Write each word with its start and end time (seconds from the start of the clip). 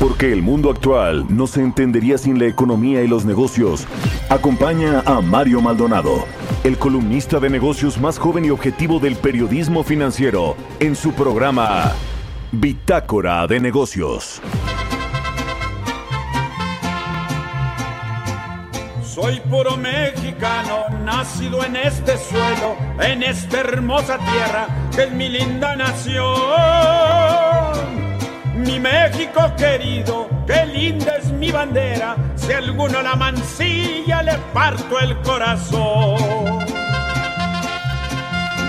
Porque 0.00 0.32
el 0.32 0.42
mundo 0.42 0.70
actual 0.70 1.24
no 1.28 1.46
se 1.46 1.60
entendería 1.60 2.18
sin 2.18 2.38
la 2.38 2.46
economía 2.46 3.02
y 3.02 3.08
los 3.08 3.24
negocios. 3.24 3.86
Acompaña 4.28 5.02
a 5.06 5.20
Mario 5.20 5.60
Maldonado, 5.60 6.26
el 6.64 6.76
columnista 6.78 7.40
de 7.40 7.48
negocios 7.48 7.98
más 7.98 8.18
joven 8.18 8.44
y 8.44 8.50
objetivo 8.50 8.98
del 8.98 9.16
periodismo 9.16 9.82
financiero, 9.82 10.56
en 10.80 10.96
su 10.96 11.12
programa 11.12 11.92
Bitácora 12.52 13.46
de 13.46 13.60
Negocios. 13.60 14.40
Soy 19.02 19.38
puro 19.48 19.76
mexicano, 19.76 20.88
nacido 21.04 21.64
en 21.64 21.76
este 21.76 22.18
suelo, 22.18 22.76
en 23.00 23.22
esta 23.22 23.60
hermosa 23.60 24.18
tierra 24.18 24.66
que 24.94 25.04
es 25.04 25.12
mi 25.12 25.28
linda 25.28 25.76
nación. 25.76 27.53
Mi 28.64 28.80
México 28.80 29.52
querido, 29.56 30.28
qué 30.46 30.64
linda 30.66 31.16
es 31.18 31.30
mi 31.30 31.52
bandera, 31.52 32.16
si 32.34 32.52
alguno 32.52 33.02
la 33.02 33.14
mancilla 33.14 34.22
le 34.22 34.38
parto 34.54 34.98
el 34.98 35.16
corazón. 35.20 36.64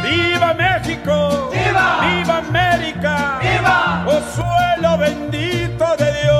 ¡Viva 0.03 0.53
México! 0.53 1.49
¡Viva! 1.51 2.01
¡Viva 2.01 2.37
América! 2.37 3.39
¡Viva! 3.41 4.05
¡Oh 4.05 4.21
suelo 4.35 4.97
bendito 4.97 5.85
de 5.97 6.11
Dios! 6.21 6.35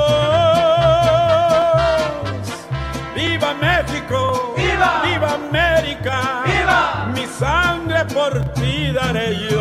¡Viva 3.14 3.54
México! 3.54 4.54
¡Viva! 4.56 5.02
¡Viva 5.02 5.34
América! 5.34 6.42
¡Viva! 6.44 7.06
Mi 7.14 7.26
sangre 7.26 8.04
por 8.14 8.32
ti 8.52 8.92
daré 8.92 9.34
yo. 9.50 9.55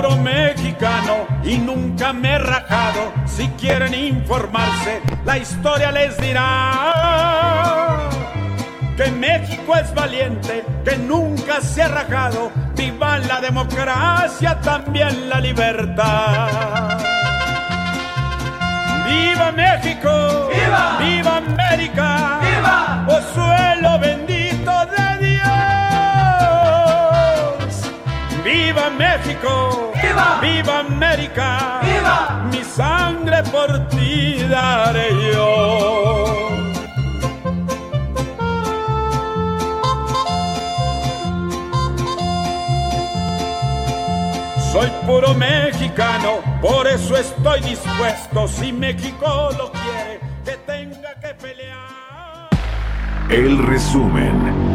Puro 0.00 0.16
mexicano 0.16 1.26
y 1.44 1.58
nunca 1.58 2.12
me 2.14 2.32
he 2.32 2.38
rajado. 2.38 3.12
Si 3.26 3.48
quieren 3.48 3.92
informarse, 3.92 5.02
la 5.26 5.36
historia 5.36 5.92
les 5.92 6.16
dirá 6.18 8.08
que 8.96 9.10
México 9.10 9.76
es 9.76 9.92
valiente, 9.94 10.64
que 10.84 10.96
nunca 10.96 11.60
se 11.60 11.82
ha 11.82 11.88
rajado. 11.88 12.50
Viva 12.76 13.18
la 13.18 13.42
democracia, 13.42 14.58
también 14.60 15.28
la 15.28 15.38
libertad. 15.38 16.98
¡Viva 19.06 19.52
México! 19.52 20.48
¡Viva! 20.54 20.96
¡Viva 20.98 21.36
América! 21.36 22.38
¡Viva! 22.40 23.04
¡Oh 23.06 23.20
suelo 23.34 23.98
bendito 23.98 24.86
de 24.96 25.18
Dios! 25.26 25.50
¡Viva 28.42 28.88
México! 28.90 29.89
¡Viva! 30.10 30.40
¡Viva 30.40 30.78
América! 30.80 31.80
¡Viva! 31.82 32.42
Mi 32.50 32.64
sangre 32.64 33.44
por 33.44 33.88
ti 33.88 34.42
daré 34.48 35.08
yo. 35.32 36.48
Soy 44.72 44.90
puro 45.06 45.34
mexicano, 45.34 46.40
por 46.60 46.88
eso 46.88 47.16
estoy 47.16 47.60
dispuesto, 47.60 48.48
si 48.48 48.72
México 48.72 49.50
lo 49.56 49.70
quiere, 49.70 50.20
que 50.44 50.56
tenga 50.66 51.14
que 51.20 51.34
pelear. 51.34 52.48
El 53.28 53.58
resumen. 53.64 54.69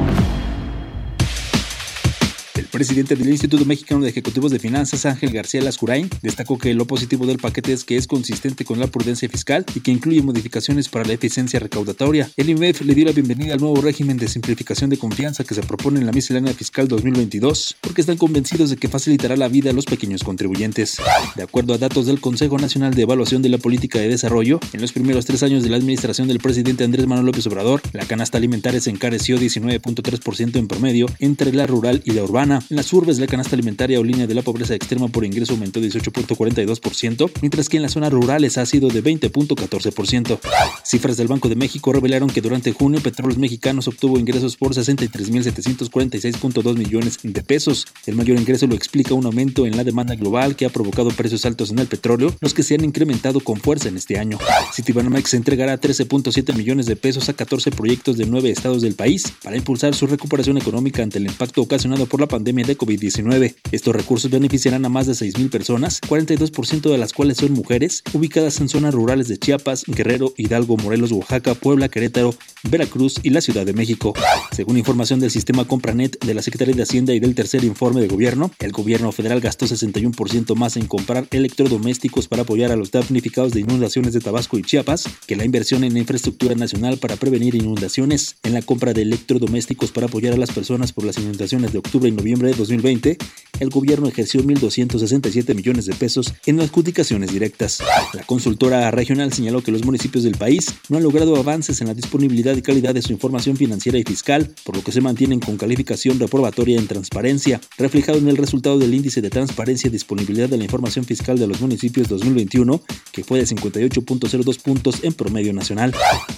Presidente 2.76 3.16
del 3.16 3.30
Instituto 3.30 3.64
Mexicano 3.64 4.02
de 4.02 4.10
Ejecutivos 4.10 4.52
de 4.52 4.60
Finanzas, 4.60 5.06
Ángel 5.06 5.32
García 5.32 5.62
Lascurain, 5.62 6.10
destacó 6.22 6.58
que 6.58 6.74
lo 6.74 6.86
positivo 6.86 7.26
del 7.26 7.38
paquete 7.38 7.72
es 7.72 7.86
que 7.86 7.96
es 7.96 8.06
consistente 8.06 8.66
con 8.66 8.82
la 8.82 8.88
prudencia 8.88 9.30
fiscal 9.30 9.66
y 9.76 9.80
que 9.80 9.92
incluye 9.92 10.22
modificaciones 10.22 10.90
para 10.90 11.06
la 11.06 11.14
eficiencia 11.14 11.58
recaudatoria. 11.62 12.30
El 12.36 12.50
IMEF 12.50 12.82
le 12.82 12.94
dio 12.94 13.06
la 13.06 13.14
bienvenida 13.14 13.54
al 13.54 13.62
nuevo 13.62 13.80
régimen 13.80 14.18
de 14.18 14.28
simplificación 14.28 14.90
de 14.90 14.98
confianza 14.98 15.46
que 15.46 15.56
se 15.56 15.64
propone 15.64 16.02
en 16.02 16.06
la 16.06 16.12
miscelánea 16.12 16.54
fiscal 16.54 16.90
2022, 16.90 17.78
porque 17.80 18.02
están 18.02 18.18
convencidos 18.18 18.72
de 18.72 18.76
que 18.76 18.90
facilitará 18.90 19.38
la 19.38 19.48
vida 19.48 19.70
a 19.70 19.74
los 19.74 19.86
pequeños 19.86 20.26
contribuyentes. 20.26 20.98
De 21.38 21.44
acuerdo 21.44 21.76
a 21.76 21.78
datos 21.78 22.08
del 22.08 22.20
Consejo 22.20 22.58
Nacional 22.58 22.94
de 22.94 23.04
Evaluación 23.04 23.42
de 23.42 23.48
la 23.48 23.58
Política 23.58 24.00
de 24.00 24.10
Desarrollo, 24.10 24.60
en 24.74 24.82
los 24.82 24.92
primeros 24.92 25.26
tres 25.26 25.44
años 25.44 25.64
de 25.64 25.70
la 25.70 25.78
administración 25.78 26.28
del 26.28 26.40
presidente 26.40 26.84
Andrés 26.84 27.08
Manuel 27.08 27.28
López 27.28 27.48
Obrador, 27.48 27.82
la 27.94 28.06
canasta 28.06 28.38
alimentaria 28.38 28.82
se 28.82 28.90
encareció 28.90 29.40
19.3% 29.40 30.58
en 30.58 30.68
promedio 30.68 31.06
entre 31.20 31.54
la 31.54 31.68
rural 31.68 32.02
y 32.04 32.12
la 32.12 32.24
urbana. 32.26 32.65
En 32.68 32.78
las 32.78 32.92
urbes, 32.94 33.20
la 33.20 33.28
canasta 33.28 33.56
alimentaria 33.56 34.00
o 34.00 34.04
línea 34.04 34.26
de 34.26 34.34
la 34.34 34.42
pobreza 34.42 34.74
extrema 34.74 35.08
por 35.08 35.24
ingreso 35.24 35.54
aumentó 35.54 35.80
18.42%, 35.80 37.30
mientras 37.42 37.70
que 37.70 37.78
en 37.78 37.84
las 37.84 37.92
zonas 37.92 38.12
rurales 38.12 38.58
ha 38.58 38.66
sido 38.66 38.88
de 38.88 39.04
20.14%. 39.04 40.40
Cifras 40.84 41.16
del 41.16 41.28
Banco 41.28 41.48
de 41.48 41.56
México 41.56 41.94
revelaron 41.94 42.28
que 42.28 42.42
durante 42.42 42.72
junio 42.72 43.02
Petróleos 43.02 43.38
Mexicanos 43.38 43.88
obtuvo 43.88 44.18
ingresos 44.18 44.58
por 44.58 44.74
63.746.2 44.74 46.76
millones 46.76 47.20
de 47.22 47.44
pesos. 47.44 47.86
El 48.08 48.16
mayor 48.16 48.40
ingreso 48.40 48.66
lo 48.66 48.74
explica 48.74 49.14
un 49.14 49.28
aumento 49.28 49.68
en 49.68 49.78
la 49.78 49.84
demanda 49.84 50.16
global 50.16 50.56
que 50.56 50.66
ha 50.66 50.70
provocado 50.70 51.12
precios 51.12 51.46
altos 51.46 51.70
en 51.70 51.78
el 51.78 51.86
petróleo, 51.86 52.36
los 52.42 52.56
que 52.56 52.64
se 52.64 52.74
han 52.74 52.84
incrementado 52.84 53.42
con 53.42 53.58
fuerza 53.58 53.90
en 53.90 53.98
este 53.98 54.18
año. 54.18 54.40
Citibanamex 54.74 55.36
entregará 55.36 55.80
13.7 55.80 56.56
millones 56.56 56.88
de 56.88 56.96
pesos 56.96 57.30
a 57.30 57.34
14 57.34 57.70
proyectos 57.70 58.18
de 58.18 58.26
9 58.26 58.50
estados 58.50 58.82
del 58.82 58.96
país 58.96 59.32
para 59.44 59.56
impulsar 59.56 59.94
su 59.94 60.08
recuperación 60.08 60.58
económica 60.58 61.04
ante 61.04 61.20
el 61.20 61.28
impacto 61.28 61.62
ocasionado 61.62 62.08
por 62.08 62.22
la 62.22 62.28
pandemia 62.28 62.55
de 62.64 62.78
COVID-19. 62.78 63.56
Estos 63.72 63.96
recursos 63.96 64.32
beneficiarán 64.32 64.86
a 64.86 64.90
más 64.90 65.08
de 65.08 65.14
6.000 65.14 65.50
personas, 65.50 66.02
42% 66.02 66.90
de 66.90 66.98
las 66.98 67.14
cuales 67.14 67.38
son 67.38 67.54
mujeres, 67.54 68.04
ubicadas 68.14 68.60
en 68.62 68.70
zonas 68.70 68.94
rurales 68.94 69.28
de 69.28 69.38
Chiapas, 69.38 69.84
Guerrero, 69.88 70.34
Hidalgo, 70.38 70.78
Morelos, 70.78 71.12
Oaxaca, 71.12 71.54
Puebla, 71.54 71.90
Querétaro, 71.90 72.36
Veracruz 72.64 73.20
y 73.24 73.30
la 73.30 73.42
Ciudad 73.42 73.66
de 73.66 73.74
México. 73.74 74.14
Según 74.52 74.78
información 74.78 75.20
del 75.20 75.32
sistema 75.32 75.66
Compranet 75.66 76.18
de 76.26 76.34
la 76.34 76.42
Secretaría 76.42 76.76
de 76.76 76.84
Hacienda 76.84 77.14
y 77.14 77.20
del 77.20 77.36
tercer 77.36 77.64
informe 77.64 78.02
de 78.02 78.08
gobierno, 78.08 78.52
el 78.60 78.72
gobierno 78.72 79.12
federal 79.12 79.42
gastó 79.42 79.66
61% 79.66 80.56
más 80.56 80.78
en 80.78 80.88
comprar 80.88 81.28
electrodomésticos 81.32 82.28
para 82.28 82.44
apoyar 82.44 82.72
a 82.72 82.76
los 82.76 82.92
damnificados 82.92 83.52
de 83.54 83.62
inundaciones 83.62 84.14
de 84.14 84.22
Tabasco 84.22 84.58
y 84.58 84.64
Chiapas 84.64 85.10
que 85.28 85.36
la 85.36 85.46
inversión 85.46 85.84
en 85.84 85.98
infraestructura 85.98 86.56
nacional 86.56 86.98
para 86.98 87.16
prevenir 87.16 87.56
inundaciones. 87.56 88.38
En 88.44 88.54
la 88.54 88.62
compra 88.62 88.94
de 88.94 89.02
electrodomésticos 89.02 89.92
para 89.92 90.08
apoyar 90.08 90.34
a 90.34 90.38
las 90.38 90.52
personas 90.52 90.92
por 90.92 91.06
las 91.06 91.18
inundaciones 91.18 91.72
de 91.72 91.80
octubre 91.80 92.10
y 92.10 92.12
noviembre 92.12 92.45
de 92.46 92.54
2020, 92.54 93.18
el 93.60 93.70
gobierno 93.70 94.08
ejerció 94.08 94.44
1.267 94.44 95.56
millones 95.56 95.86
de 95.86 95.94
pesos 95.94 96.34
en 96.46 96.60
adjudicaciones 96.60 97.32
directas. 97.32 97.80
La 98.14 98.24
consultora 98.24 98.92
regional 98.92 99.32
señaló 99.32 99.62
que 99.62 99.72
los 99.72 99.86
municipios 99.86 100.24
del 100.24 100.36
país 100.36 100.74
no 100.90 100.98
han 100.98 101.04
logrado 101.04 101.36
avances 101.38 101.80
en 101.82 101.88
la 101.88 101.94
disponibilidad 101.94 102.56
y 102.56 102.62
calidad 102.62 102.94
de 102.94 103.02
su 103.02 103.14
información 103.14 103.56
financiera 103.56 103.98
y 103.98 104.04
fiscal, 104.04 104.54
por 104.64 104.76
lo 104.76 104.84
que 104.84 104.92
se 104.92 105.02
mantienen 105.02 105.40
con 105.40 105.58
calificación 105.58 106.20
reprobatoria 106.20 106.78
en 106.78 106.88
transparencia, 106.88 107.62
reflejado 107.78 108.18
en 108.18 108.28
el 108.28 108.38
resultado 108.38 108.78
del 108.78 108.94
índice 108.94 109.22
de 109.22 109.30
transparencia 109.30 109.88
y 109.88 109.92
disponibilidad 109.92 110.50
de 110.50 110.58
la 110.58 110.66
información 110.66 111.06
fiscal 111.06 111.40
de 111.40 111.48
los 111.48 111.62
municipios 111.62 112.08
2021, 112.10 112.82
que 113.12 113.24
fue 113.24 113.40
de 113.40 113.46
58.02 113.46 114.62
puntos 114.62 115.04
en 115.04 115.14
promedio 115.14 115.54
nacional. 115.54 115.94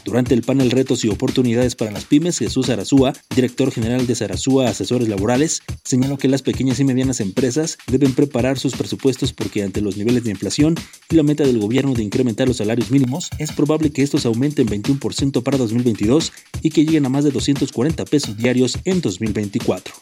Durante 0.05 0.33
el 0.33 0.43
panel 0.43 0.71
Retos 0.71 1.03
y 1.03 1.09
Oportunidades 1.09 1.75
para 1.75 1.91
las 1.91 2.05
Pymes, 2.05 2.37
Jesús 2.37 2.69
Arazúa, 2.69 3.13
director 3.35 3.71
general 3.71 4.05
de 4.05 4.15
Sarazúa 4.15 4.69
Asesores 4.69 5.07
Laborales, 5.07 5.61
señaló 5.97 6.17
que 6.17 6.27
las 6.27 6.43
pequeñas 6.43 6.79
y 6.79 6.83
medianas 6.83 7.19
empresas 7.19 7.77
deben 7.87 8.13
preparar 8.13 8.59
sus 8.59 8.75
presupuestos 8.75 9.33
porque 9.33 9.63
ante 9.63 9.81
los 9.81 9.97
niveles 9.97 10.23
de 10.23 10.31
inflación 10.31 10.75
y 11.09 11.15
la 11.15 11.23
meta 11.23 11.43
del 11.43 11.59
gobierno 11.59 11.93
de 11.93 12.03
incrementar 12.03 12.47
los 12.47 12.57
salarios 12.57 12.91
mínimos, 12.91 13.29
es 13.39 13.51
probable 13.51 13.91
que 13.91 14.03
estos 14.03 14.25
aumenten 14.25 14.67
21% 14.67 15.41
para 15.41 15.57
2022 15.57 16.31
y 16.61 16.69
que 16.69 16.85
lleguen 16.85 17.07
a 17.07 17.09
más 17.09 17.23
de 17.23 17.31
240 17.31 18.05
pesos 18.05 18.37
diarios 18.37 18.77
en 18.85 19.01
2024. 19.01 19.95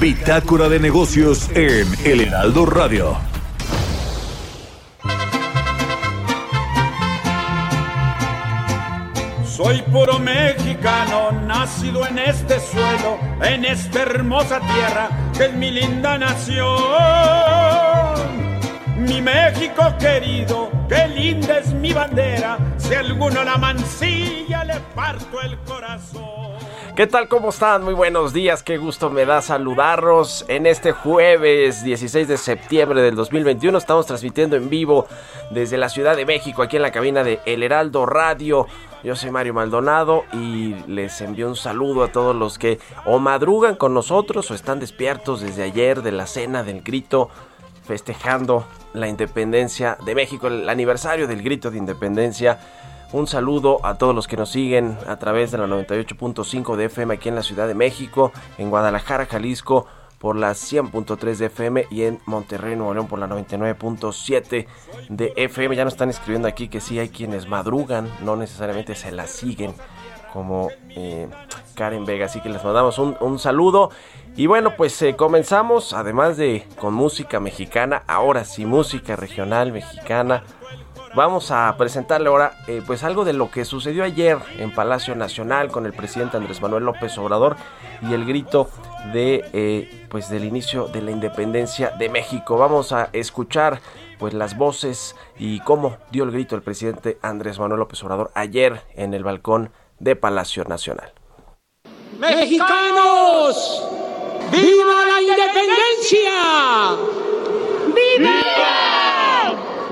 Bitácora 0.00 0.68
de 0.68 0.80
negocios 0.80 1.48
en 1.54 1.86
El 2.04 2.22
Heraldo 2.22 2.66
Radio. 2.66 3.31
Soy 9.62 9.80
puro 9.82 10.18
mexicano, 10.18 11.30
nacido 11.46 12.04
en 12.04 12.18
este 12.18 12.58
suelo, 12.58 13.16
en 13.44 13.64
esta 13.64 14.02
hermosa 14.02 14.58
tierra 14.58 15.08
que 15.38 15.44
es 15.44 15.52
mi 15.54 15.70
linda 15.70 16.18
nación. 16.18 16.66
Mi 18.98 19.22
México 19.22 19.84
querido, 20.00 20.68
qué 20.88 21.06
linda 21.06 21.58
es 21.58 21.72
mi 21.74 21.92
bandera, 21.92 22.58
si 22.76 22.94
alguno 22.94 23.44
la 23.44 23.56
mancilla 23.56 24.64
le 24.64 24.80
parto 24.96 25.40
el 25.40 25.56
corazón. 25.58 26.32
¿Qué 26.96 27.06
tal? 27.06 27.28
¿Cómo 27.28 27.50
están? 27.50 27.84
Muy 27.84 27.94
buenos 27.94 28.32
días, 28.32 28.64
qué 28.64 28.78
gusto 28.78 29.10
me 29.10 29.24
da 29.24 29.42
saludarlos 29.42 30.44
en 30.48 30.66
este 30.66 30.90
jueves 30.90 31.84
16 31.84 32.26
de 32.26 32.36
septiembre 32.36 33.00
del 33.00 33.14
2021. 33.14 33.78
Estamos 33.78 34.06
transmitiendo 34.06 34.56
en 34.56 34.68
vivo 34.68 35.06
desde 35.50 35.78
la 35.78 35.88
Ciudad 35.88 36.16
de 36.16 36.26
México, 36.26 36.62
aquí 36.62 36.76
en 36.76 36.82
la 36.82 36.90
cabina 36.90 37.22
de 37.22 37.38
El 37.46 37.62
Heraldo 37.62 38.06
Radio. 38.06 38.66
Yo 39.02 39.16
soy 39.16 39.32
Mario 39.32 39.52
Maldonado 39.52 40.24
y 40.32 40.76
les 40.86 41.20
envío 41.22 41.48
un 41.48 41.56
saludo 41.56 42.04
a 42.04 42.12
todos 42.12 42.36
los 42.36 42.56
que 42.56 42.78
o 43.04 43.18
madrugan 43.18 43.74
con 43.74 43.94
nosotros 43.94 44.48
o 44.50 44.54
están 44.54 44.78
despiertos 44.78 45.40
desde 45.40 45.64
ayer 45.64 46.02
de 46.02 46.12
la 46.12 46.28
cena 46.28 46.62
del 46.62 46.82
grito 46.82 47.28
festejando 47.84 48.64
la 48.94 49.08
independencia 49.08 49.98
de 50.06 50.14
México, 50.14 50.46
el 50.46 50.68
aniversario 50.68 51.26
del 51.26 51.42
grito 51.42 51.72
de 51.72 51.78
independencia. 51.78 52.60
Un 53.12 53.26
saludo 53.26 53.84
a 53.84 53.98
todos 53.98 54.14
los 54.14 54.28
que 54.28 54.36
nos 54.36 54.50
siguen 54.50 54.96
a 55.08 55.16
través 55.16 55.50
de 55.50 55.58
la 55.58 55.66
98.5 55.66 56.76
de 56.76 56.84
FM 56.84 57.14
aquí 57.14 57.28
en 57.28 57.34
la 57.34 57.42
Ciudad 57.42 57.66
de 57.66 57.74
México, 57.74 58.30
en 58.56 58.70
Guadalajara, 58.70 59.26
Jalisco 59.26 59.88
por 60.22 60.36
la 60.36 60.52
100.3 60.52 61.34
de 61.34 61.46
FM 61.46 61.86
y 61.90 62.04
en 62.04 62.20
Monterrey, 62.26 62.76
Nuevo 62.76 62.94
León 62.94 63.08
por 63.08 63.18
la 63.18 63.26
99.7 63.26 64.68
de 65.08 65.32
FM. 65.34 65.74
Ya 65.74 65.82
nos 65.82 65.94
están 65.94 66.10
escribiendo 66.10 66.46
aquí 66.46 66.68
que 66.68 66.80
sí 66.80 67.00
hay 67.00 67.08
quienes 67.08 67.48
madrugan, 67.48 68.08
no 68.22 68.36
necesariamente 68.36 68.94
se 68.94 69.10
la 69.10 69.26
siguen 69.26 69.74
como 70.32 70.68
eh, 70.90 71.28
Karen 71.74 72.04
Vega. 72.04 72.26
Así 72.26 72.40
que 72.40 72.50
les 72.50 72.62
mandamos 72.62 73.00
un, 73.00 73.38
saludo. 73.40 73.90
Y 74.36 74.46
bueno, 74.46 74.76
pues 74.76 75.02
eh, 75.02 75.16
comenzamos, 75.16 75.92
además 75.92 76.36
de 76.36 76.68
con 76.78 76.94
música 76.94 77.40
mexicana, 77.40 78.04
ahora 78.06 78.44
sí 78.44 78.64
música 78.64 79.16
regional 79.16 79.72
mexicana. 79.72 80.44
Vamos 81.14 81.50
a 81.50 81.76
presentarle 81.76 82.28
ahora 82.28 82.56
eh, 82.66 82.82
pues 82.86 83.04
algo 83.04 83.26
de 83.26 83.34
lo 83.34 83.50
que 83.50 83.66
sucedió 83.66 84.02
ayer 84.02 84.38
en 84.58 84.74
Palacio 84.74 85.14
Nacional 85.14 85.70
con 85.70 85.84
el 85.84 85.92
presidente 85.92 86.38
Andrés 86.38 86.62
Manuel 86.62 86.84
López 86.84 87.18
Obrador 87.18 87.56
y 88.00 88.14
el 88.14 88.24
grito 88.24 88.70
de 89.12 89.44
eh, 89.52 90.06
pues 90.08 90.30
del 90.30 90.44
inicio 90.44 90.88
de 90.88 91.02
la 91.02 91.10
independencia 91.10 91.90
de 91.90 92.08
México. 92.08 92.56
Vamos 92.56 92.92
a 92.92 93.10
escuchar 93.12 93.82
pues 94.18 94.32
las 94.32 94.56
voces 94.56 95.14
y 95.38 95.60
cómo 95.60 95.98
dio 96.10 96.24
el 96.24 96.30
grito 96.30 96.56
el 96.56 96.62
presidente 96.62 97.18
Andrés 97.20 97.58
Manuel 97.58 97.80
López 97.80 98.02
Obrador 98.02 98.30
ayer 98.34 98.80
en 98.94 99.12
el 99.12 99.22
balcón 99.22 99.70
de 99.98 100.16
Palacio 100.16 100.64
Nacional. 100.64 101.12
Mexicanos, 102.18 103.86
viva 104.50 105.04
la 105.06 105.20
independencia. 105.20 106.30
¡Viva! 107.94 108.81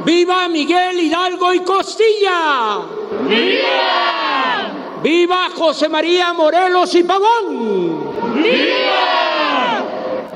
¡Viva 0.05 0.49
Miguel 0.49 0.99
Hidalgo 0.99 1.53
y 1.53 1.61
Costilla! 1.61 2.81
¡Viva! 3.29 4.71
¡Viva 5.03 5.51
José 5.55 5.89
María 5.89 6.33
Morelos 6.33 6.95
y 6.95 7.03
Pavón! 7.03 8.43
¡Viva! 8.43 9.85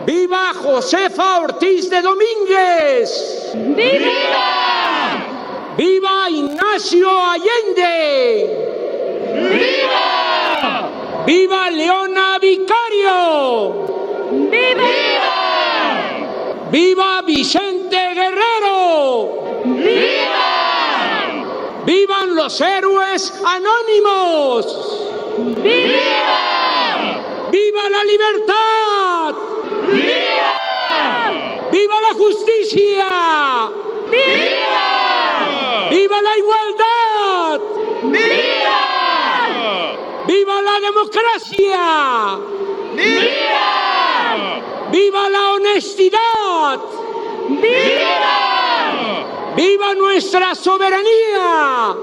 ¡Viva 0.05 0.53
Josefa 0.55 1.41
Ortiz 1.41 1.89
de 1.89 2.03
Domínguez! 2.03 3.53
¡Viva! 3.55 4.55
¡Viva 5.79 6.31
Ignacio 6.31 7.11
Allende! 7.11 8.51
¡Viva! 9.51 11.25
¡Viva 11.27 11.71
Leona 11.71 12.39
Vicario! 12.39 13.87
¡Viva! 14.51 14.85
¡Viva 16.71 17.23
Vicente 17.23 17.97
Guerrero! 18.15 19.54
¡Viva! 19.65 21.43
¡Vivan 21.87 22.35
los 22.37 22.61
héroes 22.61 23.33
anónimos! 23.47 24.67
¡Viva! 25.39 27.17
¡Viva 27.51 27.89
la 27.89 28.05
libertad! 28.05 29.35
¡Viva! 29.91 31.71
¡Viva 31.73 32.01
la 32.03 32.13
justicia! 32.15 33.71
¡Viva! 34.11 35.89
¡Viva 35.91 36.21
la 36.21 36.39
igualdad! 36.39 37.61
¡Viva! 38.03 38.83
¡Viva 40.27 40.61
la 40.61 40.81
democracia! 40.81 42.39
¡Viva! 42.95 44.61
¡Viva 44.93 45.29
la 45.31 45.53
honestidad! 45.55 46.81
¡Viva! 47.49 48.54
¡Viva 49.57 49.95
nuestra 49.95 50.55
soberanía! 50.55 51.95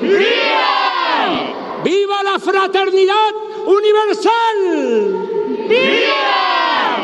¡Viva! 0.00 1.82
¡Viva 1.82 2.22
la 2.22 2.38
fraternidad 2.38 3.34
universal! 3.66 5.28
¡Viva! 5.68 6.98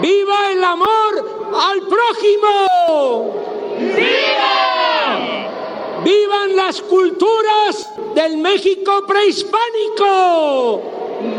¡Viva 0.00 0.52
el 0.52 0.62
amor 0.62 1.50
al 1.60 1.80
prójimo! 1.82 3.34
¡Viva! 3.78 5.48
¡Vivan 6.04 6.56
las 6.56 6.80
culturas 6.82 7.88
del 8.14 8.36
México 8.36 9.04
prehispánico! 9.06 10.80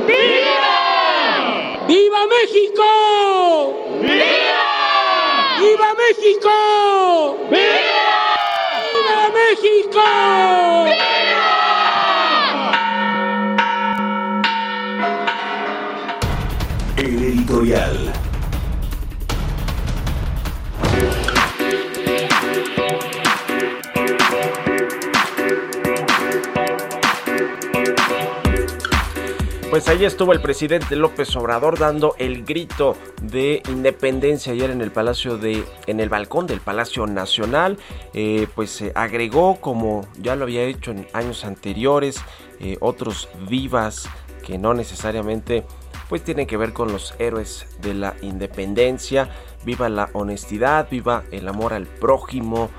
¡Viva! 0.05 1.79
¡Viva 1.87 2.27
México! 2.27 2.83
¡Viva! 4.01 4.52
¡Viva 5.63 5.93
México! 5.93 7.37
¡Viva 7.49 9.29
México! 9.33 10.03
El 10.87 11.12
Pues 29.73 29.87
ahí 29.87 30.05
estuvo 30.05 30.33
el 30.33 30.39
presidente 30.39 30.95
López 30.95 31.35
Obrador 31.35 31.79
dando 31.79 32.13
el 32.19 32.45
grito 32.45 32.95
de 33.23 33.63
independencia 33.67 34.53
ayer 34.53 34.69
en 34.69 34.81
el 34.81 34.91
Palacio 34.91 35.39
de, 35.39 35.63
en 35.87 35.99
el 35.99 36.09
balcón 36.09 36.45
del 36.45 36.59
Palacio 36.59 37.07
Nacional. 37.07 37.79
Eh, 38.13 38.45
pues 38.53 38.69
se 38.69 38.91
agregó, 38.93 39.59
como 39.59 40.05
ya 40.19 40.35
lo 40.35 40.43
había 40.43 40.61
hecho 40.61 40.91
en 40.91 41.07
años 41.13 41.43
anteriores, 41.43 42.21
eh, 42.59 42.77
otros 42.81 43.29
vivas 43.49 44.07
que 44.45 44.59
no 44.59 44.75
necesariamente 44.75 45.65
pues 46.07 46.23
tienen 46.23 46.45
que 46.45 46.57
ver 46.57 46.71
con 46.71 46.91
los 46.91 47.15
héroes 47.17 47.65
de 47.81 47.95
la 47.95 48.13
independencia. 48.21 49.31
Viva 49.65 49.89
la 49.89 50.11
honestidad, 50.13 50.87
viva 50.91 51.23
el 51.31 51.47
amor 51.47 51.73
al 51.73 51.87
prójimo, 51.87 52.69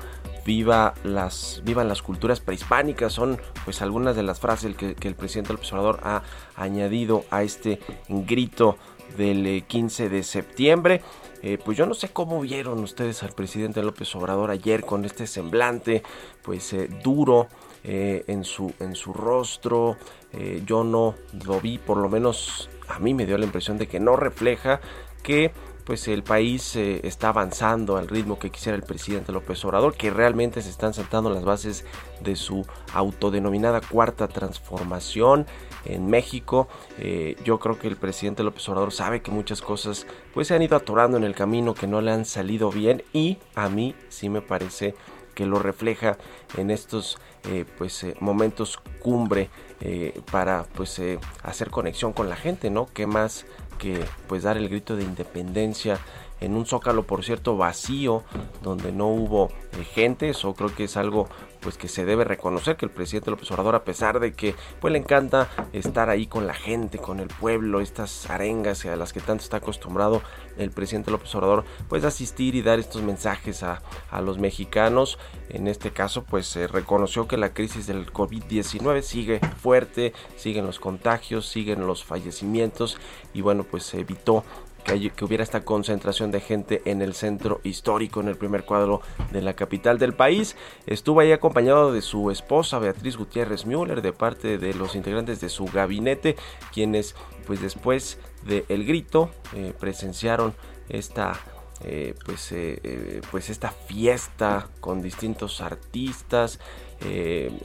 viva 0.45 0.93
las, 1.03 1.61
vivan 1.65 1.87
las 1.87 2.01
culturas 2.01 2.39
prehispánicas, 2.39 3.13
son 3.13 3.39
pues 3.65 3.81
algunas 3.81 4.15
de 4.15 4.23
las 4.23 4.39
frases 4.39 4.75
que, 4.75 4.95
el 5.01 5.15
presidente 5.15 5.53
López 5.53 5.73
Obrador 5.73 5.99
ha 6.03 6.23
añadido 6.55 7.25
a 7.31 7.43
este 7.43 7.79
grito 8.07 8.77
del 9.17 9.45
eh, 9.45 9.61
15 9.67 10.09
de 10.09 10.23
septiembre. 10.23 11.01
Eh, 11.41 11.59
pues 11.63 11.77
yo 11.77 11.85
no 11.85 11.93
sé 11.93 12.09
cómo 12.09 12.41
vieron 12.41 12.79
ustedes 12.79 13.21
al 13.21 13.33
presidente 13.33 13.83
López 13.83 14.15
Obrador 14.15 14.49
ayer 14.49 14.83
con 14.83 15.05
este 15.05 15.27
semblante 15.27 16.01
pues 16.41 16.73
eh, 16.73 16.89
duro 17.03 17.47
eh, 17.87 18.23
en, 18.25 18.43
su, 18.43 18.73
en 18.79 18.95
su 18.95 19.13
rostro. 19.13 19.97
Eh, 20.33 20.63
yo 20.65 20.83
no 20.83 21.13
lo 21.45 21.61
vi, 21.61 21.77
por 21.77 21.97
lo 21.97 22.09
menos 22.09 22.67
a 22.87 22.97
mí 22.97 23.13
me 23.13 23.27
dio 23.27 23.37
la 23.37 23.45
impresión 23.45 23.77
de 23.77 23.87
que 23.87 23.99
no 23.99 24.15
refleja 24.15 24.81
que 25.21 25.51
pues 25.85 26.07
el 26.07 26.23
país 26.23 26.75
eh, 26.75 27.01
está 27.03 27.29
avanzando 27.29 27.97
al 27.97 28.07
ritmo 28.07 28.39
que 28.39 28.49
quisiera 28.49 28.75
el 28.75 28.83
presidente 28.83 29.31
López 29.31 29.63
Obrador, 29.65 29.95
que 29.95 30.09
realmente 30.09 30.61
se 30.61 30.69
están 30.69 30.93
sentando 30.93 31.29
las 31.29 31.45
bases 31.45 31.85
de 32.21 32.35
su 32.35 32.65
autodenominada 32.93 33.81
cuarta 33.81 34.27
transformación 34.27 35.45
en 35.85 36.07
México. 36.07 36.67
Eh, 36.97 37.37
yo 37.45 37.59
creo 37.59 37.77
que 37.77 37.87
el 37.87 37.97
presidente 37.97 38.43
López 38.43 38.67
Obrador 38.67 38.91
sabe 38.91 39.21
que 39.21 39.29
muchas 39.29 39.61
cosas 39.61 40.07
pues 40.33 40.47
se 40.47 40.55
han 40.55 40.63
ido 40.63 40.75
atorando 40.75 41.17
en 41.17 41.23
el 41.23 41.35
camino, 41.35 41.75
que 41.75 41.87
no 41.87 42.01
le 42.01 42.11
han 42.11 42.25
salido 42.25 42.71
bien 42.71 43.03
y 43.13 43.37
a 43.53 43.69
mí 43.69 43.95
sí 44.09 44.27
me 44.27 44.41
parece 44.41 44.95
que 45.35 45.45
lo 45.45 45.59
refleja 45.59 46.17
en 46.57 46.71
estos 46.71 47.17
eh, 47.47 47.65
pues 47.77 48.03
eh, 48.03 48.15
momentos 48.19 48.79
cumbre 48.99 49.49
eh, 49.81 50.19
para 50.31 50.63
pues 50.63 50.99
hacer 51.43 51.69
conexión 51.69 52.13
con 52.13 52.29
la 52.29 52.35
gente, 52.35 52.71
¿no? 52.71 52.87
¿Qué 52.91 53.05
más 53.05 53.45
que 53.77 54.03
pues 54.27 54.43
dar 54.43 54.57
el 54.57 54.69
grito 54.69 54.95
de 54.95 55.03
independencia 55.03 55.99
en 56.41 56.55
un 56.55 56.65
zócalo 56.65 57.03
por 57.03 57.23
cierto 57.23 57.57
vacío 57.57 58.23
donde 58.61 58.91
no 58.91 59.07
hubo 59.07 59.49
eh, 59.73 59.83
gente. 59.83 60.29
Eso 60.29 60.53
creo 60.53 60.73
que 60.73 60.85
es 60.85 60.97
algo 60.97 61.27
pues 61.65 61.77
que 61.79 61.87
se 61.87 62.05
debe 62.05 62.23
reconocer 62.25 62.77
que 62.77 62.85
el 62.85 62.91
presidente 62.91 63.31
López 63.31 63.49
Obrador 63.49 63.73
a 63.73 63.83
pesar 63.83 64.19
de 64.19 64.33
que 64.33 64.53
pues 64.79 64.91
le 64.91 64.99
encanta 64.99 65.49
estar 65.73 66.11
ahí 66.11 66.27
con 66.27 66.45
la 66.45 66.53
gente 66.53 66.99
con 66.99 67.19
el 67.19 67.27
pueblo 67.27 67.81
estas 67.81 68.29
arengas 68.29 68.85
a 68.85 68.95
las 68.95 69.13
que 69.13 69.19
tanto 69.19 69.43
está 69.43 69.57
acostumbrado 69.57 70.21
el 70.57 70.69
presidente 70.69 71.09
López 71.09 71.33
Obrador 71.33 71.65
pues 71.89 72.03
asistir 72.03 72.53
y 72.53 72.61
dar 72.61 72.77
estos 72.77 73.01
mensajes 73.01 73.63
a, 73.63 73.81
a 74.11 74.21
los 74.21 74.37
mexicanos. 74.37 75.17
En 75.49 75.67
este 75.67 75.89
caso 75.89 76.23
pues 76.23 76.45
se 76.45 76.67
reconoció 76.67 77.27
que 77.27 77.37
la 77.37 77.53
crisis 77.53 77.87
del 77.87 78.13
COVID-19 78.13 79.01
sigue 79.01 79.39
fuerte 79.57 80.13
siguen 80.37 80.67
los 80.67 80.79
contagios 80.79 81.47
siguen 81.47 81.87
los 81.87 82.03
fallecimientos 82.03 82.97
y 83.33 83.41
bueno 83.41 83.63
pues 83.63 83.83
se 83.83 84.01
evitó 84.01 84.43
que, 84.85 85.25
hubiera 85.25 85.43
esta 85.43 85.65
concentración 85.65 86.31
de 86.31 86.39
gente 86.39 86.81
en 86.85 87.01
el 87.01 87.13
centro 87.13 87.59
histórico, 87.63 88.21
en 88.21 88.27
el 88.27 88.37
primer 88.37 88.63
cuadro 88.63 89.01
de 89.31 89.41
la 89.41 89.53
capital 89.53 89.97
del 89.97 90.13
país. 90.13 90.55
Estuvo 90.85 91.19
ahí 91.19 91.31
acompañado 91.31 91.91
de 91.91 92.01
su 92.01 92.31
esposa 92.31 92.79
Beatriz 92.79 93.17
Gutiérrez 93.17 93.65
Müller, 93.65 94.01
de 94.01 94.13
parte 94.13 94.57
de 94.57 94.73
los 94.73 94.95
integrantes 94.95 95.41
de 95.41 95.49
su 95.49 95.65
gabinete, 95.65 96.35
quienes 96.71 97.15
pues 97.45 97.61
después 97.61 98.17
del 98.45 98.85
grito 98.85 99.29
eh, 99.53 99.73
presenciaron 99.79 100.53
esta 100.89 101.39
eh, 101.83 102.15
pues, 102.25 102.51
eh, 102.53 103.21
pues 103.31 103.49
esta 103.49 103.69
fiesta 103.69 104.69
con 104.79 105.01
distintos 105.01 105.61
artistas, 105.61 106.59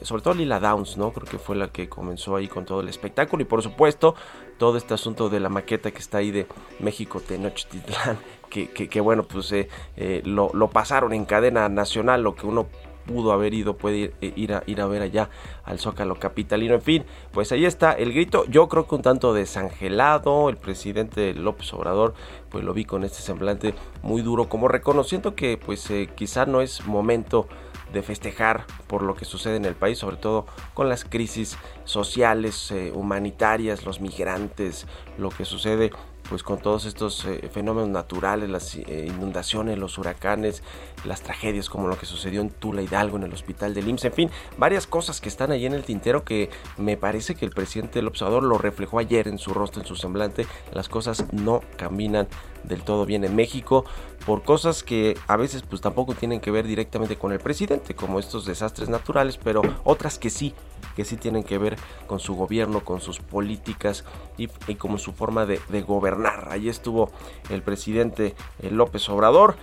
sobre 0.01 0.21
todo 0.21 0.33
Lila 0.33 0.59
Downs, 0.59 0.97
¿no? 0.97 1.13
Creo 1.13 1.39
fue 1.39 1.55
la 1.55 1.71
que 1.71 1.87
comenzó 1.87 2.35
ahí 2.35 2.49
con 2.49 2.65
todo 2.65 2.81
el 2.81 2.89
espectáculo 2.89 3.41
y 3.41 3.45
por 3.45 3.63
supuesto 3.63 4.13
todo 4.61 4.77
este 4.77 4.93
asunto 4.93 5.27
de 5.27 5.39
la 5.39 5.49
maqueta 5.49 5.89
que 5.89 5.97
está 5.97 6.19
ahí 6.19 6.29
de 6.29 6.45
México 6.79 7.19
Tenochtitlán, 7.19 8.19
que, 8.51 8.67
que, 8.67 9.01
bueno, 9.01 9.23
pues 9.23 9.51
eh, 9.53 9.67
eh, 9.97 10.21
lo, 10.23 10.51
pasaron 10.69 11.13
en 11.13 11.25
cadena 11.25 11.67
nacional, 11.67 12.21
lo 12.21 12.35
que 12.35 12.45
uno 12.45 12.67
pudo 13.07 13.31
haber 13.31 13.55
ido, 13.55 13.75
puede 13.75 13.97
ir, 13.97 14.13
eh, 14.21 14.33
ir, 14.35 14.53
a, 14.53 14.61
ir 14.67 14.79
a 14.79 14.85
ver 14.85 15.01
allá 15.01 15.31
al 15.63 15.79
Zócalo 15.79 16.13
Capitalino. 16.19 16.75
En 16.75 16.83
fin, 16.83 17.05
pues 17.31 17.51
ahí 17.51 17.65
está 17.65 17.93
el 17.93 18.13
grito. 18.13 18.45
Yo 18.49 18.69
creo 18.69 18.87
que 18.87 18.93
un 18.93 19.01
tanto 19.01 19.33
desangelado, 19.33 20.47
el 20.49 20.57
presidente 20.57 21.33
López 21.33 21.73
Obrador, 21.73 22.13
pues 22.49 22.63
lo 22.63 22.75
vi 22.75 22.85
con 22.85 23.03
este 23.03 23.23
semblante 23.23 23.73
muy 24.03 24.21
duro, 24.21 24.47
como 24.47 24.67
reconociendo 24.67 25.33
que 25.33 25.57
pues 25.57 25.91
quizá 26.13 26.45
no 26.45 26.61
es 26.61 26.85
momento 26.85 27.47
de 27.93 28.01
festejar 28.01 28.65
por 28.87 29.03
lo 29.03 29.15
que 29.15 29.25
sucede 29.25 29.57
en 29.57 29.65
el 29.65 29.75
país, 29.75 29.97
sobre 29.97 30.17
todo 30.17 30.45
con 30.73 30.89
las 30.89 31.05
crisis 31.05 31.57
sociales, 31.83 32.71
eh, 32.71 32.91
humanitarias, 32.93 33.85
los 33.85 33.99
migrantes, 34.01 34.87
lo 35.17 35.29
que 35.29 35.45
sucede 35.45 35.91
pues 36.31 36.43
con 36.43 36.59
todos 36.59 36.85
estos 36.85 37.25
eh, 37.25 37.49
fenómenos 37.51 37.89
naturales, 37.89 38.49
las 38.49 38.75
eh, 38.75 39.05
inundaciones, 39.05 39.77
los 39.77 39.97
huracanes, 39.97 40.63
las 41.03 41.23
tragedias 41.23 41.69
como 41.69 41.89
lo 41.89 41.97
que 41.97 42.05
sucedió 42.05 42.39
en 42.39 42.49
Tula 42.49 42.81
Hidalgo, 42.81 43.17
en 43.17 43.23
el 43.23 43.33
hospital 43.33 43.73
de 43.73 43.81
IMSS, 43.81 44.05
en 44.05 44.13
fin, 44.13 44.29
varias 44.57 44.87
cosas 44.87 45.19
que 45.19 45.27
están 45.27 45.51
ahí 45.51 45.65
en 45.65 45.73
el 45.73 45.83
tintero 45.83 46.23
que 46.23 46.49
me 46.77 46.95
parece 46.95 47.35
que 47.35 47.43
el 47.43 47.51
presidente 47.51 47.99
del 47.99 48.07
observador 48.07 48.43
lo 48.43 48.57
reflejó 48.57 48.99
ayer 48.99 49.27
en 49.27 49.39
su 49.39 49.53
rostro, 49.53 49.81
en 49.81 49.87
su 49.87 49.97
semblante, 49.97 50.47
las 50.71 50.87
cosas 50.87 51.25
no 51.33 51.61
caminan 51.75 52.29
del 52.63 52.83
todo 52.83 53.05
bien 53.05 53.25
en 53.25 53.35
México 53.35 53.83
por 54.25 54.43
cosas 54.43 54.83
que 54.83 55.17
a 55.27 55.35
veces 55.35 55.63
pues 55.63 55.81
tampoco 55.81 56.13
tienen 56.13 56.39
que 56.39 56.51
ver 56.51 56.67
directamente 56.67 57.17
con 57.17 57.31
el 57.31 57.39
presidente, 57.39 57.95
como 57.95 58.19
estos 58.19 58.45
desastres 58.45 58.89
naturales, 58.89 59.37
pero 59.37 59.61
otras 59.83 60.19
que 60.19 60.29
sí, 60.29 60.53
que 60.95 61.05
sí 61.05 61.17
tienen 61.17 61.43
que 61.43 61.57
ver 61.57 61.77
con 62.07 62.19
su 62.19 62.35
gobierno, 62.35 62.83
con 62.83 63.01
sus 63.01 63.19
políticas 63.19 64.03
y, 64.37 64.47
como 64.75 64.97
su 64.97 65.13
forma 65.13 65.45
de, 65.45 65.59
gobernar. 65.81 66.47
Ahí 66.49 66.69
estuvo 66.69 67.11
el 67.49 67.63
presidente 67.63 68.35
eh, 68.59 68.69
López 68.69 69.09
Obrador 69.09 69.55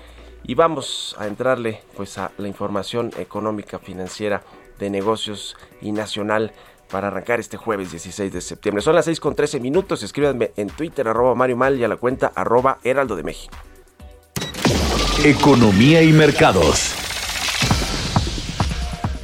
y 0.43 0.55
vamos 0.55 1.15
a 1.19 1.27
entrarle 1.27 1.83
pues 1.97 2.19
a 2.19 2.33
la 2.39 2.49
información 2.49 3.13
económica, 3.19 3.79
financiera, 3.79 4.43
de 4.79 4.91
negocios 4.91 5.57
y 5.81 5.93
nacional 5.93 6.53
para 6.91 7.09
arrancar 7.09 7.41
este 7.41 7.57
jueves 7.57 7.91
16 7.91 8.33
de 8.33 8.41
septiembre. 8.41 8.83
Son 8.83 8.95
las 8.95 9.05
6 9.05 9.21
con 9.21 9.35
13 9.35 9.61
minutos. 9.61 10.03
Escríbanme 10.03 10.53
en 10.57 10.69
Twitter, 10.69 11.07
arroba 11.09 11.35
Mario 11.35 11.57
Mal 11.57 11.79
y 11.79 11.85
a 11.85 11.89
la 11.89 11.97
cuenta 11.97 12.33
arroba 12.35 12.79
Heraldo 12.83 13.17
de 13.17 13.25
México. 13.25 13.57
Economía 15.25 16.01
y 16.01 16.13
mercados. 16.13 16.95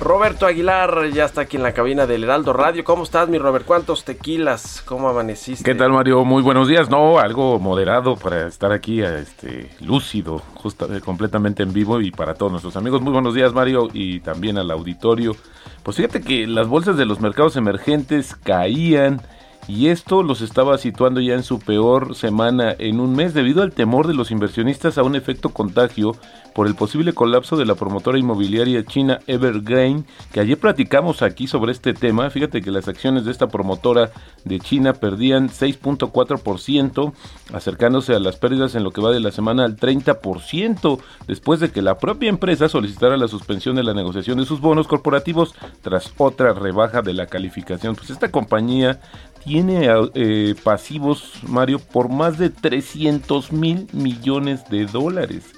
Roberto 0.01 0.45
Aguilar 0.45 1.11
ya 1.13 1.25
está 1.25 1.43
aquí 1.43 1.57
en 1.57 1.63
la 1.63 1.73
cabina 1.73 2.05
del 2.09 2.25
Heraldo 2.25 2.53
Radio. 2.53 2.83
¿Cómo 2.83 3.05
estás, 3.05 3.29
mi 3.29 3.39
Robert? 3.39 3.65
¿Cuántos 3.65 4.03
tequilas? 4.03 4.83
¿Cómo 4.85 5.09
amaneciste? 5.09 5.63
¿Qué 5.63 5.77
tal, 5.77 5.93
Mario? 5.93 6.25
Muy 6.25 6.43
buenos 6.43 6.67
días. 6.67 6.91
No, 6.91 7.21
algo 7.21 7.61
moderado 7.61 8.17
para 8.17 8.49
estar 8.49 8.73
aquí, 8.73 9.03
este, 9.03 9.71
lúcido, 9.81 10.43
justo, 10.57 10.93
eh, 10.93 11.01
completamente 11.01 11.63
en 11.63 11.73
vivo 11.73 12.01
y 12.01 12.11
para 12.11 12.35
todos 12.35 12.51
nuestros 12.51 12.75
amigos. 12.75 13.01
Muy 13.01 13.13
buenos 13.13 13.33
días, 13.33 13.53
Mario, 13.53 13.89
y 13.93 14.19
también 14.19 14.59
al 14.59 14.73
auditorio. 14.73 15.37
Pues 15.85 15.97
fíjate 15.97 16.23
que 16.23 16.49
las 16.49 16.67
bolsas 16.67 16.97
de 16.97 17.07
los 17.07 17.21
mercados 17.21 17.55
emergentes 17.55 18.35
caían 18.35 19.23
y 19.67 19.89
esto 19.89 20.23
los 20.23 20.41
estaba 20.41 20.77
situando 20.79 21.21
ya 21.21 21.35
en 21.35 21.43
su 21.43 21.59
peor 21.59 22.15
semana 22.15 22.75
en 22.79 23.01
un 23.01 23.15
mes 23.15 23.35
debido 23.35 23.63
al 23.63 23.73
temor 23.73 24.07
de 24.07 24.15
los 24.15 24.31
inversionistas 24.31 24.99
a 24.99 25.03
un 25.03 25.17
efecto 25.17 25.51
contagio 25.51 26.17
por 26.55 26.67
el 26.67 26.75
posible 26.75 27.13
colapso 27.13 27.57
de 27.57 27.67
la 27.67 27.75
promotora 27.75 28.19
inmobiliaria 28.19 28.85
china 28.85 29.19
Evergreen, 29.27 30.07
que 30.33 30.41
ayer 30.41 30.59
platicamos 30.59 31.23
aquí 31.23 31.47
sobre 31.47 31.73
este 31.73 31.95
tema. 31.95 32.31
Fíjate 32.31 32.63
que 32.63 32.71
las 32.71 32.87
acciones 32.87 33.25
de 33.25 33.33
esta 33.33 33.49
promotora 33.49 34.13
de 34.45 34.61
China 34.61 34.93
perdían 34.93 35.49
6.4%, 35.49 37.13
acercándose 37.53 38.15
a 38.15 38.21
las 38.21 38.37
pérdidas 38.37 38.75
en 38.77 38.85
lo 38.85 38.93
que 38.93 39.01
va 39.01 39.11
de 39.11 39.21
la 39.21 39.33
semana 39.33 39.65
al 39.65 39.77
30%, 39.77 41.01
después 41.27 41.59
de 41.59 41.71
que 41.71 41.83
la 41.83 41.99
propia 41.99 42.29
empresa 42.29 42.69
solicitara 42.69 43.17
la 43.17 43.29
suspensión 43.29 43.75
de 43.75 43.83
la 43.83 43.95
negociación 43.95 44.39
de 44.39 44.47
sus 44.47 44.61
bonos 44.61 44.87
corporativos 44.87 45.55
tras 45.83 46.13
otra 46.19 46.53
rebaja 46.53 47.03
de 47.03 47.15
la 47.15 47.27
calificación. 47.27 47.97
Pues 47.97 48.11
esta 48.11 48.31
compañía 48.31 49.01
tiene 49.45 49.89
eh, 50.15 50.55
pasivos, 50.63 51.33
Mario, 51.47 51.79
por 51.79 52.09
más 52.09 52.39
de 52.39 52.51
300 52.51 53.53
mil 53.53 53.87
millones 53.93 54.69
de 54.71 54.87
dólares 54.87 55.53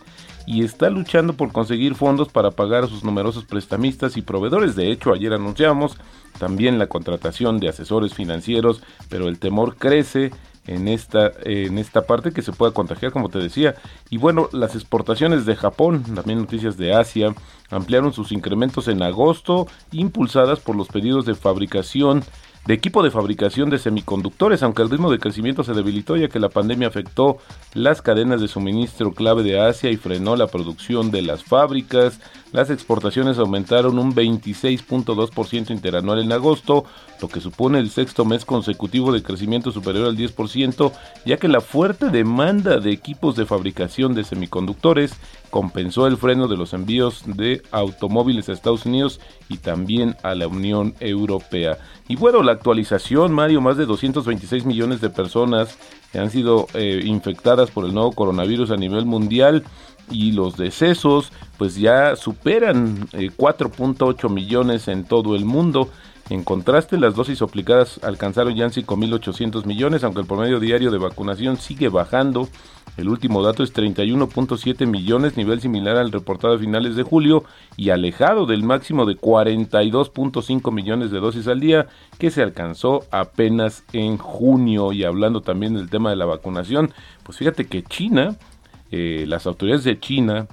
y 0.47 0.65
está 0.65 0.89
luchando 0.91 1.35
por 1.35 1.53
conseguir 1.53 1.97
fondos 1.97 2.29
para 2.29 2.53
pagar 2.53 2.85
a 2.85 2.87
sus 2.87 3.03
numerosos 3.03 3.45
prestamistas 3.45 4.17
y 4.17 4.23
proveedores. 4.23 4.77
De 4.77 4.91
hecho, 4.91 5.13
ayer 5.13 5.33
anunciamos 5.33 5.99
también 6.39 6.79
la 6.79 6.87
contratación 6.87 7.59
de 7.59 7.69
asesores 7.69 8.15
financieros, 8.15 8.81
pero 9.09 9.29
el 9.29 9.39
temor 9.39 9.77
crece 9.77 10.31
en 10.67 10.89
esta, 10.89 11.33
en 11.45 11.79
esta 11.79 12.07
parte 12.07 12.33
que 12.33 12.43
se 12.43 12.53
pueda 12.53 12.73
contagiar, 12.73 13.13
como 13.13 13.29
te 13.29 13.39
decía. 13.39 13.75
Y 14.09 14.19
bueno, 14.19 14.49
las 14.53 14.75
exportaciones 14.75 15.47
de 15.47 15.57
Japón, 15.57 16.03
también 16.15 16.39
noticias 16.39 16.77
de 16.77 16.95
Asia, 16.95 17.35
ampliaron 17.71 18.13
sus 18.13 18.33
incrementos 18.33 18.89
en 18.89 19.03
agosto, 19.03 19.67
impulsadas 19.93 20.61
por 20.61 20.77
los 20.77 20.89
pedidos 20.89 21.27
de 21.27 21.35
fabricación 21.35 22.23
de 22.67 22.75
equipo 22.75 23.03
de 23.03 23.11
fabricación 23.11 23.71
de 23.71 23.79
semiconductores, 23.79 24.63
aunque 24.63 24.83
el 24.83 24.91
ritmo 24.91 25.11
de 25.11 25.19
crecimiento 25.19 25.63
se 25.63 25.73
debilitó 25.73 26.17
ya 26.17 26.29
que 26.29 26.41
la 26.41 26.49
pandemia 26.49 26.89
afectó 26.89 27.39
las 27.75 28.03
cadenas 28.03 28.41
de 28.41 28.49
suministro 28.49 29.13
clave 29.13 29.43
de 29.45 29.61
Asia 29.61 29.91
y 29.91 29.97
frenó 29.97 30.35
la 30.37 30.49
producción 30.49 31.11
de 31.11 31.23
las 31.23 31.45
fábricas. 31.45 32.19
Las 32.57 32.71
exportaciones 32.71 33.37
aumentaron 33.37 33.99
un 33.99 34.15
26.2% 34.15 35.73
interanual 35.73 36.21
en 36.21 36.33
agosto, 36.33 36.87
lo 37.21 37.29
que 37.29 37.43
supone 37.43 37.79
el 37.79 37.91
sexto 37.91 38.25
mes 38.25 38.47
consecutivo 38.47 39.13
de 39.13 39.23
crecimiento 39.23 39.73
superior 39.73 40.07
al 40.07 40.17
10%, 40.17 40.91
ya 41.27 41.37
que 41.37 41.49
la 41.49 41.61
fuerte 41.61 42.09
demanda 42.09 42.81
de 42.81 42.93
equipos 42.93 43.37
de 43.37 43.45
fabricación 43.45 44.15
de 44.15 44.25
semiconductores 44.25 45.13
compensó 45.51 46.07
el 46.07 46.17
freno 46.17 46.49
de 46.49 46.57
los 46.57 46.73
envíos 46.73 47.25
de 47.27 47.61
automóviles 47.73 48.49
a 48.49 48.55
Estados 48.55 48.87
Unidos 48.87 49.21
y 49.51 49.59
también 49.59 50.17
a 50.23 50.35
la 50.35 50.49
Unión 50.49 50.95
Europea. 51.01 51.77
Y 52.09 52.17
bueno, 52.17 52.43
la 52.43 52.53
actualización, 52.53 53.35
Mario, 53.35 53.61
más 53.61 53.77
de 53.77 53.85
226 53.85 54.65
millones 54.65 55.03
de 55.03 55.11
personas 55.11 55.77
han 56.15 56.31
sido 56.31 56.69
eh, 56.73 57.03
infectadas 57.05 57.71
por 57.71 57.85
el 57.85 57.93
nuevo 57.93 58.13
coronavirus 58.13 58.71
a 58.71 58.77
nivel 58.77 59.05
mundial 59.05 59.63
y 60.11 60.33
los 60.33 60.57
decesos 60.57 61.33
pues 61.59 61.77
ya 61.77 62.17
superan 62.17 63.09
4.8 63.09 64.25
eh, 64.25 64.33
millones 64.33 64.89
en 64.89 65.05
todo 65.05 65.37
el 65.37 65.45
mundo. 65.45 65.91
En 66.29 66.43
contraste, 66.43 66.99
las 66.99 67.15
dosis 67.15 67.41
aplicadas 67.41 68.01
alcanzaron 68.03 68.57
ya 68.57 68.65
en 68.65 68.73
5.800 68.73 69.65
millones, 69.65 70.03
aunque 70.03 70.23
el 70.23 70.27
promedio 70.27 70.59
diario 70.59 70.91
de 70.91 70.99
vacunación 70.99 71.57
sigue 71.57 71.89
bajando. 71.89 72.49
El 72.97 73.09
último 73.09 73.43
dato 73.43 73.63
es 73.63 73.73
31.7 73.73 74.87
millones, 74.87 75.37
nivel 75.37 75.61
similar 75.61 75.97
al 75.99 76.11
reportado 76.11 76.55
a 76.55 76.59
finales 76.59 76.97
de 76.97 77.05
julio 77.05 77.45
y 77.77 77.91
alejado 77.91 78.47
del 78.47 78.65
máximo 78.65 79.05
de 79.05 79.17
42.5 79.17 80.73
millones 80.73 81.11
de 81.13 81.21
dosis 81.21 81.47
al 81.47 81.61
día 81.61 81.87
que 82.19 82.31
se 82.33 82.43
alcanzó 82.43 83.05
apenas 83.13 83.85
en 83.93 84.17
junio. 84.17 84.93
Y 84.93 85.05
hablando 85.05 85.43
también 85.43 85.75
del 85.75 85.91
tema 85.91 86.11
de 86.11 86.17
la 86.17 86.25
vacunación, 86.25 86.93
pues 87.23 87.39
fíjate 87.39 87.67
que 87.67 87.85
China, 87.85 88.37
eh, 88.91 89.25
las 89.27 89.47
autoridades 89.47 89.85
de 89.85 89.99
China 89.99 90.47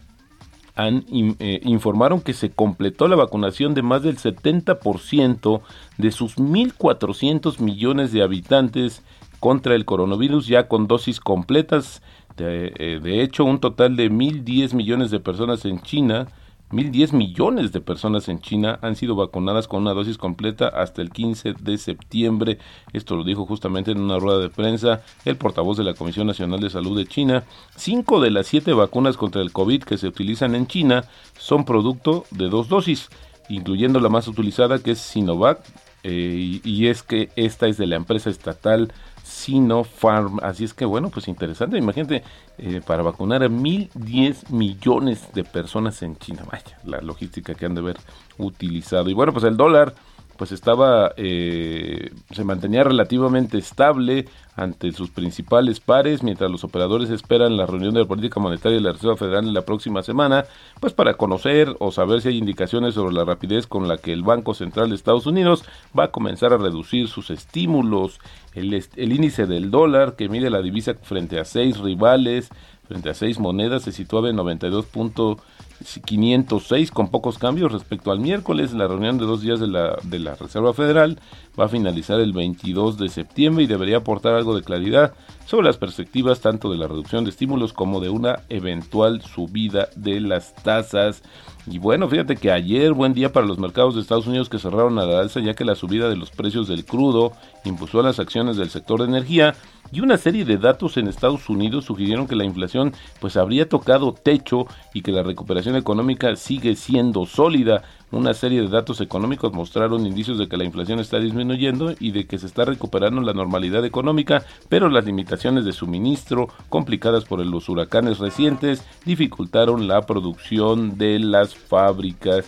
han, 0.75 1.06
eh, 1.12 1.62
informaron 1.63 2.22
que 2.22 2.34
se 2.34 2.50
completó 2.52 3.08
la 3.08 3.16
vacunación 3.16 3.74
de 3.74 3.84
más 3.84 4.04
del 4.04 4.18
70% 4.18 5.62
de 5.98 6.12
sus 6.12 6.38
1.400 6.38 7.60
millones 7.60 8.12
de 8.12 8.24
habitantes 8.24 9.04
contra 9.40 9.75
el 9.75 9.86
coronavirus 9.86 10.48
ya 10.48 10.68
con 10.68 10.88
dosis 10.88 11.20
completas. 11.20 12.02
De, 12.38 12.74
eh, 12.78 13.00
de 13.04 13.22
hecho, 13.22 13.46
un 13.46 13.60
total 13.60 13.96
de 13.96 14.10
1.010 14.10 14.74
millones 14.74 15.12
de 15.12 15.20
personas 15.20 15.66
en 15.66 15.82
China 15.82 16.28
1.010 16.74 17.13
millones 17.13 17.72
de 17.72 17.82
personas 17.82 18.27
en 18.30 18.39
China 18.39 18.80
han 18.82 18.96
sido 18.96 19.15
vacunadas 19.15 19.68
con 19.68 19.84
una 19.84 19.94
dosis 19.94 20.18
completa 20.18 20.70
hasta 20.70 21.03
el 21.03 21.12
15 21.12 21.53
de 21.60 21.77
septiembre. 21.77 22.58
Esto 22.94 23.15
lo 23.15 23.24
dijo 23.24 23.46
justamente 23.46 23.92
en 23.92 24.00
una 24.00 24.18
rueda 24.18 24.39
de 24.39 24.50
prensa 24.50 25.03
el 25.24 25.38
portavoz 25.38 25.77
de 25.77 25.84
la 25.84 25.94
Comisión 25.94 26.25
Nacional 26.25 26.60
de 26.60 26.72
Salud 26.72 26.98
de 26.98 27.06
China. 27.06 27.44
Cinco 27.75 28.20
de 28.20 28.32
las 28.32 28.48
siete 28.48 28.74
vacunas 28.74 29.18
contra 29.18 29.44
el 29.44 29.51
COVID 29.51 29.84
que 29.84 30.00
se 30.00 30.08
utilizan 30.08 30.56
en 30.56 30.65
China 30.65 31.06
son 31.38 31.63
producto 31.63 32.25
de 32.32 32.50
dos 32.50 32.70
dosis, 32.70 33.10
incluyendo 33.50 34.00
la 34.00 34.10
más 34.10 34.27
utilizada 34.27 34.80
que 34.80 34.92
es 34.92 35.00
Sinovac, 35.00 35.60
eh, 36.01 36.60
y, 36.63 36.70
y 36.70 36.88
es 36.88 37.03
que 37.03 37.30
esta 37.36 37.68
es 37.68 37.77
de 37.77 37.86
la 37.86 37.98
empresa 37.98 38.32
estatal 38.32 38.92
Sinopharm. 39.24 40.39
Así 40.44 40.63
es 40.63 40.74
que 40.74 40.86
bueno, 40.86 41.10
pues 41.10 41.27
interesante. 41.27 41.77
Imagínate, 41.77 42.24
eh, 42.58 42.82
para 42.86 43.01
vacunar 43.01 43.42
a 43.44 43.50
mil 43.50 43.89
diez 43.96 44.50
millones 44.51 45.34
de 45.34 45.44
personas 45.44 46.03
en 46.03 46.18
China. 46.18 46.44
Vaya, 46.51 46.77
la 46.84 47.01
logística 47.01 47.56
que 47.56 47.65
han 47.65 47.74
de 47.74 47.82
haber 47.82 47.98
utilizado. 48.38 49.10
Y 49.10 49.13
bueno, 49.13 49.34
pues 49.34 49.46
el 49.46 49.58
dólar 49.58 49.96
pues 50.38 50.52
estaba, 50.52 51.13
eh, 51.18 52.12
se 52.32 52.44
mantenía 52.44 52.84
relativamente 52.84 53.58
estable 53.58 54.25
ante 54.56 54.92
sus 54.92 55.10
principales 55.10 55.80
pares, 55.80 56.22
mientras 56.22 56.50
los 56.52 56.63
operadores 56.63 57.10
esperan 57.10 57.58
la 57.58 57.66
reunión 57.66 57.94
de 57.94 58.02
la 58.02 58.08
política 58.08 58.40
monetaria 58.40 58.78
de 58.78 58.84
la 58.84 58.92
Reserva 58.92 59.18
Federal 59.18 59.46
en 59.46 59.54
la 59.54 59.63
próxima 59.63 60.04
semana, 60.04 60.46
pues 60.80 60.94
para 60.94 61.16
conocer 61.16 61.75
o 61.80 61.92
saber 61.92 62.22
si 62.22 62.30
hay 62.30 62.38
indicaciones 62.38 62.94
sobre 62.94 63.16
la 63.16 63.25
rapidez 63.25 63.66
con 63.68 63.88
la 63.88 63.98
que 63.98 64.13
el 64.13 64.24
Banco 64.24 64.54
Central 64.54 64.90
de 64.90 64.96
Estados 64.96 65.25
Unidos 65.25 65.63
va 65.98 66.06
a 66.06 66.12
comenzar 66.12 66.54
a 66.54 66.58
reducir 66.58 67.08
sus 67.08 67.30
estímulos. 67.32 68.20
El, 68.54 68.74
el 68.74 69.12
índice 69.12 69.48
del 69.48 69.72
dólar, 69.72 70.16
que 70.16 70.30
mide 70.30 70.52
la 70.52 70.62
divisa 70.62 70.94
frente 71.02 71.40
a 71.40 71.46
seis 71.46 71.80
rivales, 71.80 72.50
frente 72.88 73.10
a 73.10 73.13
seis 73.13 73.40
monedas, 73.40 73.84
se 73.84 73.92
situaba 73.92 74.30
en 74.30 74.38
92.506 74.38 76.92
con 76.92 77.10
pocos 77.10 77.38
cambios 77.38 77.72
respecto 77.72 78.12
al 78.12 78.20
miércoles. 78.20 78.74
La 78.74 78.88
reunión 78.88 79.18
de 79.18 79.25
dos 79.25 79.42
días 79.42 79.60
de 79.60 79.68
la, 79.68 79.98
de 80.04 80.20
la 80.20 80.36
Reserva 80.36 80.74
Federal 80.74 81.20
va 81.60 81.66
a 81.66 81.70
finalizar 81.70 82.20
el 82.20 82.34
22 82.34 82.98
de 82.98 83.10
septiembre 83.10 83.63
y 83.63 83.68
debería 83.68 83.98
aportar 83.98 84.34
algo 84.34 84.56
de 84.56 84.63
claridad 84.63 85.13
sobre 85.46 85.68
las 85.68 85.78
perspectivas 85.78 86.42
tanto 86.42 86.72
de 86.72 86.78
la 86.78 86.88
reducción 86.88 87.24
de 87.24 87.30
estímulos 87.30 87.74
como 87.74 88.00
de 88.00 88.10
una 88.10 88.40
eventual 88.50 89.22
subida 89.22 89.90
de 89.96 90.20
las 90.20 90.56
tasas. 90.56 91.22
Y 91.66 91.80
bueno, 91.80 92.10
fíjate 92.10 92.36
que 92.36 92.52
ayer 92.52 92.92
buen 92.94 93.13
día 93.13 93.32
para 93.32 93.46
los 93.46 93.60
mercados 93.60 93.96
de 93.96 94.02
Estados 94.02 94.28
Unidos 94.28 94.50
que 94.50 94.60
cerraron 94.60 95.00
a 95.00 95.06
la 95.06 95.22
alza 95.22 95.40
ya 95.40 95.54
que 95.54 95.63
la 95.63 95.75
subida 95.75 96.10
de 96.10 96.18
los 96.18 96.32
precios 96.32 96.68
del 96.68 96.84
crudo 96.86 97.32
impulsó 97.65 98.01
las 98.01 98.20
acciones 98.20 98.58
del 98.58 98.70
sector 98.70 99.01
de 99.01 99.08
energía 99.08 99.55
y 99.91 100.01
una 100.01 100.17
serie 100.17 100.43
de 100.43 100.58
datos 100.58 100.98
en 100.98 101.08
Estados 101.08 101.50
Unidos 101.50 101.86
sugirieron 101.86 102.27
que 102.27 102.36
la 102.36 102.46
inflación 102.46 102.93
pues 103.20 103.38
habría 103.38 103.70
tocado 103.70 104.13
techo 104.13 104.65
y 104.93 105.01
que 105.01 105.12
la 105.12 105.22
recuperación 105.22 105.75
económica 105.75 106.36
sigue 106.36 106.75
siendo 106.75 107.27
sólida. 107.27 107.84
Una 108.12 108.34
serie 108.34 108.62
de 108.62 108.70
datos 108.70 109.01
económicos 109.01 109.53
mostraron 109.53 110.05
indicios 110.08 110.39
de 110.39 110.48
que 110.48 110.58
la 110.58 110.63
inflación 110.63 111.00
está 111.00 111.20
disminuyendo 111.20 111.93
y 112.00 112.12
de 112.12 112.25
que 112.25 112.39
se 112.39 112.48
está 112.48 112.65
recuperando 112.65 113.22
la 113.22 113.34
normalidad 113.34 113.86
económica, 113.86 114.43
pero 114.67 114.89
las 114.89 115.05
limitaciones 115.05 115.63
de 115.63 115.74
suministro, 115.74 116.48
complicadas 116.70 117.25
por 117.25 117.46
los 117.46 117.70
huracanes 117.70 118.17
recientes, 118.17 118.84
dificultaron 119.05 119.88
la 119.88 120.01
producción 120.01 120.98
de 120.98 121.20
las 121.20 121.55
fábricas. 121.55 122.46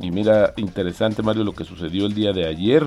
Y 0.00 0.10
mira, 0.10 0.54
interesante 0.56 1.22
Mario 1.22 1.44
lo 1.44 1.52
que 1.52 1.64
sucedió 1.64 2.06
el 2.06 2.14
día 2.14 2.32
de 2.32 2.46
ayer. 2.46 2.86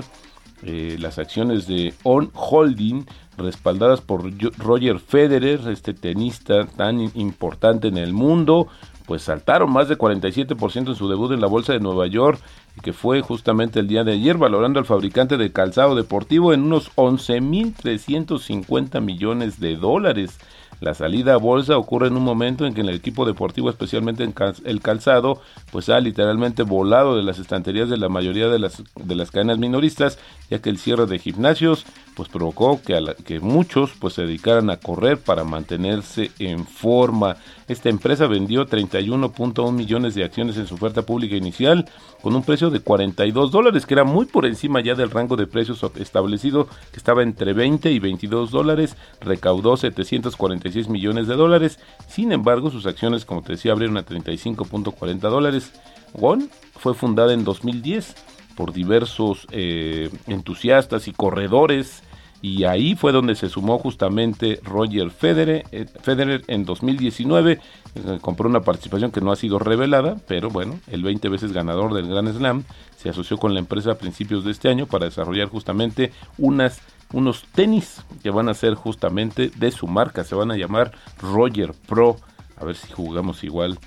Eh, 0.62 0.96
las 0.98 1.18
acciones 1.18 1.66
de 1.66 1.94
On 2.02 2.30
Holding, 2.34 3.06
respaldadas 3.38 4.02
por 4.02 4.30
Roger 4.58 5.00
Federer, 5.00 5.60
este 5.68 5.94
tenista 5.94 6.66
tan 6.66 7.00
importante 7.16 7.88
en 7.88 7.96
el 7.96 8.12
mundo, 8.12 8.68
pues 9.06 9.22
saltaron 9.22 9.72
más 9.72 9.88
de 9.88 9.96
47% 9.96 10.88
en 10.88 10.94
su 10.94 11.08
debut 11.08 11.32
en 11.32 11.40
la 11.40 11.46
Bolsa 11.46 11.72
de 11.72 11.80
Nueva 11.80 12.06
York, 12.06 12.38
que 12.82 12.92
fue 12.92 13.22
justamente 13.22 13.80
el 13.80 13.88
día 13.88 14.04
de 14.04 14.12
ayer, 14.12 14.36
valorando 14.36 14.78
al 14.78 14.84
fabricante 14.84 15.36
de 15.36 15.50
calzado 15.50 15.94
deportivo 15.94 16.52
en 16.52 16.62
unos 16.62 16.94
11.350 16.96 19.00
millones 19.00 19.58
de 19.58 19.76
dólares. 19.76 20.38
La 20.80 20.94
salida 20.94 21.34
a 21.34 21.36
bolsa 21.36 21.76
ocurre 21.76 22.08
en 22.08 22.16
un 22.16 22.24
momento 22.24 22.66
en 22.66 22.74
que 22.74 22.80
el 22.80 22.88
equipo 22.88 23.26
deportivo, 23.26 23.68
especialmente 23.68 24.24
en 24.24 24.34
el 24.64 24.80
calzado, 24.80 25.40
pues 25.70 25.88
ha 25.90 26.00
literalmente 26.00 26.62
volado 26.62 27.16
de 27.16 27.22
las 27.22 27.38
estanterías 27.38 27.90
de 27.90 27.98
la 27.98 28.08
mayoría 28.08 28.48
de 28.48 28.58
las, 28.58 28.82
de 28.96 29.14
las 29.14 29.30
cadenas 29.30 29.58
minoristas, 29.58 30.18
ya 30.48 30.60
que 30.60 30.70
el 30.70 30.78
cierre 30.78 31.06
de 31.06 31.18
gimnasios 31.18 31.84
pues 32.20 32.28
provocó 32.28 32.82
que, 32.82 32.94
a 32.94 33.00
que 33.24 33.40
muchos 33.40 33.92
pues 33.98 34.12
se 34.12 34.26
dedicaran 34.26 34.68
a 34.68 34.76
correr 34.76 35.16
para 35.16 35.42
mantenerse 35.42 36.30
en 36.38 36.66
forma. 36.66 37.38
Esta 37.66 37.88
empresa 37.88 38.26
vendió 38.26 38.66
31.1 38.66 39.72
millones 39.72 40.14
de 40.14 40.24
acciones 40.24 40.58
en 40.58 40.66
su 40.66 40.74
oferta 40.74 41.00
pública 41.00 41.34
inicial 41.34 41.86
con 42.20 42.36
un 42.36 42.42
precio 42.42 42.68
de 42.68 42.80
42 42.80 43.50
dólares, 43.50 43.86
que 43.86 43.94
era 43.94 44.04
muy 44.04 44.26
por 44.26 44.44
encima 44.44 44.82
ya 44.82 44.94
del 44.94 45.10
rango 45.10 45.34
de 45.34 45.46
precios 45.46 45.82
establecido, 45.96 46.66
que 46.92 46.98
estaba 46.98 47.22
entre 47.22 47.54
20 47.54 47.90
y 47.90 47.98
22 47.98 48.50
dólares, 48.50 48.98
recaudó 49.22 49.78
746 49.78 50.90
millones 50.90 51.26
de 51.26 51.36
dólares, 51.36 51.78
sin 52.06 52.32
embargo 52.32 52.70
sus 52.70 52.84
acciones, 52.84 53.24
como 53.24 53.40
te 53.40 53.52
decía, 53.52 53.72
abrieron 53.72 53.96
a 53.96 54.04
35.40 54.04 55.20
dólares. 55.20 55.72
WON 56.12 56.50
fue 56.74 56.92
fundada 56.92 57.32
en 57.32 57.44
2010 57.44 58.14
por 58.56 58.74
diversos 58.74 59.46
eh, 59.52 60.10
entusiastas 60.26 61.08
y 61.08 61.12
corredores 61.12 62.02
y 62.42 62.64
ahí 62.64 62.94
fue 62.94 63.12
donde 63.12 63.34
se 63.34 63.48
sumó 63.48 63.78
justamente 63.78 64.60
Roger 64.62 65.10
Federer, 65.10 65.64
eh, 65.72 65.86
Federer 66.02 66.42
en 66.46 66.64
2019, 66.64 67.52
eh, 67.94 68.18
compró 68.20 68.48
una 68.48 68.60
participación 68.60 69.10
que 69.10 69.20
no 69.20 69.32
ha 69.32 69.36
sido 69.36 69.58
revelada, 69.58 70.16
pero 70.26 70.48
bueno, 70.48 70.78
el 70.90 71.02
20 71.02 71.28
veces 71.28 71.52
ganador 71.52 71.92
del 71.92 72.08
Grand 72.08 72.34
Slam 72.34 72.64
se 72.96 73.10
asoció 73.10 73.36
con 73.36 73.52
la 73.52 73.60
empresa 73.60 73.92
a 73.92 73.98
principios 73.98 74.44
de 74.44 74.52
este 74.52 74.68
año 74.68 74.86
para 74.86 75.06
desarrollar 75.06 75.48
justamente 75.48 76.12
unas 76.38 76.80
unos 77.12 77.42
tenis 77.52 78.02
que 78.22 78.30
van 78.30 78.48
a 78.48 78.54
ser 78.54 78.74
justamente 78.74 79.50
de 79.56 79.72
su 79.72 79.88
marca, 79.88 80.22
se 80.22 80.36
van 80.36 80.52
a 80.52 80.56
llamar 80.56 80.92
Roger 81.18 81.72
Pro, 81.88 82.16
a 82.56 82.64
ver 82.64 82.76
si 82.76 82.92
jugamos 82.92 83.42
igual 83.42 83.78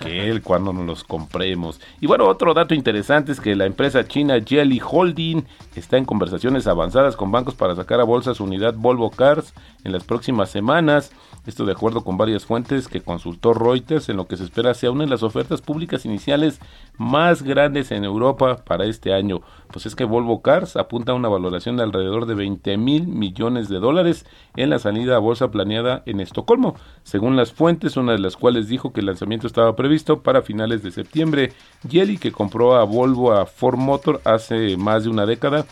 que 0.00 0.30
él 0.30 0.42
cuando 0.42 0.72
nos 0.72 0.86
los 0.86 1.04
compremos. 1.04 1.80
Y 2.00 2.06
bueno, 2.06 2.26
otro 2.26 2.54
dato 2.54 2.74
interesante 2.74 3.32
es 3.32 3.40
que 3.40 3.54
la 3.54 3.66
empresa 3.66 4.06
china 4.06 4.38
Jelly 4.44 4.80
Holding 4.84 5.44
está 5.74 5.96
en 5.96 6.04
conversaciones 6.04 6.66
avanzadas 6.66 7.16
con 7.16 7.30
bancos 7.30 7.54
para 7.54 7.76
sacar 7.76 8.00
a 8.00 8.04
bolsa 8.04 8.34
su 8.34 8.44
unidad 8.44 8.74
Volvo 8.74 9.10
Cars 9.10 9.54
en 9.84 9.92
las 9.92 10.04
próximas 10.04 10.50
semanas. 10.50 11.12
Esto 11.46 11.64
de 11.64 11.72
acuerdo 11.72 12.04
con 12.04 12.16
varias 12.16 12.46
fuentes 12.46 12.86
que 12.86 13.00
consultó 13.00 13.52
Reuters, 13.52 14.08
en 14.08 14.16
lo 14.16 14.26
que 14.26 14.36
se 14.36 14.44
espera 14.44 14.74
sea 14.74 14.92
una 14.92 15.04
de 15.04 15.10
las 15.10 15.24
ofertas 15.24 15.60
públicas 15.60 16.04
iniciales 16.04 16.60
más 16.98 17.42
grandes 17.42 17.90
en 17.90 18.04
Europa 18.04 18.62
para 18.64 18.84
este 18.84 19.12
año. 19.12 19.40
Pues 19.72 19.86
es 19.86 19.96
que 19.96 20.04
Volvo 20.04 20.42
Cars 20.42 20.76
apunta 20.76 21.12
a 21.12 21.14
una 21.14 21.28
valoración 21.28 21.76
de 21.76 21.82
alrededor 21.82 22.26
de 22.26 22.34
20 22.34 22.76
mil 22.76 23.06
millones 23.08 23.68
de 23.68 23.78
dólares 23.78 24.24
en 24.56 24.70
la 24.70 24.78
salida 24.78 25.16
a 25.16 25.18
bolsa 25.18 25.50
planeada 25.50 26.02
en 26.06 26.20
Estocolmo, 26.20 26.76
según 27.02 27.36
las 27.36 27.52
fuentes, 27.52 27.96
una 27.96 28.12
de 28.12 28.18
las 28.18 28.36
cuales 28.36 28.68
dijo 28.68 28.92
que 28.92 29.00
el 29.00 29.06
lanzamiento 29.06 29.46
estaba 29.46 29.71
previsto 29.76 30.20
para 30.20 30.42
finales 30.42 30.82
de 30.82 30.90
septiembre. 30.90 31.52
Jelly, 31.88 32.18
que 32.18 32.32
compró 32.32 32.76
a 32.76 32.84
Volvo 32.84 33.32
a 33.32 33.46
Ford 33.46 33.78
Motor 33.78 34.20
hace 34.24 34.76
más 34.76 35.04
de 35.04 35.10
una 35.10 35.26
década, 35.26 35.66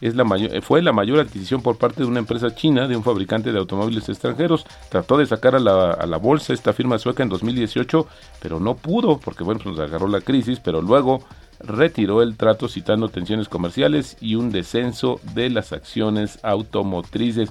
es 0.00 0.14
la 0.16 0.24
mayor, 0.24 0.60
fue 0.62 0.82
la 0.82 0.92
mayor 0.92 1.20
adquisición 1.20 1.62
por 1.62 1.78
parte 1.78 2.02
de 2.02 2.08
una 2.08 2.18
empresa 2.18 2.54
china, 2.54 2.86
de 2.88 2.96
un 2.96 3.02
fabricante 3.02 3.52
de 3.52 3.58
automóviles 3.58 4.08
extranjeros. 4.08 4.66
Trató 4.90 5.16
de 5.16 5.26
sacar 5.26 5.54
a 5.54 5.60
la, 5.60 5.92
a 5.92 6.06
la 6.06 6.18
bolsa 6.18 6.52
esta 6.52 6.72
firma 6.72 6.98
sueca 6.98 7.22
en 7.22 7.28
2018, 7.28 8.06
pero 8.42 8.60
no 8.60 8.74
pudo, 8.76 9.18
porque 9.18 9.44
bueno, 9.44 9.60
pues 9.62 9.76
nos 9.76 9.88
agarró 9.88 10.08
la 10.08 10.20
crisis, 10.20 10.60
pero 10.60 10.82
luego 10.82 11.24
retiró 11.60 12.22
el 12.22 12.36
trato 12.36 12.68
citando 12.68 13.08
tensiones 13.08 13.48
comerciales 13.48 14.16
y 14.20 14.34
un 14.34 14.50
descenso 14.50 15.20
de 15.34 15.48
las 15.50 15.72
acciones 15.72 16.38
automotrices. 16.42 17.50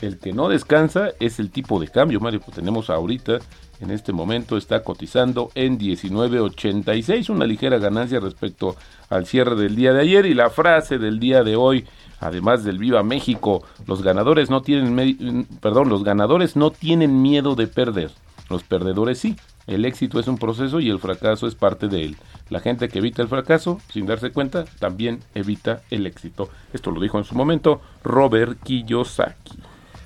El 0.00 0.18
que 0.18 0.32
no 0.32 0.48
descansa 0.48 1.10
es 1.20 1.38
el 1.38 1.50
tipo 1.50 1.78
de 1.78 1.88
cambio, 1.88 2.20
Mario, 2.20 2.40
pues 2.40 2.56
tenemos 2.56 2.88
ahorita 2.88 3.40
en 3.80 3.90
este 3.90 4.12
momento 4.12 4.56
está 4.56 4.82
cotizando 4.82 5.50
en 5.54 5.78
19.86, 5.78 7.30
una 7.30 7.46
ligera 7.46 7.78
ganancia 7.78 8.20
respecto 8.20 8.76
al 9.08 9.26
cierre 9.26 9.56
del 9.56 9.74
día 9.74 9.92
de 9.92 10.00
ayer 10.00 10.26
y 10.26 10.34
la 10.34 10.50
frase 10.50 10.98
del 10.98 11.18
día 11.18 11.42
de 11.42 11.56
hoy, 11.56 11.86
además 12.20 12.62
del 12.64 12.78
Viva 12.78 13.02
México, 13.02 13.62
los 13.86 14.02
ganadores 14.02 14.50
no 14.50 14.62
tienen 14.62 15.46
perdón, 15.60 15.88
los 15.88 16.04
ganadores 16.04 16.56
no 16.56 16.70
tienen 16.70 17.22
miedo 17.22 17.54
de 17.54 17.66
perder, 17.66 18.10
los 18.48 18.62
perdedores 18.62 19.18
sí. 19.18 19.36
El 19.66 19.84
éxito 19.84 20.18
es 20.18 20.26
un 20.26 20.36
proceso 20.36 20.80
y 20.80 20.90
el 20.90 20.98
fracaso 20.98 21.46
es 21.46 21.54
parte 21.54 21.86
de 21.86 22.02
él. 22.02 22.16
La 22.48 22.58
gente 22.58 22.88
que 22.88 22.98
evita 22.98 23.22
el 23.22 23.28
fracaso, 23.28 23.80
sin 23.92 24.04
darse 24.04 24.32
cuenta, 24.32 24.64
también 24.80 25.20
evita 25.34 25.82
el 25.90 26.06
éxito. 26.06 26.48
Esto 26.72 26.90
lo 26.90 27.00
dijo 27.00 27.18
en 27.18 27.24
su 27.24 27.36
momento 27.36 27.80
Robert 28.02 28.58
Kiyosaki. 28.64 29.58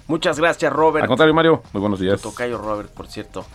Muchas 0.07 0.39
gracias, 0.39 0.71
Robert. 0.71 1.05
Al 1.05 1.09
contrario, 1.09 1.33
Mario, 1.33 1.63
muy 1.73 1.81
buenos 1.81 1.99
días. 1.99 2.21
Tocayo 2.21 2.59
Robert, 2.59 2.91
por 2.91 3.07
cierto. 3.07 3.47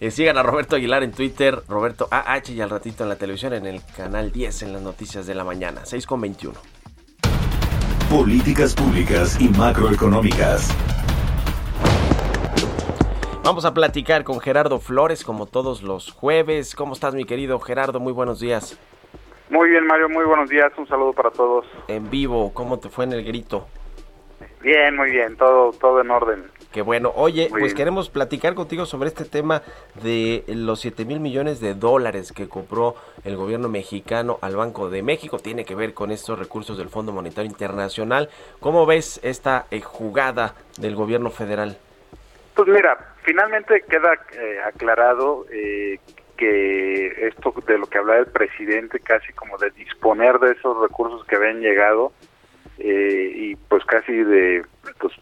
Eh, 0.00 0.10
sigan 0.10 0.38
a 0.38 0.42
Roberto 0.42 0.76
Aguilar 0.76 1.02
en 1.02 1.12
Twitter, 1.12 1.58
Roberto 1.68 2.08
AH 2.10 2.52
y 2.52 2.62
al 2.62 2.70
ratito 2.70 3.02
en 3.02 3.10
la 3.10 3.16
televisión 3.16 3.52
en 3.52 3.66
el 3.66 3.82
canal 3.94 4.32
10 4.32 4.62
en 4.62 4.72
las 4.72 4.80
noticias 4.80 5.26
de 5.26 5.34
la 5.34 5.44
mañana, 5.44 5.84
6 5.84 6.06
con 6.06 6.22
21. 6.22 6.58
Políticas 8.08 8.74
públicas 8.74 9.38
y 9.38 9.50
macroeconómicas. 9.50 10.74
Vamos 13.44 13.66
a 13.66 13.74
platicar 13.74 14.24
con 14.24 14.40
Gerardo 14.40 14.80
Flores 14.80 15.22
como 15.22 15.44
todos 15.44 15.82
los 15.82 16.12
jueves. 16.12 16.74
¿Cómo 16.74 16.94
estás 16.94 17.14
mi 17.14 17.26
querido 17.26 17.60
Gerardo? 17.60 18.00
Muy 18.00 18.14
buenos 18.14 18.40
días. 18.40 18.80
Muy 19.50 19.68
bien 19.68 19.86
Mario, 19.86 20.08
muy 20.08 20.24
buenos 20.24 20.48
días. 20.48 20.72
Un 20.78 20.88
saludo 20.88 21.12
para 21.12 21.30
todos. 21.30 21.66
En 21.88 22.08
vivo, 22.08 22.54
¿cómo 22.54 22.78
te 22.78 22.88
fue 22.88 23.04
en 23.04 23.12
el 23.12 23.22
grito? 23.22 23.66
Bien, 24.62 24.96
muy 24.96 25.10
bien, 25.10 25.36
todo, 25.36 25.72
todo 25.72 26.00
en 26.00 26.10
orden. 26.10 26.59
Qué 26.72 26.82
bueno. 26.82 27.12
Oye, 27.16 27.48
pues 27.50 27.74
queremos 27.74 28.10
platicar 28.10 28.54
contigo 28.54 28.86
sobre 28.86 29.08
este 29.08 29.24
tema 29.24 29.62
de 30.04 30.44
los 30.46 30.80
7 30.80 31.04
mil 31.04 31.18
millones 31.18 31.58
de 31.60 31.74
dólares 31.74 32.30
que 32.30 32.48
compró 32.48 32.94
el 33.24 33.36
gobierno 33.36 33.68
mexicano 33.68 34.38
al 34.40 34.54
Banco 34.54 34.88
de 34.88 35.02
México. 35.02 35.40
Tiene 35.40 35.64
que 35.64 35.74
ver 35.74 35.94
con 35.94 36.12
estos 36.12 36.38
recursos 36.38 36.78
del 36.78 36.88
Fondo 36.88 37.10
Monetario 37.10 37.50
Internacional. 37.50 38.28
¿Cómo 38.60 38.86
ves 38.86 39.18
esta 39.24 39.66
eh, 39.72 39.80
jugada 39.80 40.54
del 40.78 40.94
gobierno 40.94 41.30
federal? 41.30 41.76
Pues 42.54 42.68
mira, 42.68 43.14
finalmente 43.22 43.82
queda 43.88 44.14
eh, 44.32 44.60
aclarado 44.64 45.46
eh, 45.50 45.98
que 46.36 47.26
esto 47.26 47.52
de 47.66 47.78
lo 47.78 47.86
que 47.86 47.98
hablaba 47.98 48.20
el 48.20 48.26
presidente, 48.26 49.00
casi 49.00 49.32
como 49.32 49.58
de 49.58 49.70
disponer 49.70 50.38
de 50.38 50.52
esos 50.52 50.80
recursos 50.80 51.24
que 51.26 51.34
habían 51.34 51.60
llegado, 51.60 52.12
y 52.78 53.56
pues 53.56 53.84
casi 53.84 54.12
de 54.12 54.64
pues 54.98 55.12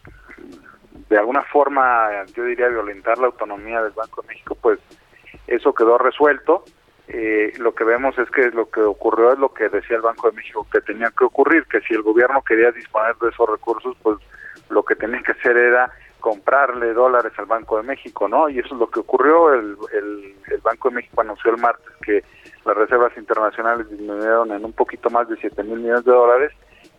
de 1.09 1.17
alguna 1.17 1.41
forma, 1.43 2.25
yo 2.35 2.43
diría, 2.45 2.67
violentar 2.67 3.17
la 3.17 3.27
autonomía 3.27 3.81
del 3.81 3.93
Banco 3.93 4.21
de 4.21 4.27
México, 4.29 4.55
pues 4.61 4.79
eso 5.47 5.73
quedó 5.73 5.97
resuelto. 5.97 6.63
Eh, 7.07 7.53
lo 7.57 7.73
que 7.73 7.83
vemos 7.83 8.15
es 8.19 8.29
que 8.29 8.51
lo 8.51 8.69
que 8.69 8.81
ocurrió 8.81 9.33
es 9.33 9.39
lo 9.39 9.51
que 9.51 9.67
decía 9.69 9.95
el 9.95 10.03
Banco 10.03 10.29
de 10.29 10.37
México 10.37 10.67
que 10.71 10.81
tenía 10.81 11.11
que 11.17 11.25
ocurrir, 11.25 11.65
que 11.65 11.81
si 11.81 11.95
el 11.95 12.03
gobierno 12.03 12.43
quería 12.43 12.71
disponer 12.71 13.15
de 13.15 13.29
esos 13.29 13.49
recursos, 13.49 13.97
pues 14.03 14.19
lo 14.69 14.83
que 14.83 14.95
tenía 14.95 15.19
que 15.23 15.31
hacer 15.31 15.57
era 15.57 15.91
comprarle 16.19 16.93
dólares 16.93 17.33
al 17.37 17.47
Banco 17.47 17.77
de 17.77 17.83
México, 17.83 18.27
¿no? 18.27 18.47
Y 18.47 18.59
eso 18.59 18.75
es 18.75 18.79
lo 18.79 18.91
que 18.91 18.99
ocurrió. 18.99 19.51
El, 19.53 19.77
el, 19.91 20.35
el 20.51 20.61
Banco 20.61 20.89
de 20.89 20.95
México 20.95 21.21
anunció 21.21 21.49
el 21.49 21.59
martes 21.59 21.91
que 22.03 22.23
las 22.65 22.77
reservas 22.77 23.17
internacionales 23.17 23.89
disminuyeron 23.89 24.51
en 24.51 24.63
un 24.63 24.73
poquito 24.73 25.09
más 25.09 25.27
de 25.27 25.37
7 25.37 25.63
mil 25.63 25.79
millones 25.79 26.05
de 26.05 26.11
dólares 26.11 26.51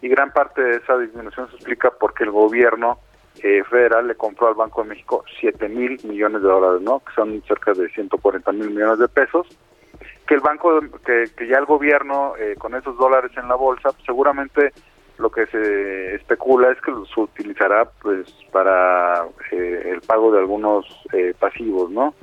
y 0.02 0.08
gran 0.08 0.32
parte 0.32 0.62
de 0.62 0.76
esa 0.78 0.98
disminución 0.98 1.48
se 1.50 1.56
explica 1.56 1.90
porque 1.90 2.24
el 2.24 2.30
gobierno 2.30 2.98
eh, 3.42 3.62
federal 3.64 4.08
le 4.08 4.16
compró 4.16 4.48
al 4.48 4.54
Banco 4.54 4.82
de 4.82 4.90
México 4.90 5.24
7 5.40 5.68
mil 5.68 5.98
millones 6.04 6.42
de 6.42 6.48
dólares, 6.48 6.82
¿no? 6.82 7.00
Que 7.00 7.12
son 7.14 7.42
cerca 7.46 7.72
de 7.72 7.88
140 7.88 8.52
mil 8.52 8.70
millones 8.70 8.98
de 8.98 9.08
pesos. 9.08 9.46
Que 10.26 10.34
el 10.34 10.40
banco, 10.40 10.80
que, 11.04 11.24
que 11.36 11.46
ya 11.46 11.58
el 11.58 11.64
gobierno 11.64 12.34
eh, 12.36 12.54
con 12.58 12.74
esos 12.74 12.96
dólares 12.98 13.32
en 13.36 13.48
la 13.48 13.54
bolsa, 13.54 13.92
pues, 13.92 14.04
seguramente 14.04 14.72
lo 15.18 15.30
que 15.30 15.46
se 15.46 16.14
especula 16.14 16.70
es 16.70 16.80
que 16.80 16.90
los 16.90 17.16
utilizará 17.16 17.84
pues 18.00 18.26
para 18.52 19.24
eh, 19.50 19.90
el 19.92 20.00
pago 20.00 20.32
de 20.32 20.38
algunos 20.38 20.86
pasivos, 21.38 21.90
¿no? 21.90 22.14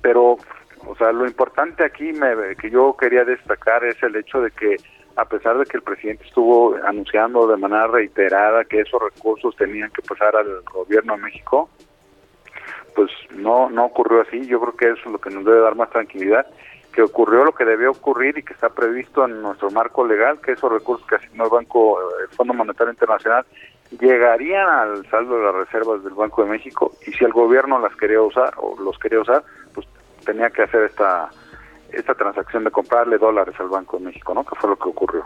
pero, 0.00 0.38
o 0.86 0.96
sea, 0.96 1.10
lo 1.12 1.26
importante 1.26 1.84
aquí 1.84 2.12
me, 2.12 2.54
que 2.56 2.70
yo 2.70 2.96
quería 2.96 3.24
destacar 3.24 3.84
es 3.84 4.00
el 4.02 4.14
hecho 4.16 4.40
de 4.40 4.52
que 4.52 4.76
a 5.18 5.24
pesar 5.24 5.58
de 5.58 5.66
que 5.66 5.76
el 5.76 5.82
presidente 5.82 6.24
estuvo 6.24 6.76
anunciando 6.84 7.48
de 7.48 7.56
manera 7.56 7.88
reiterada 7.88 8.64
que 8.64 8.80
esos 8.80 9.02
recursos 9.02 9.54
tenían 9.56 9.90
que 9.90 10.00
pasar 10.00 10.36
al 10.36 10.62
gobierno 10.62 11.16
de 11.16 11.22
México, 11.22 11.68
pues 12.94 13.10
no 13.30 13.68
no 13.68 13.86
ocurrió 13.86 14.22
así. 14.22 14.46
Yo 14.46 14.60
creo 14.60 14.76
que 14.76 14.86
eso 14.90 15.02
es 15.06 15.12
lo 15.12 15.18
que 15.18 15.30
nos 15.30 15.44
debe 15.44 15.60
dar 15.60 15.74
más 15.74 15.90
tranquilidad, 15.90 16.46
que 16.92 17.02
ocurrió 17.02 17.44
lo 17.44 17.52
que 17.52 17.64
debió 17.64 17.90
ocurrir 17.90 18.38
y 18.38 18.44
que 18.44 18.52
está 18.52 18.68
previsto 18.68 19.24
en 19.24 19.42
nuestro 19.42 19.72
marco 19.72 20.06
legal, 20.06 20.40
que 20.40 20.52
esos 20.52 20.70
recursos 20.70 21.04
que 21.08 21.16
asignó 21.16 21.44
el 21.44 21.50
Banco, 21.50 21.98
el 22.20 22.28
Fondo 22.28 22.54
Monetario 22.54 22.92
Internacional, 22.92 23.44
llegarían 24.00 24.68
al 24.68 25.04
saldo 25.10 25.36
de 25.36 25.44
las 25.46 25.54
reservas 25.54 26.04
del 26.04 26.14
Banco 26.14 26.44
de 26.44 26.50
México 26.50 26.92
y 27.04 27.10
si 27.10 27.24
el 27.24 27.32
gobierno 27.32 27.80
las 27.80 27.96
quería 27.96 28.22
usar 28.22 28.54
o 28.58 28.80
los 28.80 28.96
quería 29.00 29.20
usar, 29.20 29.42
pues 29.74 29.84
tenía 30.24 30.50
que 30.50 30.62
hacer 30.62 30.84
esta 30.84 31.28
esta 31.92 32.14
transacción 32.14 32.64
de 32.64 32.70
comprarle 32.70 33.18
dólares 33.18 33.54
al 33.58 33.68
Banco 33.68 33.98
de 33.98 34.06
México, 34.06 34.34
¿no? 34.34 34.44
Que 34.44 34.54
fue 34.56 34.70
lo 34.70 34.76
que 34.76 34.88
ocurrió. 34.88 35.24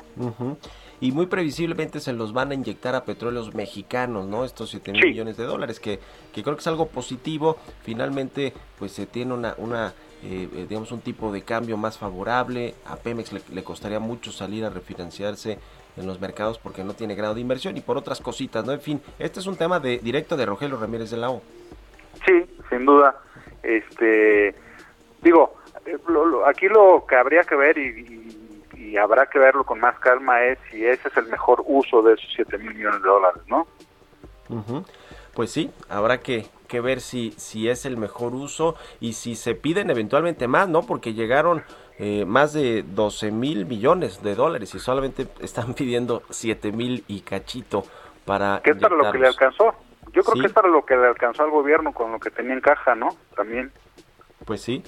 Y 1.00 1.10
muy 1.10 1.26
previsiblemente 1.26 1.98
se 2.00 2.12
los 2.12 2.32
van 2.32 2.52
a 2.52 2.54
inyectar 2.54 2.94
a 2.94 3.04
petróleos 3.04 3.54
mexicanos, 3.54 4.26
¿no? 4.26 4.44
Estos 4.44 4.70
7 4.70 4.92
mil 4.92 5.04
millones 5.04 5.36
de 5.36 5.44
dólares, 5.44 5.80
que, 5.80 5.98
que 6.32 6.42
creo 6.42 6.54
que 6.54 6.60
es 6.60 6.66
algo 6.66 6.86
positivo. 6.86 7.56
Finalmente, 7.82 8.52
pues 8.78 8.92
se 8.92 9.06
tiene 9.06 9.34
una, 9.34 9.54
una 9.58 9.92
eh, 10.24 10.48
eh, 10.54 10.66
digamos, 10.68 10.92
un 10.92 11.00
tipo 11.00 11.32
de 11.32 11.42
cambio 11.42 11.76
más 11.76 11.98
favorable. 11.98 12.74
A 12.86 12.94
Pemex 12.96 13.32
le, 13.50 13.64
costaría 13.64 13.98
mucho 13.98 14.30
salir 14.30 14.64
a 14.64 14.70
refinanciarse 14.70 15.58
en 15.96 16.06
los 16.06 16.20
mercados 16.20 16.58
porque 16.58 16.84
no 16.84 16.94
tiene 16.94 17.16
grado 17.16 17.34
de 17.34 17.40
inversión 17.40 17.76
y 17.76 17.80
por 17.80 17.96
otras 17.96 18.20
cositas, 18.20 18.64
¿no? 18.64 18.72
En 18.72 18.80
fin, 18.80 19.02
este 19.18 19.40
es 19.40 19.46
un 19.46 19.56
tema 19.56 19.80
de 19.80 19.98
directo 19.98 20.36
de 20.36 20.46
Rogelio 20.46 20.78
Ramírez 20.78 21.10
de 21.10 21.16
la 21.16 21.30
O. 21.30 21.42
Sí, 22.24 22.44
sin 22.70 22.86
duda. 22.86 23.20
Este, 23.64 24.54
digo, 25.22 25.56
eh, 25.86 25.98
aquí 26.46 26.68
lo 26.68 27.04
que 27.08 27.16
habría 27.16 27.42
que 27.42 27.56
ver 27.56 27.78
y, 27.78 28.22
habrá 29.00 29.24
que 29.24 29.38
verlo 29.38 29.64
con 29.64 29.80
más 29.80 29.98
calma 30.00 30.44
es 30.44 30.58
si 30.70 30.84
ese 30.84 31.08
es 31.08 31.16
el 31.16 31.26
mejor 31.28 31.62
uso 31.64 32.02
de 32.02 32.12
esos 32.12 32.30
7 32.36 32.58
mil 32.58 32.74
millones 32.74 33.00
de 33.00 33.08
dólares, 33.08 33.42
¿no? 33.46 33.66
Pues 35.32 35.50
sí, 35.50 35.70
habrá 35.88 36.20
que, 36.20 36.44
que, 36.68 36.82
ver 36.82 37.00
si, 37.00 37.30
si 37.38 37.70
es 37.70 37.86
el 37.86 37.96
mejor 37.96 38.34
uso 38.34 38.76
y 39.00 39.14
si 39.14 39.34
se 39.34 39.54
piden 39.54 39.88
eventualmente 39.88 40.46
más, 40.46 40.68
¿no? 40.68 40.82
Porque 40.82 41.14
llegaron 41.14 41.64
eh, 41.98 42.24
más 42.26 42.52
de 42.52 42.82
12 42.82 43.30
mil 43.30 43.64
millones 43.64 44.22
de 44.22 44.34
dólares 44.34 44.74
y 44.74 44.78
solamente 44.78 45.26
están 45.40 45.72
pidiendo 45.74 46.22
7 46.28 46.72
mil 46.72 47.04
y 47.08 47.20
cachito 47.20 47.84
para... 48.24 48.60
¿Qué 48.62 48.70
es 48.72 48.76
para 48.76 48.96
lo 48.96 49.10
que 49.10 49.18
le 49.18 49.28
alcanzó? 49.28 49.74
Yo 50.12 50.22
creo 50.22 50.40
que 50.40 50.46
es 50.48 50.52
para 50.52 50.68
lo 50.68 50.84
que 50.84 50.96
le 50.96 51.06
alcanzó 51.06 51.44
al 51.44 51.50
gobierno 51.50 51.92
con 51.92 52.12
lo 52.12 52.18
que 52.18 52.30
tenía 52.30 52.52
en 52.52 52.60
caja, 52.60 52.94
¿no? 52.94 53.08
También. 53.34 53.72
Pues 54.44 54.60
sí. 54.60 54.82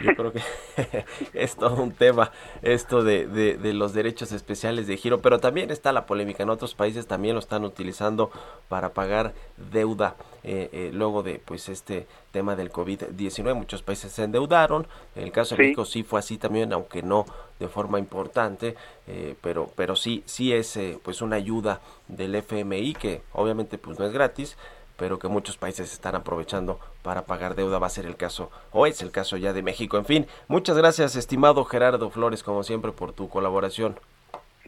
Yo 0.00 0.14
creo 0.14 0.32
que 0.32 0.42
es 1.32 1.56
todo 1.56 1.82
un 1.82 1.92
tema 1.92 2.32
esto 2.62 3.02
de, 3.02 3.26
de, 3.26 3.72
los 3.72 3.94
derechos 3.94 4.32
especiales 4.32 4.86
de 4.86 4.96
giro, 4.96 5.20
pero 5.20 5.38
también 5.38 5.70
está 5.70 5.92
la 5.92 6.06
polémica. 6.06 6.42
En 6.42 6.50
otros 6.50 6.74
países 6.74 7.06
también 7.06 7.34
lo 7.34 7.40
están 7.40 7.64
utilizando 7.64 8.30
para 8.68 8.90
pagar 8.90 9.32
deuda 9.72 10.16
eh, 10.42 10.68
eh, 10.72 10.90
luego 10.92 11.22
de 11.22 11.40
pues 11.44 11.68
este 11.68 12.06
tema 12.30 12.56
del 12.56 12.70
COVID-19. 12.70 13.54
Muchos 13.54 13.82
países 13.82 14.12
se 14.12 14.24
endeudaron. 14.24 14.86
En 15.14 15.22
el 15.22 15.32
caso 15.32 15.54
de 15.54 15.62
México 15.62 15.84
sí 15.84 16.02
fue 16.02 16.18
así 16.18 16.36
también, 16.36 16.72
aunque 16.72 17.02
no 17.02 17.24
de 17.58 17.68
forma 17.68 17.98
importante, 17.98 18.76
eh, 19.06 19.34
pero 19.40 19.70
pero 19.76 19.96
sí 19.96 20.22
sí 20.26 20.52
es 20.52 20.78
pues 21.02 21.22
una 21.22 21.36
ayuda 21.36 21.80
del 22.06 22.34
FMI 22.34 22.92
que 22.94 23.22
obviamente 23.32 23.78
pues 23.78 23.98
no 23.98 24.04
es 24.04 24.12
gratis 24.12 24.56
pero 24.96 25.18
que 25.18 25.28
muchos 25.28 25.56
países 25.56 25.92
están 25.92 26.14
aprovechando 26.14 26.78
para 27.02 27.26
pagar 27.26 27.54
deuda. 27.54 27.78
Va 27.78 27.86
a 27.86 27.90
ser 27.90 28.06
el 28.06 28.16
caso, 28.16 28.50
o 28.72 28.86
es 28.86 29.02
el 29.02 29.10
caso 29.10 29.36
ya 29.36 29.52
de 29.52 29.62
México. 29.62 29.96
En 29.96 30.04
fin, 30.04 30.26
muchas 30.48 30.76
gracias, 30.76 31.16
estimado 31.16 31.64
Gerardo 31.64 32.10
Flores, 32.10 32.42
como 32.42 32.62
siempre, 32.62 32.92
por 32.92 33.12
tu 33.12 33.28
colaboración. 33.28 33.98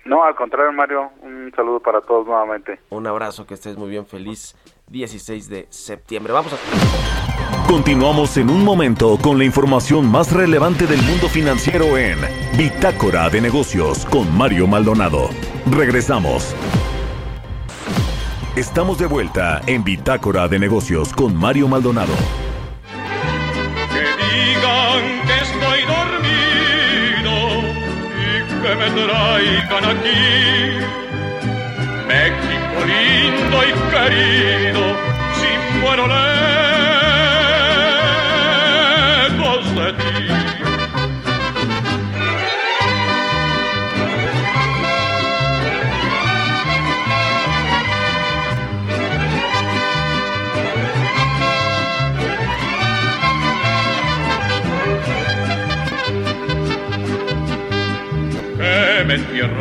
No, 0.04 0.24
al 0.24 0.34
contrario, 0.34 0.72
Mario, 0.72 1.10
un 1.22 1.52
saludo 1.54 1.80
para 1.80 2.00
todos 2.00 2.26
nuevamente. 2.26 2.80
Un 2.90 3.06
abrazo, 3.06 3.46
que 3.46 3.54
estés 3.54 3.76
muy 3.76 3.90
bien, 3.90 4.06
feliz 4.06 4.56
16 4.88 5.48
de 5.48 5.66
septiembre. 5.68 6.32
Vamos 6.32 6.52
a... 6.54 7.68
Continuamos 7.68 8.38
en 8.38 8.48
un 8.48 8.64
momento 8.64 9.18
con 9.20 9.36
la 9.36 9.44
información 9.44 10.10
más 10.10 10.32
relevante 10.32 10.86
del 10.86 11.02
mundo 11.02 11.28
financiero 11.28 11.98
en 11.98 12.18
Bitácora 12.56 13.28
de 13.28 13.42
Negocios 13.42 14.06
con 14.06 14.34
Mario 14.34 14.66
Maldonado. 14.66 15.28
Regresamos. 15.70 16.54
Estamos 18.58 18.98
de 18.98 19.06
vuelta 19.06 19.62
en 19.68 19.84
Bitácora 19.84 20.48
de 20.48 20.58
Negocios 20.58 21.12
con 21.12 21.32
Mario 21.36 21.68
Maldonado. 21.68 22.12
Que 23.92 24.00
digan 24.18 25.04
que 25.28 25.36
estoy 25.44 25.80
dormido 25.86 27.36
y 28.18 28.42
que 28.60 28.72
me 28.74 28.88
traigan 28.90 29.84
aquí. 29.84 30.22
México 32.08 32.78
lindo 32.84 33.58
y 33.62 33.70
querido, 33.92 34.82
si 35.38 35.50
muero 35.78 36.04
lejos 39.28 39.62
de 39.76 39.88
ti. 39.92 40.37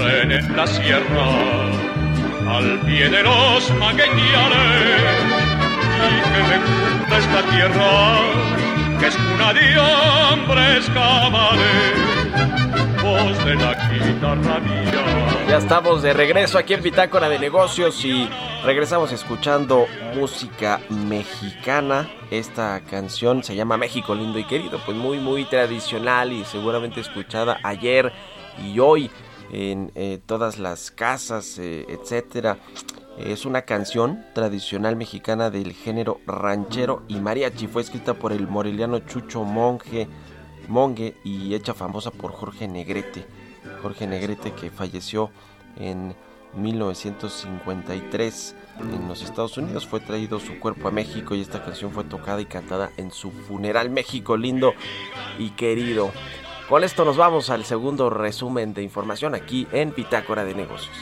En 0.07 0.55
la 0.55 0.67
sierra, 0.67 1.27
al 2.49 2.79
pie 2.85 3.09
de 3.09 3.23
los 3.23 3.69
y 3.69 3.73
que 6.31 6.41
me 6.49 6.57
cunda 6.65 7.17
esta 7.17 7.41
tierra, 7.51 8.19
que 8.99 9.07
es 9.07 9.15
cuna 9.15 9.53
de 9.53 9.79
hombres 9.79 10.89
voz 13.03 13.45
de 13.45 13.55
la 13.55 13.73
guitarra. 13.89 14.61
Ya 15.49 15.57
estamos 15.57 16.01
de 16.01 16.13
regreso 16.13 16.57
aquí 16.57 16.73
en 16.73 16.83
Bitácora 16.83 17.29
de 17.29 17.39
Negocios 17.39 18.03
y 18.03 18.29
Regresamos 18.63 19.11
escuchando 19.13 19.85
música 20.15 20.81
mexicana. 20.89 22.09
Esta 22.31 22.81
canción 22.81 23.43
se 23.43 23.55
llama 23.55 23.77
México 23.77 24.13
lindo 24.15 24.39
y 24.39 24.43
querido, 24.43 24.81
pues 24.83 24.97
muy 24.97 25.19
muy 25.19 25.45
tradicional 25.45 26.33
y 26.33 26.43
seguramente 26.43 26.99
escuchada 26.99 27.59
ayer 27.63 28.11
y 28.65 28.79
hoy 28.79 29.09
en 29.51 29.91
eh, 29.95 30.19
todas 30.25 30.59
las 30.59 30.91
casas, 30.91 31.57
eh, 31.59 31.85
etcétera. 31.89 32.57
Es 33.17 33.45
una 33.45 33.63
canción 33.63 34.23
tradicional 34.33 34.95
mexicana 34.95 35.49
del 35.49 35.73
género 35.73 36.21
ranchero 36.27 37.01
y 37.07 37.15
mariachi. 37.15 37.67
Fue 37.67 37.81
escrita 37.81 38.13
por 38.13 38.31
el 38.31 38.47
moreliano 38.47 38.99
Chucho 38.99 39.43
Monge, 39.43 40.07
Monge 40.67 41.15
y 41.23 41.55
hecha 41.55 41.73
famosa 41.73 42.11
por 42.11 42.31
Jorge 42.31 42.67
Negrete. 42.67 43.25
Jorge 43.81 44.05
Negrete 44.05 44.51
que 44.51 44.69
falleció 44.69 45.31
en 45.77 46.15
1953 46.55 48.55
en 48.79 49.07
los 49.07 49.23
Estados 49.23 49.57
Unidos. 49.57 49.87
Fue 49.87 49.99
traído 49.99 50.39
su 50.39 50.59
cuerpo 50.59 50.87
a 50.87 50.91
México 50.91 51.33
y 51.35 51.41
esta 51.41 51.63
canción 51.63 51.91
fue 51.91 52.03
tocada 52.03 52.41
y 52.41 52.45
cantada 52.45 52.91
en 52.97 53.11
su 53.11 53.31
funeral. 53.31 53.89
México 53.89 54.37
lindo 54.37 54.73
y 55.37 55.49
querido. 55.51 56.11
Con 56.69 56.83
esto 56.83 57.05
nos 57.05 57.15
vamos 57.15 57.49
al 57.49 57.63
segundo 57.63 58.09
resumen 58.09 58.73
de 58.73 58.83
información 58.83 59.35
aquí 59.35 59.65
en 59.71 59.91
Pitácora 59.91 60.43
de 60.43 60.53
Negocios. 60.53 60.97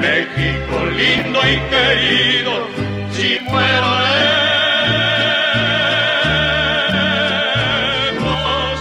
México 0.00 0.86
lindo 0.96 1.38
y 1.38 1.58
querido, 1.68 2.66
si 3.10 3.38
muero 3.44 4.00
lejos 8.22 8.80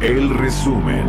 de 0.00 0.06
El 0.06 0.30
resumen. 0.30 1.07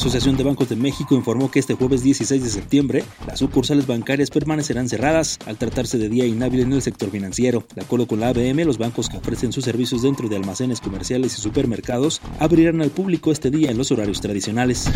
Asociación 0.00 0.38
de 0.38 0.44
Bancos 0.44 0.70
de 0.70 0.76
México 0.76 1.14
informó 1.14 1.50
que 1.50 1.58
este 1.58 1.74
jueves 1.74 2.02
16 2.02 2.42
de 2.42 2.48
septiembre 2.48 3.04
las 3.26 3.38
sucursales 3.38 3.86
bancarias 3.86 4.30
permanecerán 4.30 4.88
cerradas 4.88 5.38
al 5.44 5.58
tratarse 5.58 5.98
de 5.98 6.08
día 6.08 6.24
inhábil 6.24 6.60
en 6.60 6.72
el 6.72 6.80
sector 6.80 7.10
financiero. 7.10 7.66
De 7.74 7.82
acuerdo 7.82 8.06
con 8.06 8.18
la 8.18 8.28
ABM, 8.28 8.64
los 8.64 8.78
bancos 8.78 9.10
que 9.10 9.18
ofrecen 9.18 9.52
sus 9.52 9.64
servicios 9.64 10.00
dentro 10.00 10.30
de 10.30 10.36
almacenes 10.36 10.80
comerciales 10.80 11.36
y 11.36 11.42
supermercados 11.42 12.22
abrirán 12.38 12.80
al 12.80 12.88
público 12.88 13.30
este 13.30 13.50
día 13.50 13.70
en 13.70 13.76
los 13.76 13.92
horarios 13.92 14.22
tradicionales. 14.22 14.86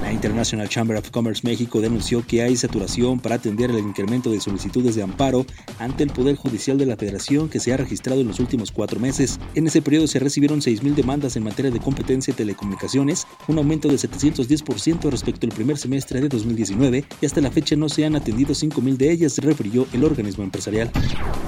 La 0.00 0.12
International 0.12 0.68
Chamber 0.68 0.96
of 0.96 1.10
Commerce 1.10 1.42
México 1.44 1.80
denunció 1.80 2.24
que 2.24 2.42
hay 2.42 2.56
saturación 2.56 3.18
para 3.18 3.36
atender 3.36 3.70
el 3.70 3.80
incremento 3.80 4.30
de 4.30 4.40
solicitudes 4.40 4.94
de 4.94 5.02
amparo 5.02 5.44
ante 5.80 6.04
el 6.04 6.10
Poder 6.10 6.36
Judicial 6.36 6.78
de 6.78 6.86
la 6.86 6.96
Federación 6.96 7.48
que 7.48 7.58
se 7.58 7.72
ha 7.72 7.78
registrado 7.78 8.20
en 8.20 8.28
los 8.28 8.38
últimos 8.38 8.70
cuatro 8.70 9.00
meses. 9.00 9.40
En 9.56 9.66
ese 9.66 9.82
periodo 9.82 10.06
se 10.06 10.20
recibieron 10.20 10.60
6.000 10.60 10.94
demandas 10.94 11.34
en 11.34 11.42
materia 11.42 11.72
de 11.72 11.80
competencia 11.80 12.30
y 12.30 12.34
telecomunicaciones, 12.36 13.26
un 13.48 13.58
aumento 13.58 13.88
de 13.88 13.98
700 13.98 14.51
10% 14.52 15.10
respecto 15.10 15.46
al 15.46 15.52
primer 15.52 15.78
semestre 15.78 16.20
de 16.20 16.28
2019 16.28 17.04
y 17.20 17.26
hasta 17.26 17.40
la 17.40 17.50
fecha 17.50 17.76
no 17.76 17.88
se 17.88 18.04
han 18.04 18.16
atendido 18.16 18.54
5.000 18.54 18.96
de 18.96 19.10
ellas, 19.10 19.38
refirió 19.38 19.86
el 19.92 20.04
organismo 20.04 20.44
empresarial. 20.44 20.90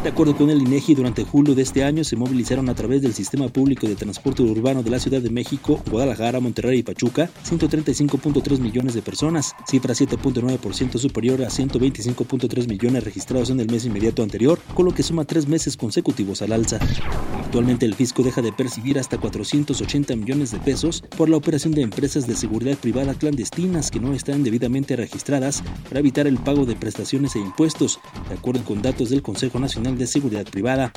De 0.03 0.09
acuerdo 0.11 0.37
con 0.37 0.51
el 0.51 0.63
INEGI, 0.63 0.95
durante 0.95 1.25
julio 1.25 1.55
de 1.55 1.63
este 1.63 1.85
año 1.85 2.05
se 2.05 2.17
movilizaron 2.17 2.69
a 2.69 2.75
través 2.75 3.03
del 3.03 3.15
Sistema 3.15 3.49
Público 3.49 3.87
de 3.87 3.95
Transporte 3.95 4.43
Urbano 4.43 4.83
de 4.83 4.91
la 4.91 4.99
Ciudad 4.99 5.21
de 5.21 5.31
México, 5.31 5.83
Guadalajara, 5.91 6.41
Monterrey 6.41 6.81
y 6.81 6.83
Pachuca 6.83 7.31
135.3 7.49 8.59
millones 8.59 8.95
de 8.95 9.03
personas, 9.03 9.55
cifra 9.67 9.95
7.9% 9.95 10.99
superior 10.99 11.43
a 11.43 11.49
125.3 11.49 12.69
millones 12.69 13.05
registrados 13.05 13.51
en 13.51 13.61
el 13.61 13.71
mes 13.71 13.85
inmediato 13.85 14.23
anterior, 14.23 14.59
con 14.75 14.87
lo 14.87 14.95
que 14.95 15.03
suma 15.03 15.25
tres 15.25 15.47
meses 15.49 15.77
consecutivos 15.77 16.43
al 16.43 16.53
alza. 16.53 16.79
Actualmente 17.39 17.87
el 17.87 17.95
fisco 17.95 18.23
deja 18.23 18.43
de 18.43 18.53
percibir 18.53 18.99
hasta 18.99 19.19
480 19.19 20.17
millones 20.17 20.51
de 20.51 20.59
pesos 20.59 21.03
por 21.17 21.29
la 21.29 21.37
operación 21.37 21.73
de 21.73 21.83
empresas 21.83 22.27
de 22.27 22.35
seguridad 22.35 22.77
privada 22.77 22.94
clandestinas 23.19 23.91
que 23.91 23.99
no 23.99 24.13
están 24.13 24.45
debidamente 24.45 24.95
registradas 24.95 25.63
para 25.89 25.99
evitar 25.99 26.29
el 26.29 26.39
pago 26.39 26.65
de 26.65 26.77
prestaciones 26.77 27.35
e 27.35 27.41
impuestos, 27.41 27.99
de 28.29 28.35
acuerdo 28.35 28.65
con 28.65 28.83
datos 28.83 29.11
del 29.11 29.21
Consejo 29.21 29.59
Nacional 29.59 29.99
de 29.99 30.07
Seguridad 30.07 30.45
Privada. 30.45 30.93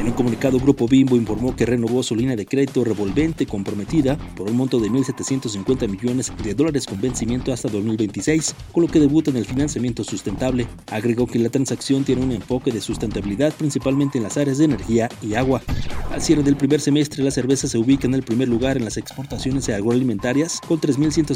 En 0.00 0.06
un 0.06 0.12
comunicado, 0.12 0.58
Grupo 0.58 0.88
Bimbo 0.88 1.16
informó 1.16 1.54
que 1.54 1.64
renovó 1.64 2.02
su 2.02 2.16
línea 2.16 2.36
de 2.36 2.46
crédito 2.46 2.84
revolvente 2.84 3.46
comprometida 3.46 4.18
por 4.34 4.50
un 4.50 4.56
monto 4.56 4.80
de 4.80 4.90
1.750 4.90 5.88
millones 5.88 6.32
de 6.42 6.54
dólares 6.54 6.84
con 6.86 7.00
vencimiento 7.00 7.52
hasta 7.52 7.68
2026, 7.68 8.54
con 8.72 8.82
lo 8.82 8.90
que 8.90 9.00
debuta 9.00 9.30
en 9.30 9.36
el 9.36 9.46
financiamiento 9.46 10.02
sustentable. 10.02 10.66
Agregó 10.90 11.26
que 11.26 11.38
la 11.38 11.48
transacción 11.48 12.04
tiene 12.04 12.22
un 12.22 12.32
enfoque 12.32 12.72
de 12.72 12.80
sustentabilidad 12.80 13.54
principalmente 13.54 14.18
en 14.18 14.24
las 14.24 14.36
áreas 14.36 14.58
de 14.58 14.64
energía 14.64 15.08
y 15.22 15.34
agua. 15.34 15.62
Al 16.10 16.22
cierre 16.22 16.42
del 16.42 16.56
primer 16.56 16.80
semestre, 16.80 17.22
la 17.22 17.30
cerveza 17.30 17.68
se 17.68 17.78
ubica 17.78 18.06
en 18.06 18.14
el 18.14 18.22
primer 18.22 18.48
lugar 18.48 18.76
en 18.76 18.84
las 18.84 18.96
exportaciones 18.96 19.68
agroalimentarias 19.68 20.60
con 20.66 20.80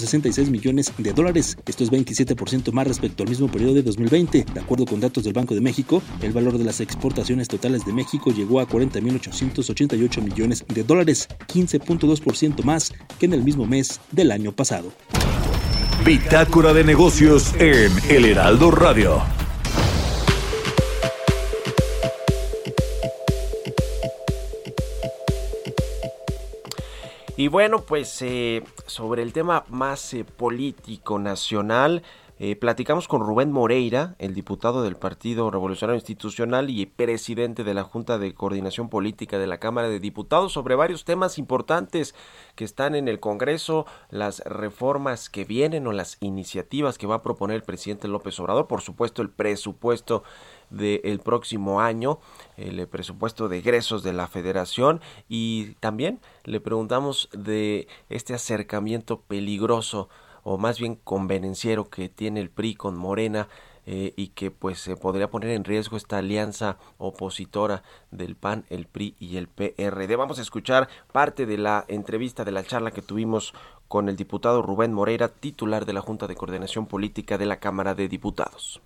3.166 0.00 0.50
millones 0.50 0.92
de 0.98 1.12
dólares. 1.12 1.56
Esto 1.66 1.84
es 1.84 1.90
27% 1.90 2.72
más 2.72 2.86
respecto 2.86 3.22
al 3.22 3.28
mismo 3.28 3.48
periodo 3.48 3.74
de 3.74 3.82
2020. 3.82 4.46
De 4.52 4.60
acuerdo 4.60 4.86
con 4.86 5.00
datos 5.00 5.24
del 5.24 5.32
Banco 5.32 5.54
de 5.54 5.60
México, 5.60 6.02
el 6.22 6.32
valor 6.32 6.58
de 6.58 6.64
las 6.64 6.80
exportaciones 6.80 7.48
totales 7.48 7.84
de 7.84 7.92
México 7.92 8.30
llegó 8.30 8.60
a 8.60 8.68
40.888 8.68 10.22
millones 10.22 10.64
de 10.68 10.84
dólares, 10.84 11.28
15.2% 11.48 12.62
más 12.64 12.92
que 13.18 13.26
en 13.26 13.34
el 13.34 13.42
mismo 13.42 13.66
mes 13.66 14.00
del 14.12 14.32
año 14.32 14.52
pasado. 14.52 14.92
Bitácora 16.04 16.72
de 16.72 16.84
negocios 16.84 17.52
en 17.58 17.92
El 18.08 18.24
Heraldo 18.24 18.70
Radio. 18.70 19.22
Y 27.40 27.48
bueno, 27.48 27.80
pues 27.80 28.20
eh, 28.20 28.62
sobre 28.84 29.22
el 29.22 29.32
tema 29.32 29.64
más 29.70 30.12
eh, 30.12 30.26
político 30.26 31.18
nacional, 31.18 32.02
eh, 32.38 32.54
platicamos 32.54 33.08
con 33.08 33.22
Rubén 33.22 33.50
Moreira, 33.50 34.14
el 34.18 34.34
diputado 34.34 34.82
del 34.82 34.96
Partido 34.96 35.50
Revolucionario 35.50 35.96
Institucional 35.98 36.68
y 36.68 36.84
presidente 36.84 37.64
de 37.64 37.72
la 37.72 37.82
Junta 37.82 38.18
de 38.18 38.34
Coordinación 38.34 38.90
Política 38.90 39.38
de 39.38 39.46
la 39.46 39.56
Cámara 39.56 39.88
de 39.88 40.00
Diputados, 40.00 40.52
sobre 40.52 40.74
varios 40.74 41.06
temas 41.06 41.38
importantes 41.38 42.14
que 42.56 42.64
están 42.64 42.94
en 42.94 43.08
el 43.08 43.20
Congreso, 43.20 43.86
las 44.10 44.40
reformas 44.40 45.30
que 45.30 45.44
vienen 45.46 45.86
o 45.86 45.92
las 45.92 46.18
iniciativas 46.20 46.98
que 46.98 47.06
va 47.06 47.16
a 47.16 47.22
proponer 47.22 47.56
el 47.56 47.62
presidente 47.62 48.06
López 48.06 48.38
Obrador, 48.38 48.66
por 48.66 48.82
supuesto 48.82 49.22
el 49.22 49.30
presupuesto 49.30 50.24
del 50.70 51.20
próximo 51.20 51.80
año, 51.80 52.18
el 52.56 52.86
presupuesto 52.88 53.48
de 53.48 53.58
egresos 53.58 54.02
de 54.02 54.12
la 54.12 54.28
federación 54.28 55.00
y 55.28 55.74
también 55.80 56.20
le 56.44 56.60
preguntamos 56.60 57.28
de 57.32 57.88
este 58.08 58.34
acercamiento 58.34 59.20
peligroso 59.20 60.08
o 60.42 60.58
más 60.58 60.78
bien 60.78 60.96
convenenciero 60.96 61.90
que 61.90 62.08
tiene 62.08 62.40
el 62.40 62.50
PRI 62.50 62.74
con 62.74 62.96
Morena 62.96 63.48
eh, 63.86 64.12
y 64.16 64.28
que 64.28 64.50
pues 64.50 64.78
se 64.78 64.96
podría 64.96 65.30
poner 65.30 65.50
en 65.50 65.64
riesgo 65.64 65.96
esta 65.96 66.18
alianza 66.18 66.76
opositora 66.98 67.82
del 68.10 68.36
PAN, 68.36 68.64
el 68.68 68.86
PRI 68.86 69.16
y 69.18 69.36
el 69.36 69.48
PRD. 69.48 70.16
Vamos 70.16 70.38
a 70.38 70.42
escuchar 70.42 70.88
parte 71.12 71.46
de 71.46 71.58
la 71.58 71.84
entrevista 71.88 72.44
de 72.44 72.52
la 72.52 72.62
charla 72.62 72.90
que 72.90 73.02
tuvimos 73.02 73.54
con 73.88 74.08
el 74.08 74.16
diputado 74.16 74.62
Rubén 74.62 74.92
Moreira, 74.92 75.28
titular 75.28 75.86
de 75.86 75.94
la 75.94 76.02
Junta 76.02 76.26
de 76.26 76.36
Coordinación 76.36 76.86
Política 76.86 77.38
de 77.38 77.46
la 77.46 77.58
Cámara 77.58 77.94
de 77.94 78.08
Diputados. 78.08 78.80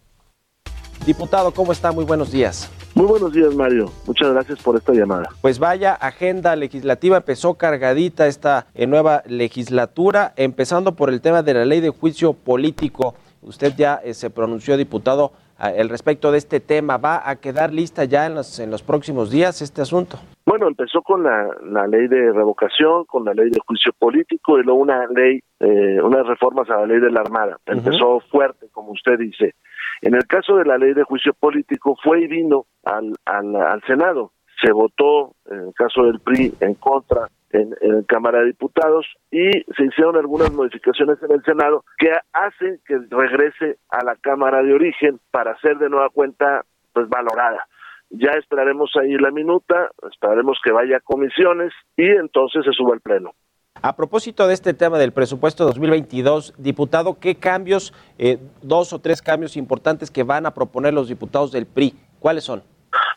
Diputado, 1.06 1.52
¿cómo 1.52 1.72
está? 1.72 1.92
Muy 1.92 2.04
buenos 2.04 2.32
días. 2.32 2.70
Muy 2.94 3.06
buenos 3.06 3.32
días, 3.32 3.54
Mario. 3.54 3.90
Muchas 4.06 4.32
gracias 4.32 4.62
por 4.62 4.76
esta 4.76 4.92
llamada. 4.92 5.28
Pues 5.42 5.58
vaya, 5.58 5.94
agenda 5.94 6.54
legislativa 6.56 7.16
empezó 7.16 7.54
cargadita 7.54 8.26
esta 8.26 8.66
eh, 8.74 8.86
nueva 8.86 9.22
legislatura, 9.26 10.32
empezando 10.36 10.94
por 10.94 11.10
el 11.10 11.20
tema 11.20 11.42
de 11.42 11.54
la 11.54 11.64
ley 11.64 11.80
de 11.80 11.90
juicio 11.90 12.32
político. 12.32 13.14
Usted 13.42 13.74
ya 13.76 14.00
eh, 14.04 14.14
se 14.14 14.30
pronunció, 14.30 14.76
diputado, 14.76 15.32
el 15.76 15.88
respecto 15.88 16.32
de 16.32 16.38
este 16.38 16.60
tema. 16.60 16.96
¿Va 16.96 17.28
a 17.28 17.36
quedar 17.36 17.72
lista 17.72 18.04
ya 18.04 18.26
en 18.26 18.34
los, 18.34 18.58
en 18.58 18.70
los 18.70 18.82
próximos 18.82 19.30
días 19.30 19.62
este 19.62 19.82
asunto? 19.82 20.18
Bueno, 20.46 20.68
empezó 20.68 21.02
con 21.02 21.22
la, 21.22 21.48
la, 21.64 21.86
ley 21.86 22.06
de 22.06 22.32
revocación, 22.32 23.04
con 23.06 23.24
la 23.24 23.34
ley 23.34 23.50
de 23.50 23.60
juicio 23.66 23.92
político 23.98 24.58
y 24.58 24.62
luego 24.62 24.80
una 24.80 25.06
ley, 25.06 25.40
eh, 25.60 26.00
unas 26.02 26.26
reformas 26.26 26.68
a 26.70 26.76
la 26.80 26.86
ley 26.86 27.00
de 27.00 27.10
la 27.10 27.20
Armada. 27.20 27.58
Empezó 27.66 28.20
fuerte, 28.30 28.66
como 28.72 28.92
usted 28.92 29.18
dice. 29.18 29.54
En 30.04 30.14
el 30.14 30.26
caso 30.26 30.56
de 30.56 30.66
la 30.66 30.76
ley 30.76 30.92
de 30.92 31.02
juicio 31.02 31.32
político 31.32 31.96
fue 32.02 32.20
y 32.20 32.26
vino 32.26 32.66
al, 32.84 33.14
al, 33.24 33.56
al 33.56 33.82
Senado. 33.86 34.32
Se 34.62 34.70
votó, 34.70 35.34
en 35.50 35.68
el 35.68 35.74
caso 35.74 36.04
del 36.04 36.20
PRI, 36.20 36.52
en 36.60 36.74
contra 36.74 37.28
en, 37.54 37.74
en 37.80 38.02
Cámara 38.02 38.40
de 38.40 38.46
Diputados 38.48 39.06
y 39.30 39.50
se 39.50 39.84
hicieron 39.84 40.16
algunas 40.16 40.52
modificaciones 40.52 41.22
en 41.22 41.32
el 41.32 41.42
Senado 41.42 41.84
que 41.96 42.12
hacen 42.34 42.80
que 42.84 42.98
regrese 43.08 43.78
a 43.88 44.04
la 44.04 44.16
Cámara 44.16 44.62
de 44.62 44.74
origen 44.74 45.20
para 45.30 45.58
ser 45.60 45.78
de 45.78 45.88
nueva 45.88 46.10
cuenta 46.10 46.66
pues 46.92 47.08
valorada. 47.08 47.66
Ya 48.10 48.32
esperaremos 48.32 48.90
ahí 49.00 49.14
la 49.14 49.30
minuta, 49.30 49.90
esperaremos 50.12 50.58
que 50.62 50.72
vaya 50.72 50.98
a 50.98 51.00
comisiones 51.00 51.72
y 51.96 52.06
entonces 52.10 52.62
se 52.64 52.72
suba 52.72 52.92
al 52.92 53.00
Pleno. 53.00 53.30
A 53.86 53.94
propósito 53.96 54.48
de 54.48 54.54
este 54.54 54.72
tema 54.72 54.96
del 54.96 55.12
presupuesto 55.12 55.66
2022, 55.66 56.54
diputado, 56.56 57.18
¿qué 57.20 57.34
cambios, 57.34 57.92
eh, 58.16 58.38
dos 58.62 58.94
o 58.94 58.98
tres 58.98 59.20
cambios 59.20 59.58
importantes 59.58 60.10
que 60.10 60.22
van 60.22 60.46
a 60.46 60.54
proponer 60.54 60.94
los 60.94 61.08
diputados 61.08 61.52
del 61.52 61.66
PRI? 61.66 61.94
¿Cuáles 62.18 62.44
son? 62.44 62.62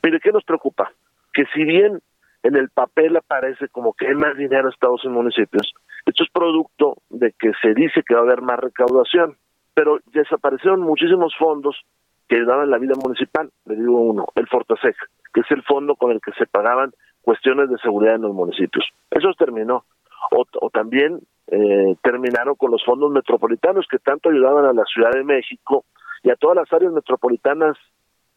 Mire, 0.04 0.20
¿qué 0.20 0.30
nos 0.34 0.44
preocupa? 0.44 0.92
que 1.38 1.46
si 1.54 1.64
bien 1.64 2.02
en 2.42 2.56
el 2.56 2.70
papel 2.70 3.16
aparece 3.16 3.70
como 3.70 3.94
que 3.94 4.08
hay 4.08 4.16
más 4.16 4.36
dinero 4.36 4.68
estados 4.68 5.02
y 5.06 5.08
municipios, 5.08 5.72
esto 6.04 6.24
es 6.24 6.30
producto 6.32 6.98
de 7.10 7.32
que 7.40 7.52
se 7.62 7.76
dice 7.76 8.02
que 8.04 8.16
va 8.16 8.22
a 8.22 8.24
haber 8.24 8.42
más 8.42 8.60
recaudación, 8.60 9.38
pero 9.76 10.00
desaparecieron 10.08 10.82
muchísimos 10.82 11.36
fondos 11.38 11.80
que 12.28 12.38
ayudaban 12.38 12.72
la 12.72 12.80
vida 12.80 12.96
municipal, 13.02 13.52
le 13.68 13.76
digo 13.76 14.02
uno, 14.02 14.26
el 14.34 14.48
Fortasec, 14.48 14.96
que 15.32 15.42
es 15.42 15.52
el 15.52 15.62
fondo 15.64 15.96
con 15.96 16.12
el 16.12 16.20
que 16.20 16.32
se 16.34 16.48
pagaban 16.48 16.92
cuestiones 17.22 17.70
de 17.70 17.78
seguridad 17.78 18.16
en 18.16 18.24
los 18.24 18.34
municipios. 18.34 18.86
Eso 19.12 19.32
terminó. 19.38 19.86
O, 20.32 20.70
también 20.70 21.20
eh, 21.48 21.96
terminaron 22.04 22.56
con 22.56 22.72
los 22.72 22.84
fondos 22.84 23.12
metropolitanos 23.12 23.88
que 23.90 24.00
tanto 24.00 24.30
ayudaban 24.30 24.66
a 24.66 24.74
la 24.74 24.84
Ciudad 24.86 25.12
de 25.12 25.24
México 25.24 25.86
y 26.24 26.30
a 26.30 26.36
todas 26.36 26.58
las 26.58 26.72
áreas 26.74 26.92
metropolitanas 26.92 27.78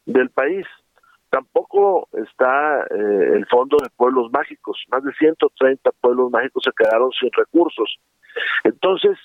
del 0.05 0.29
país. 0.29 0.65
Tampoco 1.29 2.07
está 2.13 2.83
eh, 2.83 3.33
el 3.35 3.45
Fondo 3.47 3.77
de 3.81 3.89
Pueblos 3.95 4.31
Mágicos. 4.31 4.83
Más 4.91 5.03
de 5.03 5.13
130 5.13 5.91
pueblos 6.01 6.31
mágicos 6.31 6.63
se 6.63 6.71
quedaron 6.71 7.11
sin 7.11 7.31
recursos. 7.31 7.97
Entonces, 8.63 9.17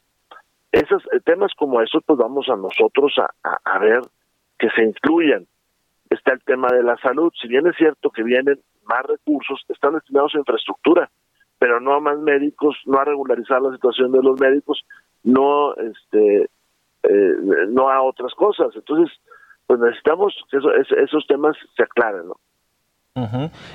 esos 0.72 1.02
eh, 1.12 1.20
temas 1.24 1.52
como 1.56 1.80
esos, 1.80 2.02
pues 2.04 2.18
vamos 2.18 2.48
a 2.48 2.56
nosotros 2.56 3.14
a, 3.18 3.58
a 3.64 3.78
ver 3.78 4.00
que 4.58 4.70
se 4.70 4.84
incluyan. 4.84 5.46
Está 6.10 6.32
el 6.32 6.42
tema 6.44 6.68
de 6.68 6.82
la 6.82 6.96
salud. 6.98 7.32
Si 7.40 7.48
bien 7.48 7.66
es 7.66 7.76
cierto 7.76 8.10
que 8.10 8.22
vienen 8.22 8.60
más 8.84 9.02
recursos, 9.04 9.64
están 9.68 9.94
destinados 9.94 10.34
a 10.34 10.38
infraestructura 10.38 11.10
pero 11.58 11.80
no 11.80 11.94
a 11.94 12.00
más 12.00 12.18
médicos, 12.18 12.76
no 12.86 12.98
a 12.98 13.04
regularizar 13.04 13.60
la 13.62 13.72
situación 13.72 14.12
de 14.12 14.22
los 14.22 14.38
médicos, 14.40 14.84
no 15.22 15.74
este 15.74 16.50
eh, 17.02 17.34
no 17.68 17.88
a 17.88 18.02
otras 18.02 18.34
cosas. 18.34 18.68
Entonces, 18.74 19.16
pues 19.66 19.80
necesitamos 19.80 20.34
que 20.50 20.58
esos 21.02 21.26
temas 21.26 21.56
se 21.76 21.82
aclaren, 21.82 22.28
¿no? 22.28 22.36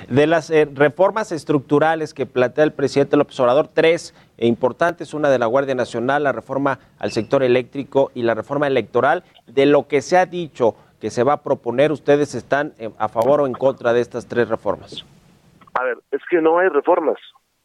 De 0.08 0.28
las 0.28 0.50
eh, 0.50 0.68
reformas 0.72 1.32
estructurales 1.32 2.14
que 2.14 2.26
plantea 2.26 2.62
el 2.62 2.72
presidente 2.72 3.16
López 3.16 3.38
Obrador, 3.40 3.66
tres 3.66 4.14
importantes, 4.38 5.14
una 5.14 5.30
de 5.30 5.38
la 5.40 5.46
Guardia 5.46 5.74
Nacional, 5.74 6.22
la 6.22 6.30
reforma 6.30 6.78
al 7.00 7.10
sector 7.10 7.42
eléctrico 7.42 8.12
y 8.14 8.22
la 8.22 8.34
reforma 8.34 8.68
electoral. 8.68 9.24
De 9.48 9.66
lo 9.66 9.88
que 9.88 10.00
se 10.00 10.16
ha 10.16 10.26
dicho 10.26 10.76
que 11.00 11.10
se 11.10 11.24
va 11.24 11.32
a 11.32 11.42
proponer, 11.42 11.90
¿ustedes 11.90 12.36
están 12.36 12.72
eh, 12.78 12.90
a 12.98 13.08
favor 13.08 13.40
o 13.40 13.46
en 13.48 13.54
contra 13.54 13.92
de 13.92 14.00
estas 14.00 14.28
tres 14.28 14.48
reformas? 14.48 15.04
A 15.74 15.82
ver, 15.82 15.98
es 16.12 16.20
que 16.30 16.40
no 16.40 16.58
hay 16.58 16.68
reformas. 16.68 17.18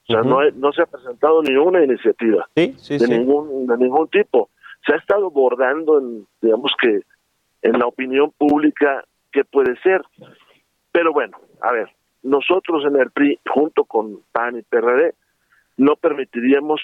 O 0.09 0.13
sea, 0.13 0.21
no, 0.21 0.39
no 0.51 0.71
se 0.71 0.81
ha 0.81 0.85
presentado 0.85 1.41
ninguna 1.41 1.83
iniciativa 1.83 2.47
de, 2.55 2.73
Ningún, 3.09 3.67
de 3.67 3.77
ningún 3.77 4.07
tipo. 4.07 4.49
Se 4.85 4.93
ha 4.93 4.97
estado 4.97 5.29
bordando, 5.29 5.99
en, 5.99 6.25
digamos 6.41 6.71
que, 6.81 7.01
en 7.61 7.77
la 7.77 7.87
opinión 7.87 8.31
pública 8.37 9.03
que 9.33 9.43
puede 9.43 9.75
ser. 9.81 10.01
Pero 10.93 11.11
bueno, 11.11 11.37
a 11.61 11.73
ver, 11.73 11.89
nosotros 12.23 12.85
en 12.85 12.95
el 12.95 13.11
PRI, 13.11 13.37
junto 13.49 13.83
con 13.83 14.21
PAN 14.31 14.57
y 14.57 14.61
PRD, 14.61 15.13
no 15.75 15.97
permitiríamos 15.97 16.79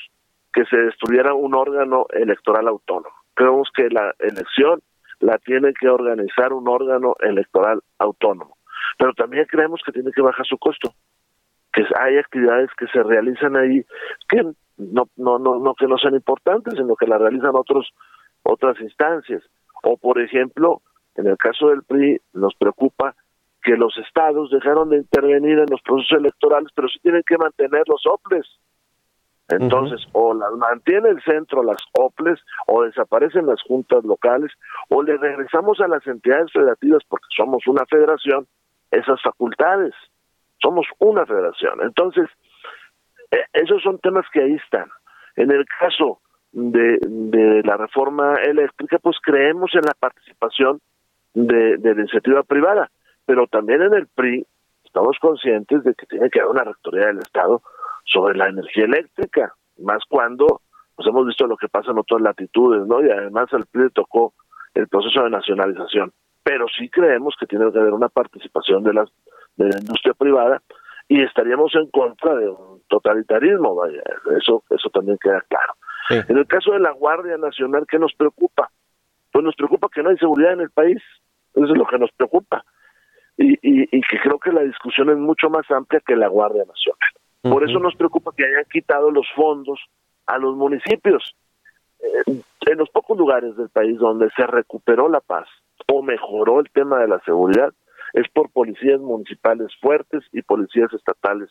que 0.52 0.66
se 0.66 0.76
destruyera 0.76 1.34
un 1.34 1.56
órgano 1.56 2.06
electoral 2.10 2.68
autónomo. 2.68 3.16
Creemos 3.36 3.70
que 3.74 3.90
la 3.90 4.14
elección 4.20 4.82
la 5.20 5.38
tiene 5.38 5.74
que 5.74 5.88
organizar 5.88 6.52
un 6.52 6.68
órgano 6.68 7.16
electoral 7.22 7.80
autónomo. 8.00 8.58
Pero 8.98 9.14
también 9.14 9.46
creemos 9.46 9.82
que 9.86 9.94
tiene 9.94 10.12
que 10.12 10.22
bajar 10.22 10.46
su 10.46 10.58
costo 10.58 10.94
que 11.74 11.84
hay 12.00 12.18
actividades 12.18 12.70
que 12.78 12.88
se 12.88 13.04
realizan 13.04 13.58
ahí 13.58 13.84
que 14.30 14.44
no 14.78 15.10
no 15.18 15.40
no 15.40 15.60
no 15.60 15.74
que 15.76 15.88
no 15.88 15.98
sean 15.98 16.14
importantes 16.14 16.76
sino 16.76 16.96
que 16.96 17.08
las 17.08 17.20
realizan 17.20 17.56
otros 17.56 17.90
otras 18.44 18.80
instancias. 18.80 19.42
O 19.84 19.98
por 19.98 20.22
ejemplo 20.22 20.82
en 21.16 21.28
el 21.28 21.38
caso 21.38 21.70
del 21.70 21.84
PRI 21.84 22.22
nos 22.34 22.56
preocupa 22.56 23.16
que 23.62 23.78
los 23.78 23.98
estados 23.98 24.50
dejaron 24.52 24.90
de 24.90 24.98
intervenir 24.98 25.60
en 25.60 25.70
los 25.70 25.82
procesos 25.82 26.18
electorales 26.18 26.70
pero 26.76 26.88
sí 26.88 27.00
tienen 27.02 27.24
que 27.26 27.38
mantener 27.38 27.84
los 27.88 28.06
OPLES 28.06 28.46
entonces 29.50 30.06
o 30.14 30.34
las 30.34 30.52
mantiene 30.54 31.10
el 31.10 31.22
centro 31.24 31.64
las 31.64 31.82
OPLES 31.94 32.40
o 32.68 32.84
desaparecen 32.84 33.46
las 33.46 33.62
juntas 33.64 34.04
locales 34.04 34.52
o 34.90 35.02
le 35.02 35.18
regresamos 35.18 35.80
a 35.82 35.88
las 35.88 36.06
entidades 36.08 36.52
federativas 36.52 37.04
porque 37.08 37.26
somos 37.36 37.66
una 37.68 37.86
federación 37.86 38.48
esas 38.92 39.22
facultades 39.22 39.94
somos 40.63 40.88
una 40.99 41.26
federación. 41.26 41.82
Entonces, 41.82 42.30
eh, 43.32 43.45
esos 43.54 43.84
son 43.84 43.99
temas 43.99 44.26
que 44.32 44.41
ahí 44.41 44.54
están. 44.54 44.89
En 45.36 45.52
el 45.52 45.65
caso 45.80 46.21
de, 46.52 46.99
la 47.63 47.78
reforma 47.78 48.36
eléctrica, 48.36 48.99
pues 48.99 49.17
creemos 49.21 49.71
en 49.73 49.82
la 49.82 49.93
participación 49.99 50.80
de, 51.34 51.78
de 51.78 51.95
la 51.95 52.02
iniciativa 52.02 52.43
privada, 52.43 52.89
pero 53.26 53.47
también 53.47 53.82
en 53.82 53.93
el 53.93 54.08
PRI 54.08 54.45
estamos 54.84 55.17
conscientes 55.19 55.84
de 55.84 55.95
que 55.95 56.06
tiene 56.06 56.30
que 56.30 56.39
haber 56.39 56.52
una 56.52 56.63
rectoría 56.63 57.08
del 57.08 57.19
Estado 57.19 57.62
sobre 58.06 58.38
la 58.38 58.47
energía 58.47 58.86
eléctrica, 58.86 59.54
más 59.80 60.04
cuando 60.08 60.62
pues 60.95 61.08
hemos 61.08 61.26
visto 61.26 61.47
lo 61.47 61.58
que 61.58 61.69
pasa 61.69 61.89
en 61.89 61.97
otras 61.97 62.21
latitudes, 62.21 62.86
¿no? 62.86 63.04
Y 63.04 63.10
además 63.10 63.52
al 63.54 63.65
PRI 63.65 63.86
le 63.86 63.89
tocó 63.89 64.34
el 64.76 64.88
proceso 64.88 65.23
de 65.23 65.32
nacionalización. 65.32 66.12
Pero 66.43 66.67
sí 66.78 66.89
creemos 66.89 67.36
que 67.39 67.47
tiene 67.47 67.71
que 67.71 67.80
haber 67.80 67.93
una 67.93 68.10
participación 68.10 68.84
de 68.84 68.93
las 68.93 69.10
de 69.56 69.70
la 69.70 69.80
industria 69.80 70.13
privada 70.13 70.62
y 71.08 71.22
estaríamos 71.22 71.74
en 71.76 71.89
contra 71.89 72.36
de 72.36 72.50
un 72.50 72.82
totalitarismo, 72.88 73.76
vaya, 73.76 74.02
eso, 74.38 74.63
eso 74.70 74.89
también 74.89 75.18
queda 75.22 75.42
claro. 75.48 75.74
En 76.30 76.38
el 76.38 76.48
caso 76.48 76.72
de 76.72 76.80
la 76.80 76.92
Guardia 76.92 77.38
Nacional, 77.38 77.86
¿qué 77.88 77.98
nos 77.98 78.13
preocupa? 78.13 78.70
Pues 79.32 79.44
nos 79.44 79.56
preocupa 79.56 79.88
que 79.94 80.04
no 80.04 80.10
hay 80.10 80.18
seguridad 80.18 80.54
en 80.54 80.62
el 80.62 80.70
país, 80.70 81.02
eso 81.54 81.66
es 81.66 81.78
lo 81.78 81.86
que 81.86 81.98
nos 81.98 82.12
preocupa. 82.12 82.63
Y, 83.38 83.54
y, 83.54 83.84
y 83.92 84.02
que 84.02 84.20
creo 84.22 84.38
que 84.38 84.52
la 84.52 84.62
discusión 84.62 85.10
es 85.10 85.18
mucho 85.18 85.50
más 85.50 85.70
amplia 85.72 86.02
que 86.06 86.16
la 86.16 86.28
Guardia 86.28 86.66
Nacional. 86.66 87.10
Por 87.42 87.70
eso 87.70 87.80
nos 87.80 87.96
preocupa 87.96 88.32
que 88.36 88.46
hayan 88.46 88.66
quitado 88.72 89.12
los 89.12 89.28
fondos 89.36 89.80
a 90.28 90.38
los 90.38 90.56
municipios. 90.56 91.36
Eh, 92.00 92.42
en 92.68 92.78
los 92.78 92.89
pocos 92.89 93.18
lugares 93.18 93.58
del 93.58 93.70
país 93.70 93.98
donde 93.98 94.30
se 94.36 94.48
recuperó 94.48 95.10
la 95.10 95.20
paz 95.20 95.48
o 95.92 96.02
mejoró 96.02 96.60
el 96.60 96.70
tema 96.72 97.00
de 97.00 97.08
la 97.08 97.20
seguridad, 97.26 97.74
es 98.13 98.28
por 98.34 98.49
policías 98.52 98.99
municipales 98.99 99.67
fuertes 99.82 100.23
y 100.32 100.41
policías 100.41 100.93
estatales. 100.93 101.49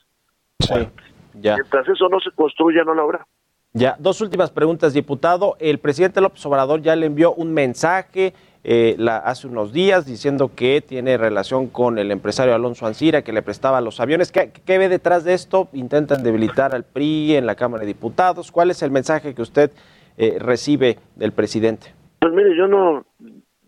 Sí, 0.61 0.89
ya. 1.35 1.57
Mientras 1.57 1.89
eso 1.89 2.09
no 2.09 2.21
se 2.21 2.31
construya, 2.31 2.85
no 2.85 2.95
lo 2.95 3.03
habrá. 3.03 3.27
Ya, 3.75 3.97
dos 3.99 4.21
últimas 4.21 4.51
preguntas, 4.51 4.93
diputado. 4.93 5.57
El 5.59 5.79
presidente 5.79 6.21
López 6.21 6.45
Obrador 6.45 6.83
ya 6.83 6.95
le 6.95 7.07
envió 7.07 7.33
un 7.33 7.55
mensaje 7.55 8.35
eh, 8.65 8.95
la, 8.99 9.17
hace 9.17 9.49
unos 9.49 9.73
días 9.73 10.07
diciendo 10.07 10.53
que 10.55 10.83
tiene 10.83 11.17
relación 11.17 11.69
con 11.69 11.99
el 11.99 12.11
empresario 12.11 12.55
Alonso 12.55 12.87
Ancira, 12.87 13.23
que 13.23 13.33
le 13.33 13.43
prestaba 13.43 13.81
los 13.81 13.99
aviones. 13.99 14.31
¿Qué, 14.31 14.53
qué 14.65 14.79
ve 14.79 14.89
detrás 14.89 15.25
de 15.25 15.35
esto? 15.35 15.69
¿Intentan 15.73 16.23
debilitar 16.23 16.75
al 16.75 16.85
PRI 16.85 17.35
en 17.35 17.47
la 17.47 17.55
Cámara 17.55 17.81
de 17.81 17.89
Diputados? 17.89 18.53
¿Cuál 18.53 18.71
es 18.71 18.83
el 18.83 18.91
mensaje 18.91 19.35
que 19.35 19.43
usted 19.43 19.71
eh, 20.19 20.37
recibe 20.39 20.99
del 21.17 21.33
presidente? 21.33 21.95
Pues 22.21 22.33
mire, 22.35 22.57
yo 22.57 22.69
no, 22.69 23.05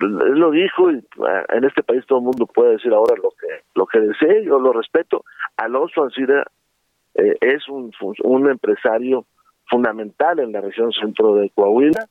él 0.01 0.39
lo 0.39 0.51
dijo 0.51 0.91
y 0.91 1.05
ah, 1.27 1.45
en 1.51 1.65
este 1.65 1.83
país 1.83 2.05
todo 2.07 2.19
el 2.19 2.25
mundo 2.25 2.47
puede 2.47 2.73
decir 2.73 2.93
ahora 2.93 3.15
lo 3.17 3.31
que 3.31 3.63
lo 3.75 3.87
que 3.87 4.01
desee, 4.01 4.45
yo 4.45 4.59
lo 4.59 4.73
respeto. 4.73 5.25
Alonso 5.57 6.05
Ancira 6.05 6.45
eh, 7.15 7.37
es 7.41 7.69
un, 7.69 7.93
un 8.23 8.51
empresario 8.51 9.25
fundamental 9.69 10.41
en 10.41 10.53
la 10.53 10.61
región 10.61 10.93
centro 10.93 11.37
de 11.37 11.51
Coahuila. 11.51 12.07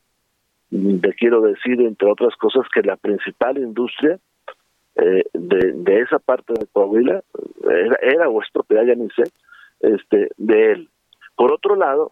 Le 0.72 1.14
quiero 1.14 1.42
decir, 1.42 1.80
entre 1.82 2.10
otras 2.10 2.36
cosas, 2.36 2.66
que 2.74 2.82
la 2.82 2.96
principal 2.96 3.58
industria 3.58 4.18
eh, 4.96 5.24
de, 5.34 5.72
de, 5.74 6.00
esa 6.02 6.20
parte 6.20 6.54
de 6.54 6.66
Coahuila 6.72 7.22
era, 7.70 7.98
era 8.02 8.30
o 8.30 8.42
es 8.42 8.50
propiedad, 8.52 8.84
ya 8.86 8.96
ni 8.96 9.10
sé, 9.10 9.24
este, 9.82 10.30
de 10.38 10.72
él. 10.72 10.90
Por 11.36 11.52
otro 11.52 11.76
lado, 11.76 12.12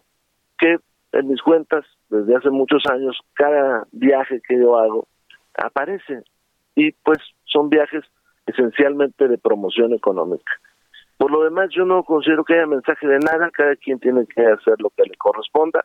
que 0.58 0.78
en 1.12 1.28
mis 1.28 1.42
cuentas, 1.42 1.84
desde 2.08 2.36
hace 2.36 2.50
muchos 2.50 2.84
años, 2.86 3.18
cada 3.34 3.86
viaje 3.92 4.40
que 4.46 4.58
yo 4.58 4.78
hago, 4.78 5.06
aparece 5.54 6.22
y 6.74 6.92
pues 6.92 7.18
son 7.44 7.68
viajes 7.68 8.04
esencialmente 8.46 9.28
de 9.28 9.38
promoción 9.38 9.92
económica. 9.92 10.52
Por 11.16 11.30
lo 11.30 11.44
demás, 11.44 11.70
yo 11.70 11.84
no 11.84 12.02
considero 12.02 12.44
que 12.44 12.54
haya 12.54 12.66
mensaje 12.66 13.06
de 13.06 13.18
nada, 13.18 13.50
cada 13.52 13.76
quien 13.76 14.00
tiene 14.00 14.26
que 14.26 14.44
hacer 14.44 14.74
lo 14.78 14.90
que 14.90 15.04
le 15.04 15.14
corresponda. 15.16 15.84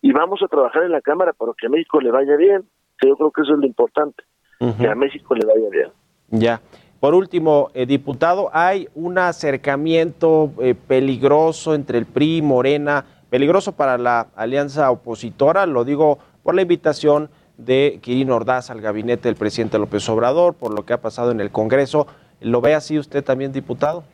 Y 0.00 0.12
vamos 0.12 0.42
a 0.42 0.48
trabajar 0.48 0.82
en 0.82 0.90
la 0.90 1.00
Cámara 1.00 1.32
para 1.32 1.52
que 1.56 1.66
a 1.66 1.70
México 1.70 2.00
le 2.00 2.10
vaya 2.10 2.34
bien, 2.36 2.64
que 2.98 3.08
yo 3.08 3.16
creo 3.16 3.30
que 3.30 3.42
eso 3.42 3.52
es 3.52 3.60
lo 3.60 3.66
importante, 3.66 4.24
que 4.58 4.88
a 4.88 4.94
México 4.96 5.34
le 5.34 5.46
vaya 5.46 5.68
bien. 5.70 5.88
Ya. 6.30 6.60
Por 6.98 7.14
último, 7.14 7.70
eh, 7.74 7.86
diputado, 7.86 8.50
hay 8.52 8.88
un 8.94 9.18
acercamiento 9.18 10.52
eh, 10.60 10.74
peligroso 10.74 11.74
entre 11.74 11.98
el 11.98 12.06
PRI 12.06 12.38
y 12.38 12.42
Morena, 12.42 13.04
peligroso 13.30 13.72
para 13.72 13.98
la 13.98 14.28
alianza 14.36 14.90
opositora, 14.90 15.66
lo 15.66 15.84
digo 15.84 16.18
por 16.42 16.54
la 16.54 16.62
invitación 16.62 17.30
de 17.56 17.98
Quirino 18.02 18.36
Ordaz 18.36 18.70
al 18.70 18.80
gabinete 18.80 19.28
del 19.28 19.36
presidente 19.36 19.78
López 19.78 20.08
Obrador, 20.08 20.54
por 20.54 20.74
lo 20.74 20.84
que 20.84 20.92
ha 20.92 21.00
pasado 21.00 21.30
en 21.30 21.40
el 21.40 21.50
Congreso. 21.50 22.06
¿Lo 22.40 22.60
ve 22.60 22.74
así 22.74 22.98
usted 22.98 23.22
también, 23.24 23.52
diputado? 23.52 24.04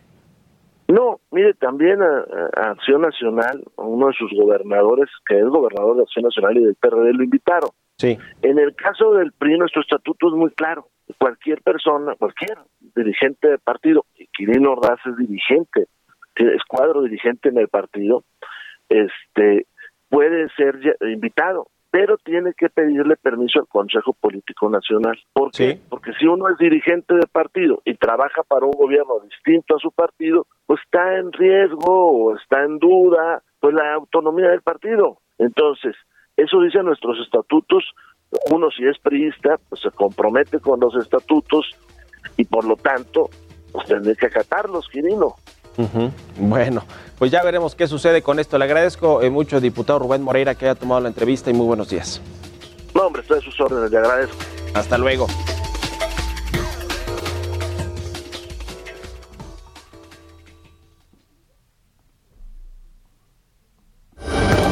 No, 0.89 1.21
mire, 1.31 1.55
también 1.55 2.01
a, 2.03 2.71
Acción 2.71 3.03
Nacional, 3.03 3.63
uno 3.77 4.07
de 4.09 4.15
sus 4.15 4.33
gobernadores, 4.33 5.09
que 5.27 5.39
es 5.39 5.45
gobernador 5.45 5.97
de 5.97 6.03
Acción 6.03 6.25
Nacional 6.25 6.57
y 6.57 6.65
del 6.65 6.75
PRD, 6.77 7.13
lo 7.13 7.25
invitaron. 7.25 7.71
Sí. 7.99 8.19
En 8.43 8.59
el 8.59 8.75
caso 8.75 9.13
del 9.13 9.33
PRI, 9.33 9.59
nuestro 9.59 9.83
estatuto 9.83 10.29
es 10.29 10.35
muy 10.35 10.51
claro. 10.51 10.89
Cualquier 11.19 11.63
persona, 11.63 12.15
cualquier 12.17 12.59
dirigente 12.95 13.49
de 13.49 13.59
partido, 13.59 14.05
y 14.17 14.27
Quirino 14.29 14.73
Ordaz 14.73 14.99
es 15.07 15.17
dirigente, 15.17 15.89
es 16.37 16.63
cuadro 16.69 17.03
dirigente 17.03 17.49
en 17.49 17.59
el 17.59 17.69
partido, 17.69 18.25
este 18.89 19.67
puede 20.09 20.49
ser 20.51 20.97
invitado, 21.03 21.69
pero 21.91 22.19
tiene 22.19 22.53
que 22.55 22.69
pedirle 22.69 23.17
permiso 23.17 23.61
al 23.61 23.67
Consejo 23.67 24.13
Político 24.13 24.69
Nacional. 24.69 25.19
¿Por 25.33 25.51
qué? 25.53 25.81
Porque 25.89 26.13
si 26.19 26.27
uno 26.27 26.49
es 26.49 26.59
dirigente 26.59 27.15
del 27.15 27.29
partido 27.33 27.81
y 27.85 27.95
trabaja 27.95 28.43
para 28.43 28.67
un 28.67 28.73
gobierno 28.73 29.21
distinto 29.21 29.77
a 29.77 29.79
su 29.79 29.91
partido, 29.91 30.47
pues 30.67 30.81
está 30.85 31.17
en 31.17 31.33
riesgo 31.33 32.11
o 32.11 32.37
está 32.37 32.65
en 32.65 32.79
duda 32.79 33.43
pues 33.61 33.75
la 33.75 33.95
autonomía 33.95 34.51
del 34.51 34.63
partido. 34.63 35.19
Entonces, 35.39 35.97
eso 36.37 36.61
dicen 36.61 36.85
nuestros 36.85 37.19
estatutos. 37.21 37.85
Uno 38.53 38.71
si 38.71 38.87
es 38.87 38.99
priista, 38.99 39.57
pues 39.69 39.81
se 39.81 39.91
compromete 39.91 40.61
con 40.61 40.81
los 40.81 40.95
estatutos 40.97 41.71
y 42.37 42.45
por 42.45 42.65
lo 42.65 42.77
tanto, 42.77 43.31
pues 43.73 43.89
tendré 43.89 44.15
que 44.15 44.27
acatarlos, 44.27 44.89
Quirino. 44.89 45.35
Bueno, 46.39 46.85
pues 47.19 47.31
ya 47.31 47.43
veremos 47.43 47.75
qué 47.75 47.87
sucede 47.87 48.23
con 48.23 48.39
esto. 48.39 48.59
Le 48.59 48.65
agradezco 48.65 49.23
eh, 49.23 49.31
mucho, 49.31 49.61
diputado 49.61 50.01
Rubén 50.01 50.23
Moreira, 50.23 50.55
que 50.55 50.67
haya 50.67 50.75
tomado 50.75 51.01
la 51.01 51.09
entrevista 51.09 51.51
y 51.51 51.55
muy 51.55 51.67
buenos 51.67 51.89
días. 51.89 52.21
No, 52.95 53.03
hombre, 53.07 53.23
estoy 53.23 53.39
a 53.39 53.43
sus 53.43 53.61
órdenes, 53.61 53.91
le 53.91 53.99
agradezco. 53.99 54.37
Hasta 54.75 54.99
luego. 54.99 55.27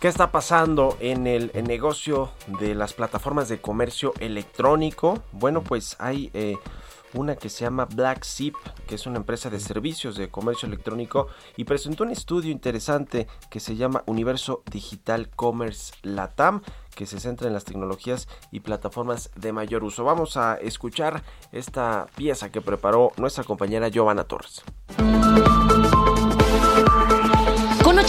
¿Qué 0.00 0.08
está 0.08 0.32
pasando 0.32 0.96
en 1.00 1.26
el, 1.26 1.52
negocio 1.62 2.30
de 2.58 2.74
las 2.74 2.94
plataformas 2.94 3.50
de 3.50 3.60
comercio 3.60 4.14
electrónico? 4.18 5.22
Bueno, 5.30 5.62
pues 5.62 5.96
hay 5.98 6.30
eh, 6.32 6.56
una 7.12 7.36
que 7.36 7.50
se 7.50 7.66
llama 7.66 7.84
Black 7.84 8.24
Zip, 8.24 8.54
que 8.88 8.94
es 8.94 9.06
una 9.06 9.18
empresa 9.18 9.50
de 9.50 9.60
servicios 9.60 10.16
de 10.16 10.30
comercio 10.30 10.66
electrónico, 10.66 11.26
y 11.58 11.64
presentó 11.64 12.04
un 12.04 12.12
estudio 12.12 12.50
interesante 12.50 13.26
que 13.50 13.60
se 13.60 13.76
llama 13.76 14.02
Universo 14.06 14.62
Digital 14.70 15.28
Commerce 15.36 15.92
Latam, 16.00 16.62
que 16.94 17.04
se 17.04 17.20
centra 17.20 17.48
en 17.48 17.52
las 17.52 17.66
tecnologías 17.66 18.26
y 18.50 18.60
plataformas 18.60 19.30
de 19.36 19.52
mayor 19.52 19.84
uso. 19.84 20.02
Vamos 20.02 20.38
a 20.38 20.54
escuchar 20.54 21.22
esta 21.52 22.06
pieza 22.16 22.50
que 22.50 22.62
preparó 22.62 23.12
nuestra 23.18 23.44
compañera 23.44 23.88
Giovanna 23.88 24.24
Torres. 24.24 24.64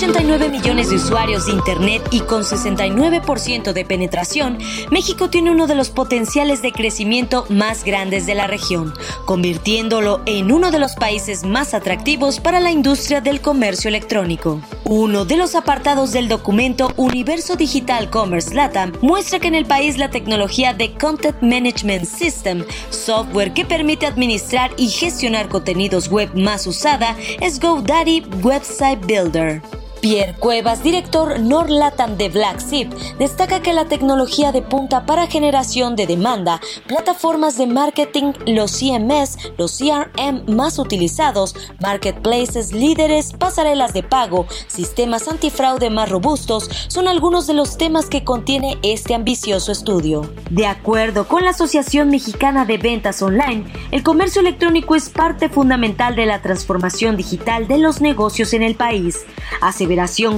89 0.02 0.49
millones 0.49 0.89
de 0.89 0.95
usuarios 0.95 1.45
de 1.45 1.52
Internet 1.52 2.02
y 2.10 2.22
con 2.22 2.41
69% 2.41 3.72
de 3.72 3.86
penetración, 3.86 4.58
México 4.89 5.30
tiene 5.30 5.52
uno 5.52 5.68
de 5.68 5.76
los 5.76 5.91
potenciales 5.91 6.64
de 6.64 6.72
crecimiento 6.72 7.45
más 7.49 7.84
grandes 7.84 8.26
de 8.26 8.34
la 8.34 8.47
región, 8.47 8.95
convirtiéndolo 9.28 10.22
en 10.26 10.52
uno 10.52 10.72
de 10.72 10.80
los 10.80 10.95
países 10.95 11.43
más 11.43 11.76
atractivos 11.76 12.39
para 12.39 12.60
la 12.60 12.72
industria 12.72 13.22
del 13.22 13.41
comercio 13.41 13.89
electrónico. 13.89 14.60
Uno 14.86 15.24
de 15.24 15.38
los 15.38 15.54
apartados 15.54 16.12
del 16.12 16.28
documento 16.28 16.91
Universo 16.97 17.56
Digital 17.56 18.10
Commerce 18.10 18.56
LATAM 18.56 18.93
muestra 19.02 19.38
que 19.38 19.49
en 19.49 19.56
el 19.56 19.68
país 19.68 19.99
la 19.99 20.10
tecnología 20.10 20.74
de 20.74 20.95
Content 20.95 21.39
Management 21.43 22.06
System, 22.06 22.66
software 22.89 23.54
que 23.54 23.66
permite 23.66 24.08
administrar 24.08 24.72
y 24.78 24.89
gestionar 24.89 25.47
contenidos 25.47 26.10
web 26.10 26.32
más 26.34 26.66
usada, 26.66 27.16
es 27.39 27.60
GoDaddy 27.60 28.24
Website 28.41 29.06
Builder. 29.06 29.62
Pierre 30.02 30.34
Cuevas, 30.34 30.82
director 30.82 31.39
Norlatam 31.39 32.18
de 32.18 32.30
Black 32.30 32.60
Zip, 32.60 32.91
destaca 33.20 33.62
que 33.62 33.72
la 33.72 33.86
tecnología 33.86 34.52
de 34.52 34.64
punta 34.64 35.06
para 35.06 35.28
generación 35.28 35.95
de 35.95 36.08
demanda, 36.08 36.60
plataformas 36.88 37.56
de 37.58 37.68
marketing, 37.68 38.34
los 38.47 38.72
CMS, 38.72 39.38
los 39.60 39.78
CRM 39.78 40.52
más 40.52 40.80
utilizados, 40.80 41.56
marketplaces 41.80 42.74
líderes, 42.74 43.34
pasarelas 43.34 43.93
de 43.93 44.02
pago, 44.02 44.47
sistemas 44.66 45.28
antifraude 45.28 45.91
más 45.91 46.10
robustos, 46.10 46.70
son 46.88 47.08
algunos 47.08 47.45
de 47.45 47.54
los 47.54 47.78
temas 47.78 48.08
que 48.08 48.24
contiene 48.24 48.80
este 48.82 49.14
ambicioso 49.14 49.72
estudio. 49.72 50.34
De 50.49 50.66
acuerdo 50.66 51.28
con 51.28 51.43
la 51.43 51.52
Asociación 51.52 52.10
Mexicana 52.10 52.66
de 52.66 52.80
Ventas 52.80 53.22
Online, 53.22 53.72
el 53.91 54.02
comercio 54.02 54.41
electrónico 54.41 54.95
es 54.95 55.10
parte 55.10 55.47
fundamental 55.47 56.16
de 56.16 56.26
la 56.26 56.41
transformación 56.41 57.18
digital 57.18 57.68
de 57.68 57.78
los 57.78 58.02
negocios 58.02 58.54
en 58.54 58.64
el 58.64 58.74
país 58.74 59.20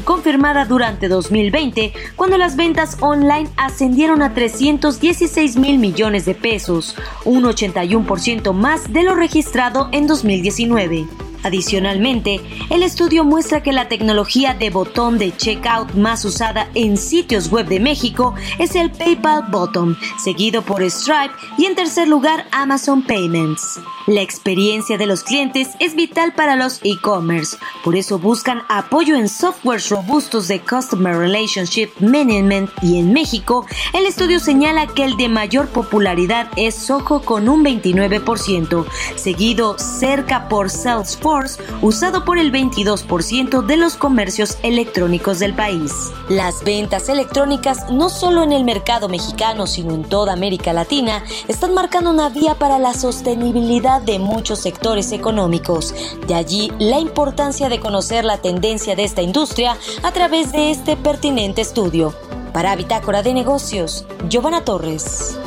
confirmada 0.01 0.65
durante 0.65 1.07
2020, 1.07 1.93
cuando 2.15 2.37
las 2.37 2.55
ventas 2.55 2.97
online 3.01 3.49
ascendieron 3.57 4.21
a 4.21 4.33
316 4.33 5.57
mil 5.57 5.79
millones 5.79 6.25
de 6.25 6.35
pesos, 6.35 6.95
un 7.25 7.43
81% 7.43 8.53
más 8.53 8.91
de 8.91 9.03
lo 9.03 9.15
registrado 9.15 9.89
en 9.91 10.07
2019. 10.07 11.32
Adicionalmente, 11.43 12.39
el 12.69 12.83
estudio 12.83 13.25
muestra 13.25 13.61
que 13.61 13.73
la 13.73 13.89
tecnología 13.89 14.53
de 14.53 14.69
botón 14.69 15.17
de 15.17 15.35
checkout 15.35 15.93
más 15.93 16.23
usada 16.23 16.69
en 16.73 16.95
sitios 16.95 17.51
web 17.51 17.67
de 17.67 17.81
México 17.81 18.33
es 18.59 18.75
el 18.75 18.89
PayPal 18.91 19.47
Bottom, 19.51 19.97
seguido 20.23 20.61
por 20.61 20.81
Stripe 20.89 21.33
y 21.57 21.65
en 21.65 21.75
tercer 21.75 22.07
lugar 22.07 22.45
Amazon 22.51 23.03
Payments. 23.03 23.81
La 24.07 24.21
experiencia 24.21 24.97
de 24.97 25.05
los 25.05 25.23
clientes 25.23 25.69
es 25.79 25.95
vital 25.95 26.33
para 26.33 26.55
los 26.55 26.79
e-commerce, 26.83 27.57
por 27.83 27.95
eso 27.95 28.19
buscan 28.19 28.61
apoyo 28.69 29.15
en 29.15 29.27
softwares 29.27 29.89
robustos 29.89 30.47
de 30.47 30.61
Customer 30.61 31.15
Relationship 31.15 31.89
Management 31.99 32.69
y 32.81 32.99
en 32.99 33.11
México, 33.11 33.65
el 33.93 34.05
estudio 34.05 34.39
señala 34.39 34.87
que 34.87 35.03
el 35.03 35.17
de 35.17 35.27
mayor 35.27 35.67
popularidad 35.67 36.47
es 36.55 36.75
Soho 36.75 37.21
con 37.21 37.49
un 37.49 37.63
29%, 37.63 38.85
seguido 39.15 39.77
cerca 39.77 40.47
por 40.47 40.69
Salesforce 40.69 41.32
usado 41.81 42.25
por 42.25 42.37
el 42.37 42.51
22% 42.51 43.65
de 43.65 43.77
los 43.77 43.95
comercios 43.95 44.57
electrónicos 44.63 45.39
del 45.39 45.53
país. 45.53 45.91
Las 46.29 46.63
ventas 46.63 47.09
electrónicas, 47.09 47.89
no 47.91 48.09
solo 48.09 48.43
en 48.43 48.51
el 48.51 48.63
mercado 48.63 49.09
mexicano, 49.09 49.65
sino 49.67 49.93
en 49.93 50.03
toda 50.03 50.33
América 50.33 50.73
Latina, 50.73 51.23
están 51.47 51.73
marcando 51.73 52.11
una 52.11 52.29
vía 52.29 52.55
para 52.55 52.79
la 52.79 52.93
sostenibilidad 52.93 54.01
de 54.01 54.19
muchos 54.19 54.59
sectores 54.59 55.11
económicos. 55.11 55.93
De 56.27 56.35
allí 56.35 56.71
la 56.79 56.99
importancia 56.99 57.69
de 57.69 57.79
conocer 57.79 58.25
la 58.25 58.37
tendencia 58.37 58.95
de 58.95 59.03
esta 59.03 59.21
industria 59.21 59.77
a 60.03 60.11
través 60.11 60.51
de 60.51 60.71
este 60.71 60.95
pertinente 60.95 61.61
estudio. 61.61 62.13
Para 62.53 62.75
Bitácora 62.75 63.23
de 63.23 63.33
Negocios, 63.33 64.05
Giovanna 64.29 64.63
Torres. 64.63 65.37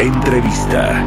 Entrevista. 0.00 1.04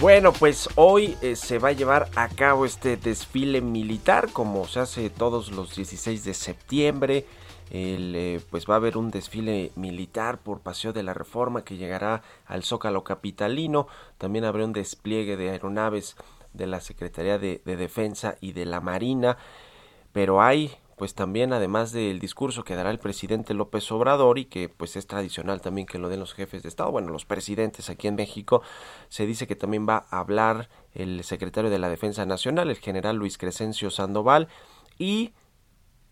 Bueno, 0.00 0.32
pues 0.32 0.70
hoy 0.76 1.14
eh, 1.20 1.36
se 1.36 1.58
va 1.58 1.68
a 1.68 1.72
llevar 1.72 2.08
a 2.16 2.28
cabo 2.28 2.64
este 2.64 2.96
desfile 2.96 3.60
militar 3.60 4.30
como 4.32 4.66
se 4.66 4.80
hace 4.80 5.10
todos 5.10 5.52
los 5.52 5.76
16 5.76 6.24
de 6.24 6.32
septiembre. 6.32 7.26
Eh, 7.70 8.40
pues 8.48 8.64
va 8.64 8.74
a 8.74 8.76
haber 8.78 8.96
un 8.96 9.10
desfile 9.10 9.72
militar 9.76 10.38
por 10.38 10.60
Paseo 10.60 10.94
de 10.94 11.02
la 11.02 11.12
Reforma 11.12 11.64
que 11.64 11.76
llegará 11.76 12.22
al 12.46 12.64
Zócalo 12.64 13.04
Capitalino. 13.04 13.88
También 14.16 14.46
habrá 14.46 14.64
un 14.64 14.72
despliegue 14.72 15.36
de 15.36 15.50
aeronaves 15.50 16.16
de 16.54 16.66
la 16.66 16.80
Secretaría 16.80 17.38
de 17.38 17.60
Defensa 17.64 18.36
y 18.40 18.52
de 18.52 18.64
la 18.64 18.80
Marina 18.80 19.36
pero 20.12 20.42
hay 20.42 20.72
pues 21.00 21.14
también 21.14 21.54
además 21.54 21.92
del 21.92 22.18
discurso 22.18 22.62
que 22.62 22.74
dará 22.74 22.90
el 22.90 22.98
presidente 22.98 23.54
López 23.54 23.90
Obrador 23.90 24.38
y 24.38 24.44
que 24.44 24.68
pues 24.68 24.96
es 24.96 25.06
tradicional 25.06 25.62
también 25.62 25.86
que 25.86 25.98
lo 25.98 26.10
den 26.10 26.20
los 26.20 26.34
jefes 26.34 26.62
de 26.62 26.68
Estado, 26.68 26.92
bueno, 26.92 27.08
los 27.08 27.24
presidentes 27.24 27.88
aquí 27.88 28.06
en 28.06 28.16
México, 28.16 28.60
se 29.08 29.24
dice 29.24 29.46
que 29.46 29.56
también 29.56 29.88
va 29.88 30.04
a 30.10 30.20
hablar 30.20 30.68
el 30.92 31.24
secretario 31.24 31.70
de 31.70 31.78
la 31.78 31.88
Defensa 31.88 32.26
Nacional, 32.26 32.68
el 32.68 32.76
general 32.76 33.16
Luis 33.16 33.38
Crescencio 33.38 33.90
Sandoval 33.90 34.48
y 34.98 35.32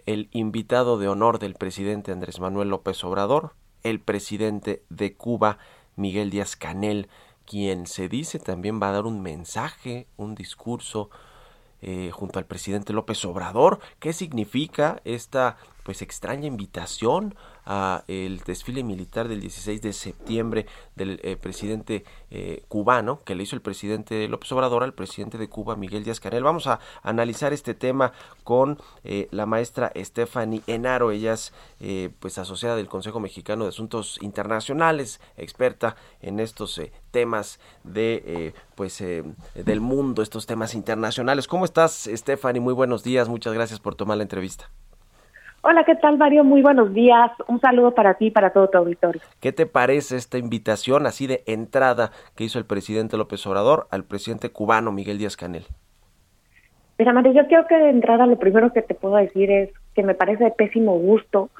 el 0.07 0.31
invitado 0.33 0.97
de 0.97 1.09
honor 1.09 1.39
del 1.39 1.53
presidente 1.53 2.11
Andrés 2.11 2.41
Manuel 2.41 2.71
López 2.71 3.05
Obrador, 3.05 3.53
el 3.83 4.01
presidente 4.01 4.85
de 4.89 5.15
Cuba, 5.15 5.59
Miguel 5.97 6.31
Díaz 6.31 6.57
Canel, 6.57 7.09
quien 7.45 7.87
se 7.87 8.09
dice 8.09 8.39
también 8.39 8.81
va 8.81 8.89
a 8.89 8.93
dar 8.93 9.05
un 9.05 9.21
mensaje, 9.21 10.07
un 10.17 10.35
discurso 10.35 11.11
eh, 11.83 12.11
junto 12.13 12.39
al 12.39 12.47
presidente 12.47 12.93
López 12.93 13.25
Obrador. 13.25 13.81
¿Qué 13.99 14.13
significa 14.13 15.01
esta 15.05 15.57
pues 15.89 16.03
extraña 16.03 16.47
invitación 16.47 17.35
a 17.65 18.05
el 18.09 18.41
desfile 18.41 18.85
militar 18.85 19.27
del 19.27 19.41
16 19.41 19.81
de 19.81 19.95
septiembre 19.95 20.67
del 20.97 21.19
eh, 21.23 21.39
presidente 21.39 22.05
eh, 22.31 22.63
cubano 22.69 23.25
que 23.25 23.35
le 23.35 23.45
hizo 23.45 23.57
el 23.57 23.63
presidente 23.63 24.29
López 24.29 24.53
Obrador 24.53 24.83
al 24.83 24.93
presidente 24.93 25.39
de 25.39 25.49
Cuba 25.49 25.77
Miguel 25.77 26.05
Díaz 26.05 26.21
Canel. 26.21 26.45
Vamos 26.45 26.67
a 26.67 26.81
analizar 27.03 27.55
este 27.55 27.73
tema 27.73 28.13
con 28.45 28.79
eh, 29.03 29.29
la 29.31 29.47
maestra 29.47 29.91
Stephanie 29.97 30.61
Enaro, 30.67 31.11
ella 31.11 31.33
es 31.33 31.55
pues 32.19 32.37
asociada 32.37 32.77
del 32.77 32.89
Consejo 32.89 33.19
Mexicano 33.19 33.65
de 33.65 33.71
Asuntos 33.71 34.19
Internacionales, 34.21 35.23
experta 35.39 35.97
en 36.21 36.39
estos 36.39 36.79
temas 37.13 37.61
de 37.83 38.53
pues 38.75 39.03
del 39.55 39.81
mundo, 39.81 40.21
estos 40.21 40.45
temas 40.45 40.75
internacionales. 40.75 41.49
¿Cómo 41.49 41.65
estás, 41.65 42.11
Stephanie? 42.13 42.61
Muy 42.61 42.75
buenos 42.75 43.03
días, 43.03 43.31
muchas 43.31 43.55
gracias 43.55 43.81
por 43.81 43.95
tomar 43.95 44.19
la 44.19 44.25
entrevista. 44.25 44.71
Hola, 45.61 45.85
¿qué 45.85 45.97
tal 45.97 46.19
Mario? 46.19 46.45
Muy 46.45 46.63
buenos 46.63 46.95
días. 46.95 47.33
Un 47.49 47.61
saludo 47.61 47.93
para 47.93 48.15
ti 48.15 48.27
y 48.27 48.31
para 48.31 48.51
todo 48.51 48.69
tu 48.69 48.79
auditorio. 48.79 49.21
¿Qué 49.41 49.53
te 49.53 49.67
parece 49.67 50.17
esta 50.17 50.39
invitación 50.39 51.05
así 51.07 51.27
de 51.27 51.43
entrada 51.47 52.13
que 52.37 52.45
hizo 52.45 52.59
el 52.59 52.65
presidente 52.65 53.17
López 53.17 53.45
Obrador 53.47 53.89
al 53.91 54.05
presidente 54.05 54.51
cubano 54.51 54.93
Miguel 54.93 55.19
Díaz 55.19 55.37
Canel? 55.37 55.65
Mira, 56.97 57.13
Mario, 57.13 57.33
yo 57.33 57.47
creo 57.49 57.67
que 57.67 57.77
de 57.77 57.91
entrada 57.91 58.27
lo 58.27 58.39
primero 58.39 58.73
que 58.73 58.83
te 58.83 58.95
puedo 58.95 59.17
decir 59.17 59.51
es 59.51 59.71
que 59.95 60.03
me 60.03 60.15
parece 60.15 60.45
de 60.45 60.51
pésimo 60.53 60.97
gusto 60.99 61.51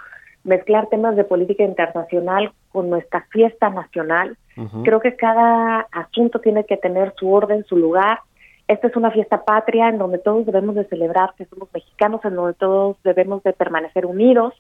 mezclar 0.45 0.89
temas 0.89 1.17
de 1.17 1.25
política 1.25 1.65
internacional 1.65 2.53
con 2.71 2.91
nuestra 2.91 3.27
fiesta 3.31 3.69
nacional. 3.69 4.37
Creo 4.83 4.99
que 4.99 5.15
cada 5.15 5.87
asunto 5.93 6.41
tiene 6.41 6.65
que 6.65 6.77
tener 6.77 7.15
su 7.17 7.33
orden, 7.33 7.65
su 7.65 7.77
lugar 7.77 8.21
esta 8.69 8.87
es 8.87 8.97
una 8.97 9.11
fiesta 9.11 9.45
patria 9.45 9.89
en 9.89 9.97
donde 9.97 10.19
todos 10.19 10.45
debemos 10.45 10.75
de 10.75 10.85
celebrar 10.85 11.33
que 11.39 11.47
somos 11.47 11.71
mexicanos, 11.73 12.23
en 12.25 12.37
donde 12.37 12.53
todos 12.53 12.99
debemos 13.03 13.43
de 13.43 13.55
permanecer 13.55 14.05
unidos. 14.05 14.55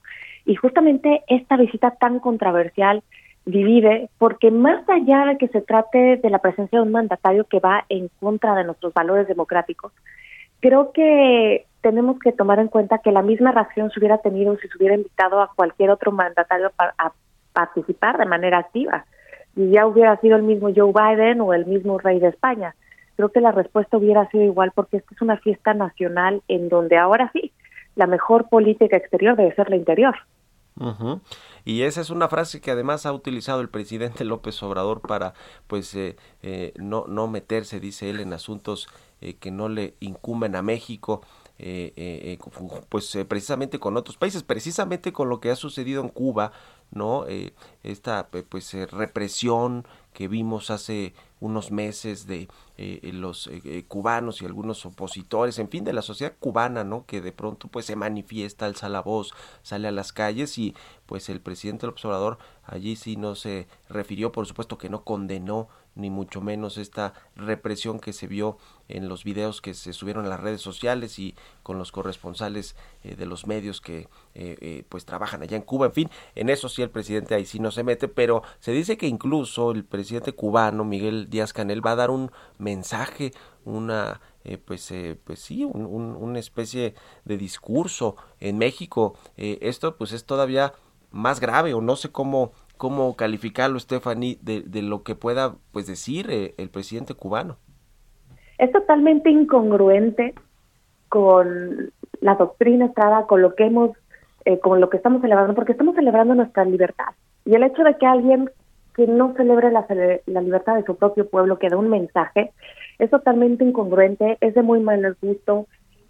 Y 0.46 0.56
justamente 0.56 1.22
esta 1.28 1.58
visita 1.58 1.90
tan 1.90 2.18
controversial 2.18 3.02
divide, 3.44 4.08
porque 4.16 4.50
más 4.50 4.88
allá 4.88 5.26
de 5.26 5.36
que 5.36 5.48
se 5.48 5.60
trate 5.60 6.16
de 6.16 6.30
la 6.30 6.38
presencia 6.38 6.78
de 6.78 6.86
un 6.86 6.92
mandatario 6.92 7.44
que 7.44 7.60
va 7.60 7.84
en 7.90 8.08
contra 8.18 8.54
de 8.54 8.64
nuestros 8.64 8.94
valores 8.94 9.28
democráticos, 9.28 9.92
creo 10.60 10.90
que 10.92 11.66
tenemos 11.82 12.18
que 12.18 12.32
tomar 12.32 12.60
en 12.60 12.68
cuenta 12.68 12.98
que 12.98 13.12
la 13.12 13.22
misma 13.22 13.52
reacción 13.52 13.90
se 13.90 14.00
hubiera 14.00 14.18
tenido 14.18 14.56
si 14.56 14.68
se 14.68 14.78
hubiera 14.78 14.94
invitado 14.94 15.40
a 15.40 15.52
cualquier 15.54 15.90
otro 15.90 16.12
mandatario 16.12 16.72
a 16.78 17.12
participar 17.52 18.16
de 18.16 18.24
manera 18.24 18.58
activa. 18.58 19.04
Y 19.54 19.70
ya 19.70 19.86
hubiera 19.86 20.16
sido 20.16 20.36
el 20.36 20.44
mismo 20.44 20.70
Joe 20.74 20.92
Biden 20.92 21.42
o 21.42 21.52
el 21.52 21.66
mismo 21.66 21.98
rey 21.98 22.20
de 22.20 22.28
España 22.28 22.74
creo 23.18 23.32
que 23.32 23.40
la 23.40 23.50
respuesta 23.50 23.96
hubiera 23.96 24.30
sido 24.30 24.44
igual 24.44 24.70
porque 24.72 24.98
esta 24.98 25.12
es 25.12 25.20
una 25.20 25.38
fiesta 25.38 25.74
nacional 25.74 26.40
en 26.46 26.68
donde 26.68 26.96
ahora 26.96 27.28
sí, 27.32 27.52
la 27.96 28.06
mejor 28.06 28.48
política 28.48 28.96
exterior 28.96 29.36
debe 29.36 29.52
ser 29.56 29.68
la 29.70 29.74
interior. 29.74 30.14
Y 31.64 31.82
esa 31.82 32.00
es 32.00 32.10
una 32.10 32.28
frase 32.28 32.60
que 32.60 32.70
además 32.70 33.06
ha 33.06 33.12
utilizado 33.12 33.60
el 33.60 33.70
presidente 33.70 34.24
López 34.24 34.62
Obrador 34.62 35.00
para, 35.00 35.34
pues, 35.66 35.92
eh, 35.96 36.14
eh, 36.44 36.72
no, 36.76 37.06
no 37.08 37.26
meterse, 37.26 37.80
dice 37.80 38.08
él, 38.08 38.20
en 38.20 38.32
asuntos 38.32 38.86
eh, 39.20 39.34
que 39.34 39.50
no 39.50 39.68
le 39.68 39.94
incumben 39.98 40.54
a 40.54 40.62
México. 40.62 41.22
pues 42.88 43.18
precisamente 43.26 43.80
con 43.80 43.96
otros 43.96 44.16
países, 44.16 44.44
precisamente 44.44 45.12
con 45.12 45.28
lo 45.28 45.40
que 45.40 45.50
ha 45.50 45.56
sucedido 45.56 46.00
en 46.02 46.08
Cuba, 46.08 46.52
¿no? 46.92 47.26
esta 47.82 48.28
pues 48.28 48.72
represión 48.92 49.84
que 50.12 50.28
vimos 50.28 50.70
hace 50.70 51.14
unos 51.40 51.70
meses 51.70 52.26
de 52.26 52.48
eh, 52.76 53.00
eh, 53.02 53.12
los 53.12 53.48
eh, 53.48 53.84
cubanos 53.86 54.42
y 54.42 54.46
algunos 54.46 54.84
opositores, 54.86 55.58
en 55.58 55.68
fin, 55.68 55.84
de 55.84 55.92
la 55.92 56.02
sociedad 56.02 56.34
cubana, 56.38 56.84
¿no? 56.84 57.06
Que 57.06 57.20
de 57.20 57.32
pronto 57.32 57.68
pues 57.68 57.86
se 57.86 57.96
manifiesta, 57.96 58.66
alza 58.66 58.88
la 58.88 59.02
voz, 59.02 59.34
sale 59.62 59.88
a 59.88 59.92
las 59.92 60.12
calles 60.12 60.58
y 60.58 60.74
pues 61.08 61.30
el 61.30 61.40
presidente 61.40 61.86
del 61.86 61.94
observador 61.94 62.36
allí 62.64 62.94
sí 62.94 63.16
no 63.16 63.34
se 63.34 63.66
refirió, 63.88 64.30
por 64.30 64.46
supuesto 64.46 64.76
que 64.76 64.90
no 64.90 65.04
condenó 65.04 65.68
ni 65.98 66.10
mucho 66.10 66.40
menos 66.40 66.78
esta 66.78 67.12
represión 67.34 67.98
que 67.98 68.12
se 68.12 68.28
vio 68.28 68.56
en 68.88 69.08
los 69.08 69.24
videos 69.24 69.60
que 69.60 69.74
se 69.74 69.92
subieron 69.92 70.26
a 70.26 70.28
las 70.28 70.40
redes 70.40 70.60
sociales 70.60 71.18
y 71.18 71.34
con 71.62 71.76
los 71.76 71.92
corresponsales 71.92 72.76
eh, 73.02 73.16
de 73.16 73.26
los 73.26 73.46
medios 73.46 73.80
que 73.80 74.08
eh, 74.34 74.56
eh, 74.60 74.84
pues 74.88 75.04
trabajan 75.04 75.42
allá 75.42 75.56
en 75.56 75.62
Cuba. 75.62 75.86
En 75.86 75.92
fin, 75.92 76.10
en 76.36 76.50
eso 76.50 76.68
sí 76.68 76.82
el 76.82 76.90
presidente 76.90 77.34
ahí 77.34 77.44
sí 77.44 77.58
no 77.58 77.70
se 77.70 77.82
mete, 77.82 78.06
pero 78.06 78.42
se 78.60 78.72
dice 78.72 78.96
que 78.96 79.08
incluso 79.08 79.72
el 79.72 79.84
presidente 79.84 80.32
cubano 80.32 80.84
Miguel 80.84 81.28
Díaz 81.30 81.52
Canel 81.52 81.84
va 81.84 81.92
a 81.92 81.96
dar 81.96 82.10
un 82.10 82.30
mensaje, 82.58 83.32
una 83.64 84.20
pues, 84.64 84.94
pues 85.24 85.40
sí, 85.40 85.64
un, 85.64 85.84
una 85.84 86.38
especie 86.38 86.94
de 87.24 87.36
discurso 87.36 88.16
en 88.40 88.56
México. 88.56 89.14
esto 89.36 89.96
pues 89.96 90.12
es 90.12 90.24
todavía 90.24 90.72
más 91.10 91.40
grave 91.40 91.74
o 91.74 91.80
no 91.80 91.96
sé 91.96 92.10
cómo 92.10 92.52
cómo 92.78 93.16
calificarlo, 93.16 93.78
Stephanie, 93.78 94.38
de, 94.40 94.62
de 94.62 94.80
lo 94.80 95.02
que 95.02 95.14
pueda 95.14 95.56
pues 95.72 95.86
decir 95.86 96.30
eh, 96.30 96.54
el 96.56 96.70
presidente 96.70 97.12
cubano. 97.12 97.56
Es 98.56 98.72
totalmente 98.72 99.30
incongruente 99.30 100.34
con 101.10 101.92
la 102.20 102.36
doctrina 102.36 102.86
estrada, 102.86 103.26
con 103.26 103.42
lo 103.42 103.54
que 103.54 103.66
hemos, 103.66 103.90
eh, 104.44 104.58
con 104.60 104.80
lo 104.80 104.88
que 104.88 104.96
estamos 104.96 105.20
celebrando, 105.20 105.54
porque 105.54 105.72
estamos 105.72 105.94
celebrando 105.94 106.34
nuestra 106.34 106.64
libertad. 106.64 107.12
Y 107.44 107.54
el 107.54 107.64
hecho 107.64 107.82
de 107.82 107.96
que 107.98 108.06
alguien 108.06 108.50
que 108.94 109.06
no 109.06 109.34
celebre 109.36 109.70
la, 109.70 109.86
la 110.26 110.40
libertad 110.40 110.74
de 110.76 110.84
su 110.84 110.96
propio 110.96 111.28
pueblo, 111.28 111.58
que 111.58 111.68
dé 111.68 111.76
un 111.76 111.88
mensaje, 111.88 112.52
es 112.98 113.10
totalmente 113.10 113.64
incongruente, 113.64 114.38
es 114.40 114.54
de 114.54 114.62
muy 114.62 114.80
mal 114.80 115.16
gusto, 115.20 115.66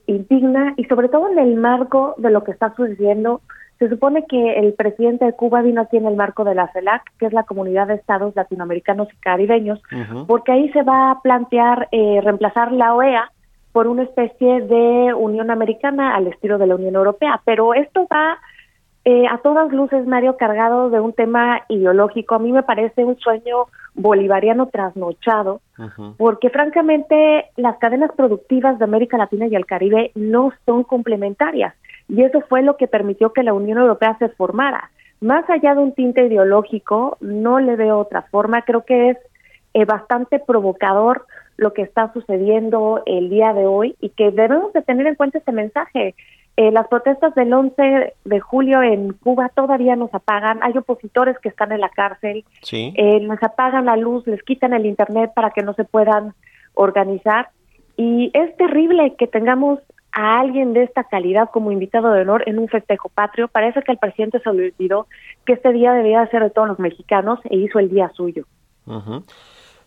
indigna 0.06 0.72
y 0.78 0.84
sobre 0.84 1.10
todo 1.10 1.28
en 1.28 1.38
el 1.38 1.56
marco 1.56 2.14
de 2.16 2.30
lo 2.30 2.44
que 2.44 2.52
está 2.52 2.74
sucediendo 2.74 3.42
se 3.78 3.88
supone 3.88 4.24
que 4.26 4.58
el 4.58 4.74
presidente 4.74 5.24
de 5.24 5.32
Cuba 5.34 5.62
vino 5.62 5.80
aquí 5.80 5.96
en 5.96 6.06
el 6.06 6.16
marco 6.16 6.44
de 6.44 6.54
la 6.54 6.68
CELAC, 6.72 7.02
que 7.18 7.26
es 7.26 7.32
la 7.32 7.44
Comunidad 7.44 7.86
de 7.86 7.94
Estados 7.94 8.34
Latinoamericanos 8.34 9.08
y 9.12 9.16
Caribeños, 9.18 9.80
porque 10.26 10.52
ahí 10.52 10.68
se 10.72 10.82
va 10.82 11.12
a 11.12 11.22
plantear 11.22 11.88
eh, 11.92 12.20
reemplazar 12.22 12.72
la 12.72 12.94
OEA 12.94 13.30
por 13.72 13.86
una 13.86 14.02
especie 14.02 14.62
de 14.62 15.14
Unión 15.14 15.50
Americana 15.50 16.16
al 16.16 16.26
estilo 16.26 16.58
de 16.58 16.66
la 16.66 16.74
Unión 16.74 16.96
Europea. 16.96 17.40
Pero 17.44 17.74
esto 17.74 18.08
va 18.12 18.38
eh, 19.04 19.26
a 19.30 19.38
todas 19.38 19.72
luces, 19.72 20.04
Mario, 20.06 20.36
cargado 20.36 20.90
de 20.90 20.98
un 20.98 21.12
tema 21.12 21.60
ideológico. 21.68 22.34
A 22.34 22.40
mí 22.40 22.50
me 22.50 22.64
parece 22.64 23.04
un 23.04 23.16
sueño 23.18 23.66
bolivariano 23.94 24.66
trasnochado, 24.66 25.60
porque 26.16 26.50
francamente 26.50 27.46
las 27.56 27.78
cadenas 27.78 28.10
productivas 28.16 28.78
de 28.78 28.84
América 28.84 29.18
Latina 29.18 29.46
y 29.46 29.54
el 29.54 29.66
Caribe 29.66 30.10
no 30.14 30.52
son 30.66 30.82
complementarias 30.82 31.74
y 32.08 32.22
eso 32.22 32.40
fue 32.48 32.62
lo 32.62 32.76
que 32.76 32.88
permitió 32.88 33.32
que 33.32 33.42
la 33.42 33.52
Unión 33.52 33.78
Europea 33.78 34.16
se 34.18 34.28
formara. 34.30 34.90
Más 35.20 35.48
allá 35.50 35.74
de 35.74 35.80
un 35.80 35.92
tinte 35.92 36.26
ideológico, 36.26 37.18
no 37.20 37.58
le 37.60 37.76
veo 37.76 37.98
otra 37.98 38.22
forma. 38.22 38.62
Creo 38.62 38.84
que 38.84 39.10
es 39.10 39.18
eh, 39.74 39.84
bastante 39.84 40.38
provocador 40.38 41.26
lo 41.56 41.72
que 41.72 41.82
está 41.82 42.12
sucediendo 42.12 43.02
el 43.04 43.28
día 43.28 43.52
de 43.52 43.66
hoy 43.66 43.96
y 44.00 44.10
que 44.10 44.30
debemos 44.30 44.72
de 44.72 44.82
tener 44.82 45.06
en 45.06 45.16
cuenta 45.16 45.38
este 45.38 45.52
mensaje. 45.52 46.14
Eh, 46.56 46.70
las 46.70 46.88
protestas 46.88 47.34
del 47.34 47.52
11 47.52 48.14
de 48.24 48.40
julio 48.40 48.82
en 48.82 49.12
Cuba 49.12 49.48
todavía 49.54 49.94
nos 49.96 50.12
apagan, 50.14 50.60
hay 50.62 50.76
opositores 50.76 51.38
que 51.38 51.48
están 51.48 51.70
en 51.72 51.80
la 51.80 51.88
cárcel, 51.88 52.44
sí. 52.62 52.92
eh, 52.96 53.20
les 53.20 53.42
apagan 53.42 53.86
la 53.86 53.96
luz, 53.96 54.26
les 54.26 54.42
quitan 54.42 54.72
el 54.72 54.86
Internet 54.86 55.32
para 55.34 55.50
que 55.50 55.62
no 55.62 55.74
se 55.74 55.84
puedan 55.84 56.34
organizar 56.74 57.50
y 57.96 58.30
es 58.34 58.56
terrible 58.56 59.14
que 59.16 59.26
tengamos 59.26 59.80
a 60.12 60.40
alguien 60.40 60.72
de 60.72 60.84
esta 60.84 61.04
calidad 61.04 61.50
como 61.52 61.72
invitado 61.72 62.10
de 62.10 62.22
honor 62.22 62.42
en 62.46 62.58
un 62.58 62.68
festejo 62.68 63.08
patrio. 63.08 63.48
Parece 63.48 63.82
que 63.82 63.92
el 63.92 63.98
presidente 63.98 64.40
se 64.40 64.48
olvidó 64.48 65.06
que 65.44 65.52
este 65.54 65.72
día 65.72 65.92
debía 65.92 66.26
ser 66.28 66.42
de 66.42 66.50
todos 66.50 66.68
los 66.68 66.78
mexicanos 66.78 67.38
e 67.44 67.56
hizo 67.56 67.78
el 67.78 67.90
día 67.90 68.10
suyo. 68.14 68.44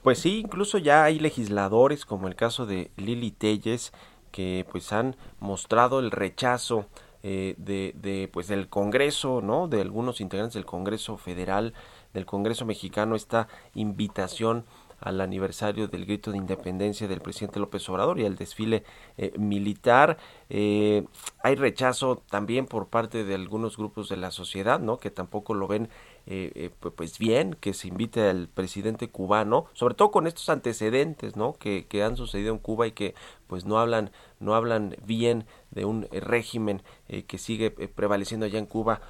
Pues 0.04 0.20
sí, 0.20 0.40
incluso 0.40 0.78
ya 0.78 1.04
hay 1.04 1.20
legisladores, 1.20 2.06
como 2.06 2.28
el 2.28 2.36
caso 2.36 2.66
de 2.66 2.92
Lili 2.98 3.32
Telles, 3.32 3.94
que 4.32 4.66
pues 4.72 4.94
han 4.94 5.16
mostrado 5.40 6.00
el 6.00 6.12
rechazo 6.12 6.86
eh, 7.24 7.56
de, 7.58 7.94
de, 7.96 8.30
pues 8.32 8.48
del 8.48 8.68
Congreso, 8.68 9.42
¿no? 9.42 9.68
De 9.68 9.82
algunos 9.82 10.22
integrantes 10.22 10.56
del 10.56 10.66
Congreso 10.66 11.18
Federal, 11.18 11.74
del 12.14 12.26
Congreso 12.26 12.66
Mexicano, 12.66 13.16
esta 13.16 13.48
invitación 13.76 14.66
al 15.02 15.20
aniversario 15.20 15.88
del 15.88 16.06
grito 16.06 16.32
de 16.32 16.38
independencia 16.38 17.08
del 17.08 17.22
presidente 17.22 17.60
López 17.60 17.88
Obrador 17.90 18.20
y 18.20 18.26
al 18.26 18.36
desfile 18.36 18.84
eh, 19.18 19.34
militar. 19.38 20.18
Eh, 20.50 21.06
hay 21.44 21.56
rechazo 21.56 22.22
también 22.30 22.68
por 22.68 22.88
parte 22.88 23.26
de 23.26 23.36
algunos 23.36 23.78
grupos 23.78 24.10
de 24.10 24.18
la 24.18 24.32
sociedad, 24.32 24.80
¿no? 24.80 24.98
Que 24.98 25.10
tampoco 25.10 25.54
lo 25.54 25.68
ven 25.68 25.90
eh, 26.28 26.70
pues 26.96 27.18
bien 27.18 27.56
que 27.60 27.74
se 27.74 27.88
invite 27.88 28.30
al 28.30 28.48
presidente 28.48 29.10
cubano, 29.10 29.66
sobre 29.74 29.96
todo 29.96 30.12
con 30.12 30.28
estos 30.28 30.50
antecedentes, 30.50 31.36
¿no? 31.36 31.54
Que, 31.54 31.88
que 31.88 32.04
han 32.04 32.16
sucedido 32.16 32.54
en 32.54 32.60
Cuba 32.60 32.86
y 32.86 32.92
que 32.92 33.16
pues 33.48 33.66
no 33.66 33.80
hablan 33.80 34.12
no 34.40 34.56
hablan 34.56 34.96
bien 35.04 35.46
de 35.72 35.86
un 35.86 36.08
régimen 36.12 36.82
que 37.28 37.38
sigue 37.38 37.70
prevaleciendo 37.70 38.46
allá 38.46 38.58
en 38.58 38.66
Cuba 38.66 39.02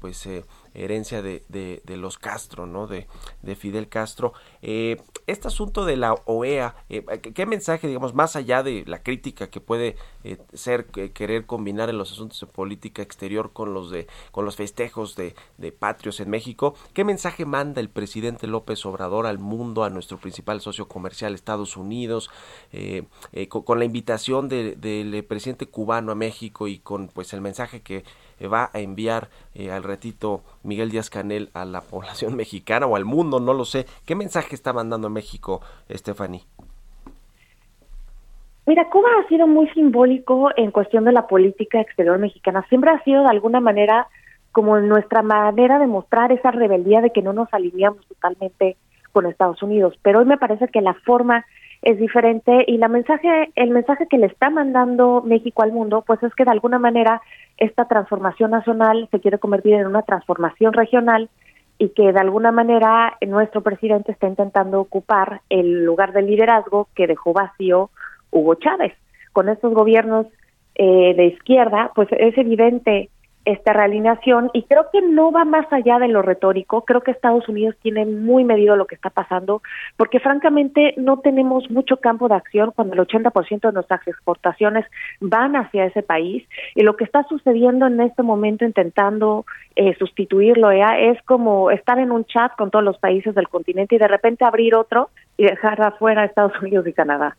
pues 0.00 0.28
herencia 0.78 1.22
de, 1.22 1.42
de, 1.48 1.96
los 1.96 2.18
Castro, 2.18 2.66
¿no? 2.66 2.86
De, 2.86 3.06
de 3.42 3.56
Fidel 3.56 3.88
Castro. 3.88 4.32
Eh, 4.62 5.00
este 5.26 5.48
asunto 5.48 5.84
de 5.84 5.96
la 5.96 6.14
OEA, 6.24 6.76
eh, 6.88 7.04
¿qué 7.34 7.46
mensaje, 7.46 7.88
digamos, 7.88 8.14
más 8.14 8.36
allá 8.36 8.62
de 8.62 8.84
la 8.86 9.02
crítica 9.02 9.50
que 9.50 9.60
puede 9.60 9.96
eh, 10.24 10.38
ser 10.52 10.86
querer 10.86 11.46
combinar 11.46 11.90
en 11.90 11.98
los 11.98 12.12
asuntos 12.12 12.40
de 12.40 12.46
política 12.46 13.02
exterior 13.02 13.52
con 13.52 13.74
los 13.74 13.90
de 13.90 14.06
con 14.30 14.44
los 14.44 14.56
festejos 14.56 15.16
de, 15.16 15.34
de, 15.58 15.72
patrios 15.72 16.20
en 16.20 16.30
México, 16.30 16.74
qué 16.92 17.04
mensaje 17.04 17.44
manda 17.44 17.80
el 17.80 17.88
presidente 17.88 18.46
López 18.46 18.84
Obrador 18.86 19.26
al 19.26 19.38
mundo, 19.38 19.84
a 19.84 19.90
nuestro 19.90 20.18
principal 20.18 20.60
socio 20.60 20.88
comercial, 20.88 21.34
Estados 21.34 21.76
Unidos, 21.76 22.30
con, 23.48 23.62
con, 23.62 23.78
la 23.78 23.84
invitación 23.84 24.48
del 24.48 25.24
presidente 25.28 25.66
cubano 25.66 26.12
a 26.12 26.14
México 26.14 26.68
y 26.68 26.78
con 26.78 27.08
pues 27.08 27.32
el 27.32 27.40
mensaje 27.40 27.80
que 27.80 28.04
va 28.46 28.70
a 28.72 28.80
enviar 28.80 29.30
al 29.70 29.82
ratito 29.82 30.42
Miguel 30.68 30.90
Díaz 30.90 31.10
Canel 31.10 31.48
a 31.54 31.64
la 31.64 31.80
población 31.80 32.36
mexicana 32.42 32.86
o 32.86 32.94
al 32.94 33.04
mundo, 33.04 33.40
no 33.40 33.54
lo 33.54 33.64
sé. 33.64 33.86
¿Qué 34.06 34.14
mensaje 34.14 34.54
está 34.54 34.72
mandando 34.72 35.10
México, 35.10 35.60
Stephanie? 35.90 36.42
Mira, 38.66 38.90
Cuba 38.90 39.08
ha 39.18 39.28
sido 39.28 39.46
muy 39.46 39.66
simbólico 39.70 40.50
en 40.54 40.70
cuestión 40.70 41.04
de 41.04 41.12
la 41.12 41.26
política 41.26 41.80
exterior 41.80 42.18
mexicana. 42.18 42.66
Siempre 42.68 42.90
ha 42.90 43.02
sido 43.02 43.22
de 43.22 43.30
alguna 43.30 43.60
manera 43.60 44.08
como 44.52 44.78
nuestra 44.78 45.22
manera 45.22 45.78
de 45.78 45.86
mostrar 45.86 46.32
esa 46.32 46.50
rebeldía 46.50 47.00
de 47.00 47.10
que 47.10 47.22
no 47.22 47.32
nos 47.32 47.48
alineamos 47.52 48.06
totalmente 48.06 48.76
con 49.12 49.24
Estados 49.24 49.62
Unidos. 49.62 49.94
Pero 50.02 50.18
hoy 50.18 50.26
me 50.26 50.36
parece 50.36 50.68
que 50.68 50.82
la 50.82 50.94
forma 50.94 51.46
es 51.82 51.98
diferente 51.98 52.64
y 52.66 52.78
la 52.78 52.88
mensaje, 52.88 53.50
el 53.54 53.70
mensaje 53.70 54.06
que 54.08 54.18
le 54.18 54.26
está 54.26 54.50
mandando 54.50 55.22
México 55.24 55.62
al 55.62 55.72
mundo, 55.72 56.02
pues 56.06 56.22
es 56.22 56.34
que 56.34 56.44
de 56.44 56.50
alguna 56.50 56.78
manera 56.78 57.22
esta 57.56 57.86
transformación 57.86 58.50
nacional 58.50 59.08
se 59.10 59.20
quiere 59.20 59.38
convertir 59.38 59.74
en 59.74 59.86
una 59.86 60.02
transformación 60.02 60.72
regional 60.72 61.28
y 61.78 61.90
que 61.90 62.12
de 62.12 62.18
alguna 62.18 62.50
manera 62.50 63.16
nuestro 63.26 63.62
presidente 63.62 64.10
está 64.10 64.26
intentando 64.26 64.80
ocupar 64.80 65.42
el 65.48 65.84
lugar 65.84 66.12
de 66.12 66.22
liderazgo 66.22 66.88
que 66.94 67.06
dejó 67.06 67.32
vacío 67.32 67.90
Hugo 68.32 68.56
Chávez. 68.56 68.94
Con 69.32 69.48
estos 69.48 69.72
gobiernos 69.72 70.26
eh, 70.74 71.14
de 71.16 71.26
izquierda, 71.26 71.92
pues 71.94 72.08
es 72.10 72.36
evidente 72.36 73.10
esta 73.48 73.72
realineación 73.72 74.50
y 74.52 74.64
creo 74.64 74.88
que 74.92 75.00
no 75.00 75.32
va 75.32 75.46
más 75.46 75.72
allá 75.72 75.98
de 75.98 76.08
lo 76.08 76.20
retórico, 76.20 76.84
creo 76.84 77.00
que 77.00 77.12
Estados 77.12 77.48
Unidos 77.48 77.76
tiene 77.80 78.04
muy 78.04 78.44
medido 78.44 78.76
lo 78.76 78.86
que 78.86 78.94
está 78.94 79.08
pasando 79.08 79.62
porque 79.96 80.20
francamente 80.20 80.92
no 80.98 81.20
tenemos 81.20 81.70
mucho 81.70 81.96
campo 81.96 82.28
de 82.28 82.34
acción 82.34 82.72
cuando 82.76 82.94
el 82.94 83.00
80% 83.00 83.60
de 83.60 83.72
nuestras 83.72 84.06
exportaciones 84.06 84.84
van 85.20 85.56
hacia 85.56 85.86
ese 85.86 86.02
país 86.02 86.46
y 86.74 86.82
lo 86.82 86.96
que 86.96 87.04
está 87.04 87.24
sucediendo 87.24 87.86
en 87.86 88.02
este 88.02 88.22
momento 88.22 88.66
intentando 88.66 89.46
eh, 89.76 89.94
sustituirlo 89.98 90.70
ya 90.70 90.98
es 90.98 91.20
como 91.22 91.70
estar 91.70 91.98
en 91.98 92.12
un 92.12 92.26
chat 92.26 92.54
con 92.56 92.70
todos 92.70 92.84
los 92.84 92.98
países 92.98 93.34
del 93.34 93.48
continente 93.48 93.94
y 93.94 93.98
de 93.98 94.08
repente 94.08 94.44
abrir 94.44 94.74
otro 94.74 95.08
y 95.38 95.44
dejar 95.44 95.80
afuera 95.80 96.20
a 96.22 96.26
Estados 96.26 96.60
Unidos 96.60 96.86
y 96.86 96.92
Canadá. 96.92 97.34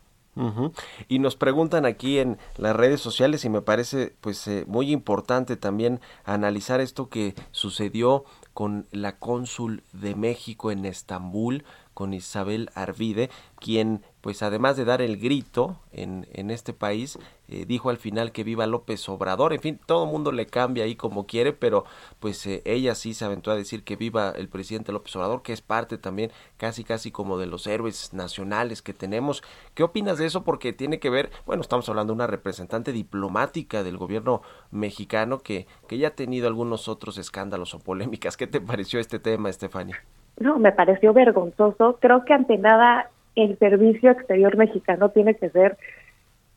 Y 1.08 1.18
nos 1.18 1.36
preguntan 1.36 1.84
aquí 1.84 2.18
en 2.18 2.38
las 2.56 2.74
redes 2.74 3.00
sociales 3.00 3.44
y 3.44 3.48
me 3.48 3.62
parece 3.62 4.14
pues 4.20 4.46
eh, 4.46 4.64
muy 4.66 4.92
importante 4.92 5.56
también 5.56 6.00
analizar 6.24 6.80
esto 6.80 7.08
que 7.08 7.34
sucedió 7.50 8.24
con 8.54 8.86
la 8.92 9.18
cónsul 9.18 9.82
de 9.92 10.14
México 10.14 10.70
en 10.70 10.84
Estambul, 10.84 11.64
con 11.94 12.14
Isabel 12.14 12.70
Arvide, 12.74 13.28
quien 13.58 14.02
pues 14.20 14.42
además 14.42 14.76
de 14.76 14.84
dar 14.84 15.00
el 15.02 15.16
grito 15.16 15.76
en, 15.92 16.26
en 16.32 16.50
este 16.50 16.72
país, 16.72 17.18
eh, 17.48 17.64
dijo 17.66 17.90
al 17.90 17.96
final 17.96 18.32
que 18.32 18.44
viva 18.44 18.66
López 18.66 19.08
Obrador, 19.08 19.52
en 19.52 19.60
fin, 19.60 19.80
todo 19.84 20.04
el 20.04 20.10
mundo 20.10 20.30
le 20.30 20.46
cambia 20.46 20.84
ahí 20.84 20.94
como 20.94 21.26
quiere, 21.26 21.52
pero 21.52 21.84
pues 22.20 22.46
eh, 22.46 22.62
ella 22.64 22.94
sí 22.94 23.14
se 23.14 23.24
aventó 23.24 23.50
a 23.50 23.56
decir 23.56 23.82
que 23.82 23.96
viva 23.96 24.30
el 24.30 24.48
presidente 24.48 24.92
López 24.92 25.16
Obrador, 25.16 25.42
que 25.42 25.52
es 25.52 25.62
parte 25.62 25.98
también 25.98 26.30
casi 26.58 26.84
casi 26.84 27.10
como 27.10 27.38
de 27.38 27.46
los 27.46 27.66
héroes 27.66 28.12
nacionales 28.12 28.82
que 28.82 28.92
tenemos. 28.92 29.42
¿Qué 29.74 29.82
opinas 29.82 30.18
de 30.18 30.26
eso? 30.26 30.44
Porque 30.44 30.72
tiene 30.72 31.00
que 31.00 31.10
ver, 31.10 31.30
bueno, 31.46 31.62
estamos 31.62 31.88
hablando 31.88 32.12
de 32.12 32.16
una 32.16 32.26
representante 32.26 32.92
diplomática 32.92 33.82
del 33.82 33.96
gobierno 33.96 34.42
mexicano 34.70 35.38
que, 35.38 35.66
que 35.88 35.98
ya 35.98 36.08
ha 36.08 36.14
tenido 36.14 36.46
algunos 36.46 36.88
otros 36.88 37.18
escándalos 37.18 37.74
o 37.74 37.78
polémicas. 37.80 38.36
¿Qué 38.36 38.46
te 38.46 38.60
pareció 38.60 39.00
este 39.00 39.18
tema, 39.18 39.48
Estefania? 39.48 40.04
No, 40.38 40.58
me 40.58 40.72
pareció 40.72 41.12
vergonzoso. 41.12 41.98
Creo 42.00 42.24
que 42.24 42.32
ante 42.32 42.56
nada 42.56 43.10
el 43.40 43.58
servicio 43.58 44.10
exterior 44.10 44.56
mexicano 44.56 45.10
tiene 45.10 45.34
que 45.34 45.50
ser 45.50 45.76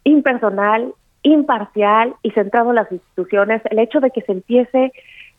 impersonal, 0.03 0.93
imparcial 1.23 2.15
y 2.21 2.31
centrado 2.31 2.69
en 2.69 2.75
las 2.75 2.91
instituciones. 2.91 3.61
El 3.69 3.79
hecho 3.79 3.99
de 3.99 4.11
que 4.11 4.21
se 4.21 4.33
empiece 4.33 4.91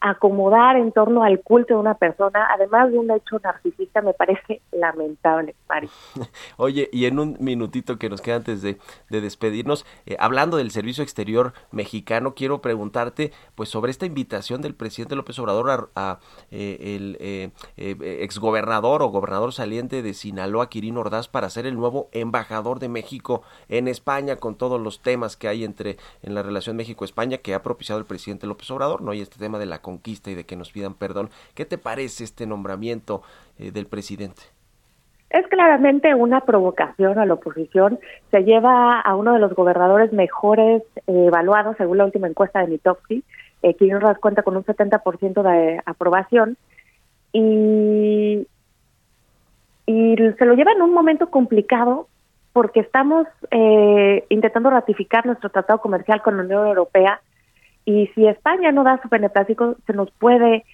acomodar 0.04 0.76
en 0.76 0.92
torno 0.92 1.22
al 1.22 1.40
culto 1.40 1.72
de 1.72 1.80
una 1.80 1.94
persona, 1.94 2.46
además 2.52 2.92
de 2.92 2.98
un 2.98 3.10
hecho 3.10 3.40
narcisista, 3.42 4.02
me 4.02 4.12
parece 4.12 4.60
lamentable, 4.70 5.54
Mari. 5.66 5.88
Oye, 6.58 6.90
y 6.92 7.06
en 7.06 7.18
un 7.18 7.38
minutito 7.40 7.98
que 7.98 8.10
nos 8.10 8.20
queda 8.20 8.36
antes 8.36 8.60
de, 8.60 8.78
despedirnos, 9.08 9.86
eh, 10.04 10.16
hablando 10.20 10.58
del 10.58 10.70
servicio 10.72 11.02
exterior 11.02 11.54
mexicano, 11.70 12.34
quiero 12.34 12.60
preguntarte, 12.60 13.32
pues, 13.54 13.70
sobre 13.70 13.90
esta 13.90 14.04
invitación 14.04 14.60
del 14.60 14.74
presidente 14.74 15.16
López 15.16 15.38
Obrador 15.38 15.90
a, 15.96 16.18
eh, 16.50 16.96
el 16.96 17.16
eh, 17.20 17.50
exgobernador 17.78 19.00
o 19.02 19.08
gobernador 19.08 19.54
saliente 19.54 20.02
de 20.02 20.12
Sinaloa, 20.12 20.68
Quirino 20.68 21.00
Ordaz, 21.00 21.28
para 21.28 21.48
ser 21.48 21.64
el 21.64 21.76
nuevo 21.76 22.10
embajador 22.12 22.78
de 22.78 22.90
México 22.90 23.40
en 23.70 23.88
España, 23.88 24.36
con 24.36 24.56
todos 24.56 24.78
los 24.78 25.00
temas 25.00 25.38
que 25.38 25.48
hay 25.48 25.64
entre 25.64 25.96
en 26.22 26.34
la 26.34 26.42
relación 26.42 26.76
México-España 26.76 27.38
que 27.38 27.54
ha 27.54 27.62
propiciado 27.62 27.98
el 27.98 28.04
presidente 28.04 28.46
López 28.46 28.70
Obrador, 28.70 29.00
¿no? 29.00 29.14
Y 29.14 29.22
este 29.22 29.38
tema 29.38 29.58
de 29.58 29.64
la 29.64 29.80
conquista 29.94 30.30
y 30.30 30.34
de 30.34 30.44
que 30.44 30.56
nos 30.56 30.72
pidan 30.72 30.94
perdón. 30.94 31.30
¿Qué 31.54 31.64
te 31.64 31.78
parece 31.78 32.24
este 32.24 32.46
nombramiento 32.46 33.22
eh, 33.58 33.70
del 33.70 33.86
presidente? 33.86 34.42
Es 35.30 35.46
claramente 35.48 36.14
una 36.14 36.40
provocación 36.42 37.18
a 37.18 37.26
la 37.26 37.34
oposición. 37.34 37.98
Se 38.30 38.44
lleva 38.44 39.00
a 39.00 39.16
uno 39.16 39.32
de 39.32 39.40
los 39.40 39.54
gobernadores 39.54 40.12
mejores 40.12 40.82
eh, 41.06 41.26
evaluados, 41.26 41.76
según 41.76 41.98
la 41.98 42.04
última 42.04 42.28
encuesta 42.28 42.60
de 42.60 42.68
Mitofsky, 42.68 43.24
eh, 43.62 43.76
nos 43.80 44.18
cuenta 44.18 44.42
con 44.42 44.56
un 44.56 44.64
70% 44.64 45.42
de 45.42 45.80
aprobación. 45.86 46.56
Y, 47.32 48.46
y 49.86 50.16
se 50.16 50.44
lo 50.44 50.54
lleva 50.54 50.72
en 50.72 50.82
un 50.82 50.92
momento 50.92 51.30
complicado 51.30 52.06
porque 52.52 52.80
estamos 52.80 53.26
eh, 53.50 54.24
intentando 54.28 54.70
ratificar 54.70 55.26
nuestro 55.26 55.50
tratado 55.50 55.80
comercial 55.80 56.22
con 56.22 56.36
la 56.36 56.44
Unión 56.44 56.68
Europea 56.68 57.20
y 57.84 58.06
si 58.14 58.26
España 58.26 58.72
no 58.72 58.84
da 58.84 59.00
su 59.02 59.08
beneplácito, 59.08 59.76
se 59.86 59.92
nos 59.92 60.10
puede 60.12 60.64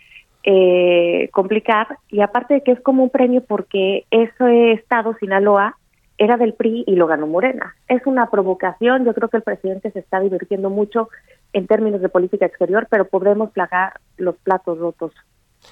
eh, 0.45 1.29
complicar. 1.33 1.99
Y 2.09 2.21
aparte 2.21 2.55
de 2.55 2.63
que 2.63 2.73
es 2.73 2.81
como 2.81 3.03
un 3.03 3.11
premio 3.11 3.43
porque 3.45 4.05
ese 4.11 4.73
estado, 4.73 5.15
Sinaloa, 5.19 5.77
era 6.19 6.37
del 6.37 6.55
PRI 6.55 6.85
y 6.87 6.97
lo 6.97 7.07
ganó 7.07 7.27
Morena. 7.27 7.75
Es 7.89 8.03
una 8.07 8.31
provocación. 8.31 9.05
Yo 9.05 9.15
creo 9.15 9.29
que 9.29 9.39
el 9.39 9.43
presidente 9.43 9.91
se 9.91 10.01
está 10.01 10.21
divirtiendo 10.21 10.69
mucho 10.69 11.09
en 11.53 11.67
términos 11.67 12.01
de 12.01 12.09
política 12.09 12.47
exterior, 12.47 12.87
pero 12.91 13.09
podremos 13.09 13.51
plagar 13.51 13.95
los 14.19 14.37
platos 14.37 14.79
rotos 14.79 15.13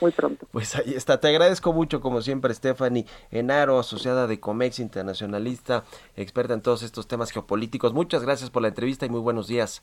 muy 0.01 0.11
pronto. 0.11 0.47
Pues 0.51 0.74
ahí 0.74 0.95
está. 0.95 1.20
Te 1.20 1.28
agradezco 1.28 1.72
mucho, 1.72 2.01
como 2.01 2.22
siempre, 2.22 2.53
Stephanie 2.55 3.07
Enaro, 3.30 3.78
asociada 3.78 4.26
de 4.26 4.41
Comex 4.41 4.80
Internacionalista, 4.80 5.84
experta 6.16 6.55
en 6.55 6.62
todos 6.62 6.82
estos 6.82 7.09
temas 7.09 7.30
geopolíticos. 7.30 7.93
Muchas 7.93 8.22
gracias 8.22 8.51
por 8.51 8.62
la 8.62 8.68
entrevista 8.68 9.07
y 9.07 9.11
muy 9.11 9.20
buenos 9.20 9.49
días. 9.49 9.82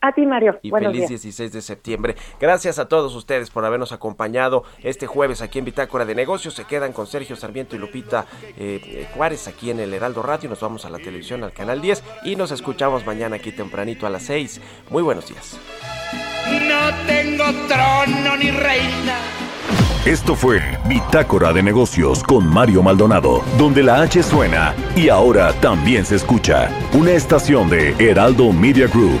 A 0.00 0.12
ti, 0.12 0.26
Mario. 0.26 0.58
Y 0.62 0.70
feliz 0.70 1.08
16 1.08 1.52
de 1.52 1.62
septiembre. 1.62 2.16
Gracias 2.38 2.78
a 2.78 2.86
todos 2.86 3.14
ustedes 3.14 3.50
por 3.50 3.64
habernos 3.64 3.92
acompañado 3.92 4.64
este 4.82 5.06
jueves 5.06 5.42
aquí 5.42 5.58
en 5.58 5.64
Bitácora 5.64 6.04
de 6.04 6.14
Negocios. 6.14 6.54
Se 6.54 6.64
quedan 6.64 6.92
con 6.92 7.06
Sergio 7.06 7.34
Sarmiento 7.34 7.76
y 7.76 7.78
Lupita 7.78 8.26
eh, 8.42 8.80
eh, 8.84 9.08
Juárez 9.14 9.48
aquí 9.48 9.70
en 9.70 9.80
el 9.80 9.92
Heraldo 9.94 10.22
Radio. 10.22 10.50
Nos 10.50 10.60
vamos 10.60 10.84
a 10.84 10.90
la 10.90 10.98
televisión, 10.98 11.42
al 11.44 11.52
canal 11.52 11.80
10 11.80 12.04
y 12.24 12.36
nos 12.36 12.50
escuchamos 12.50 13.06
mañana 13.06 13.36
aquí 13.36 13.52
tempranito 13.52 14.06
a 14.06 14.10
las 14.10 14.24
6. 14.24 14.60
Muy 14.90 15.02
buenos 15.02 15.28
días. 15.28 15.58
No 16.46 17.06
tengo 17.06 17.44
trono 17.66 18.36
ni 18.36 18.50
reina. 18.50 19.16
Esto 20.04 20.36
fue 20.36 20.60
Bitácora 20.86 21.52
de 21.52 21.64
Negocios 21.64 22.22
con 22.22 22.46
Mario 22.46 22.80
Maldonado, 22.80 23.42
donde 23.58 23.82
la 23.82 24.02
H 24.02 24.22
suena 24.22 24.72
y 24.94 25.08
ahora 25.08 25.52
también 25.54 26.06
se 26.06 26.14
escucha. 26.14 26.70
Una 26.92 27.10
estación 27.10 27.68
de 27.68 27.90
Heraldo 27.98 28.52
Media 28.52 28.86
Group. 28.86 29.20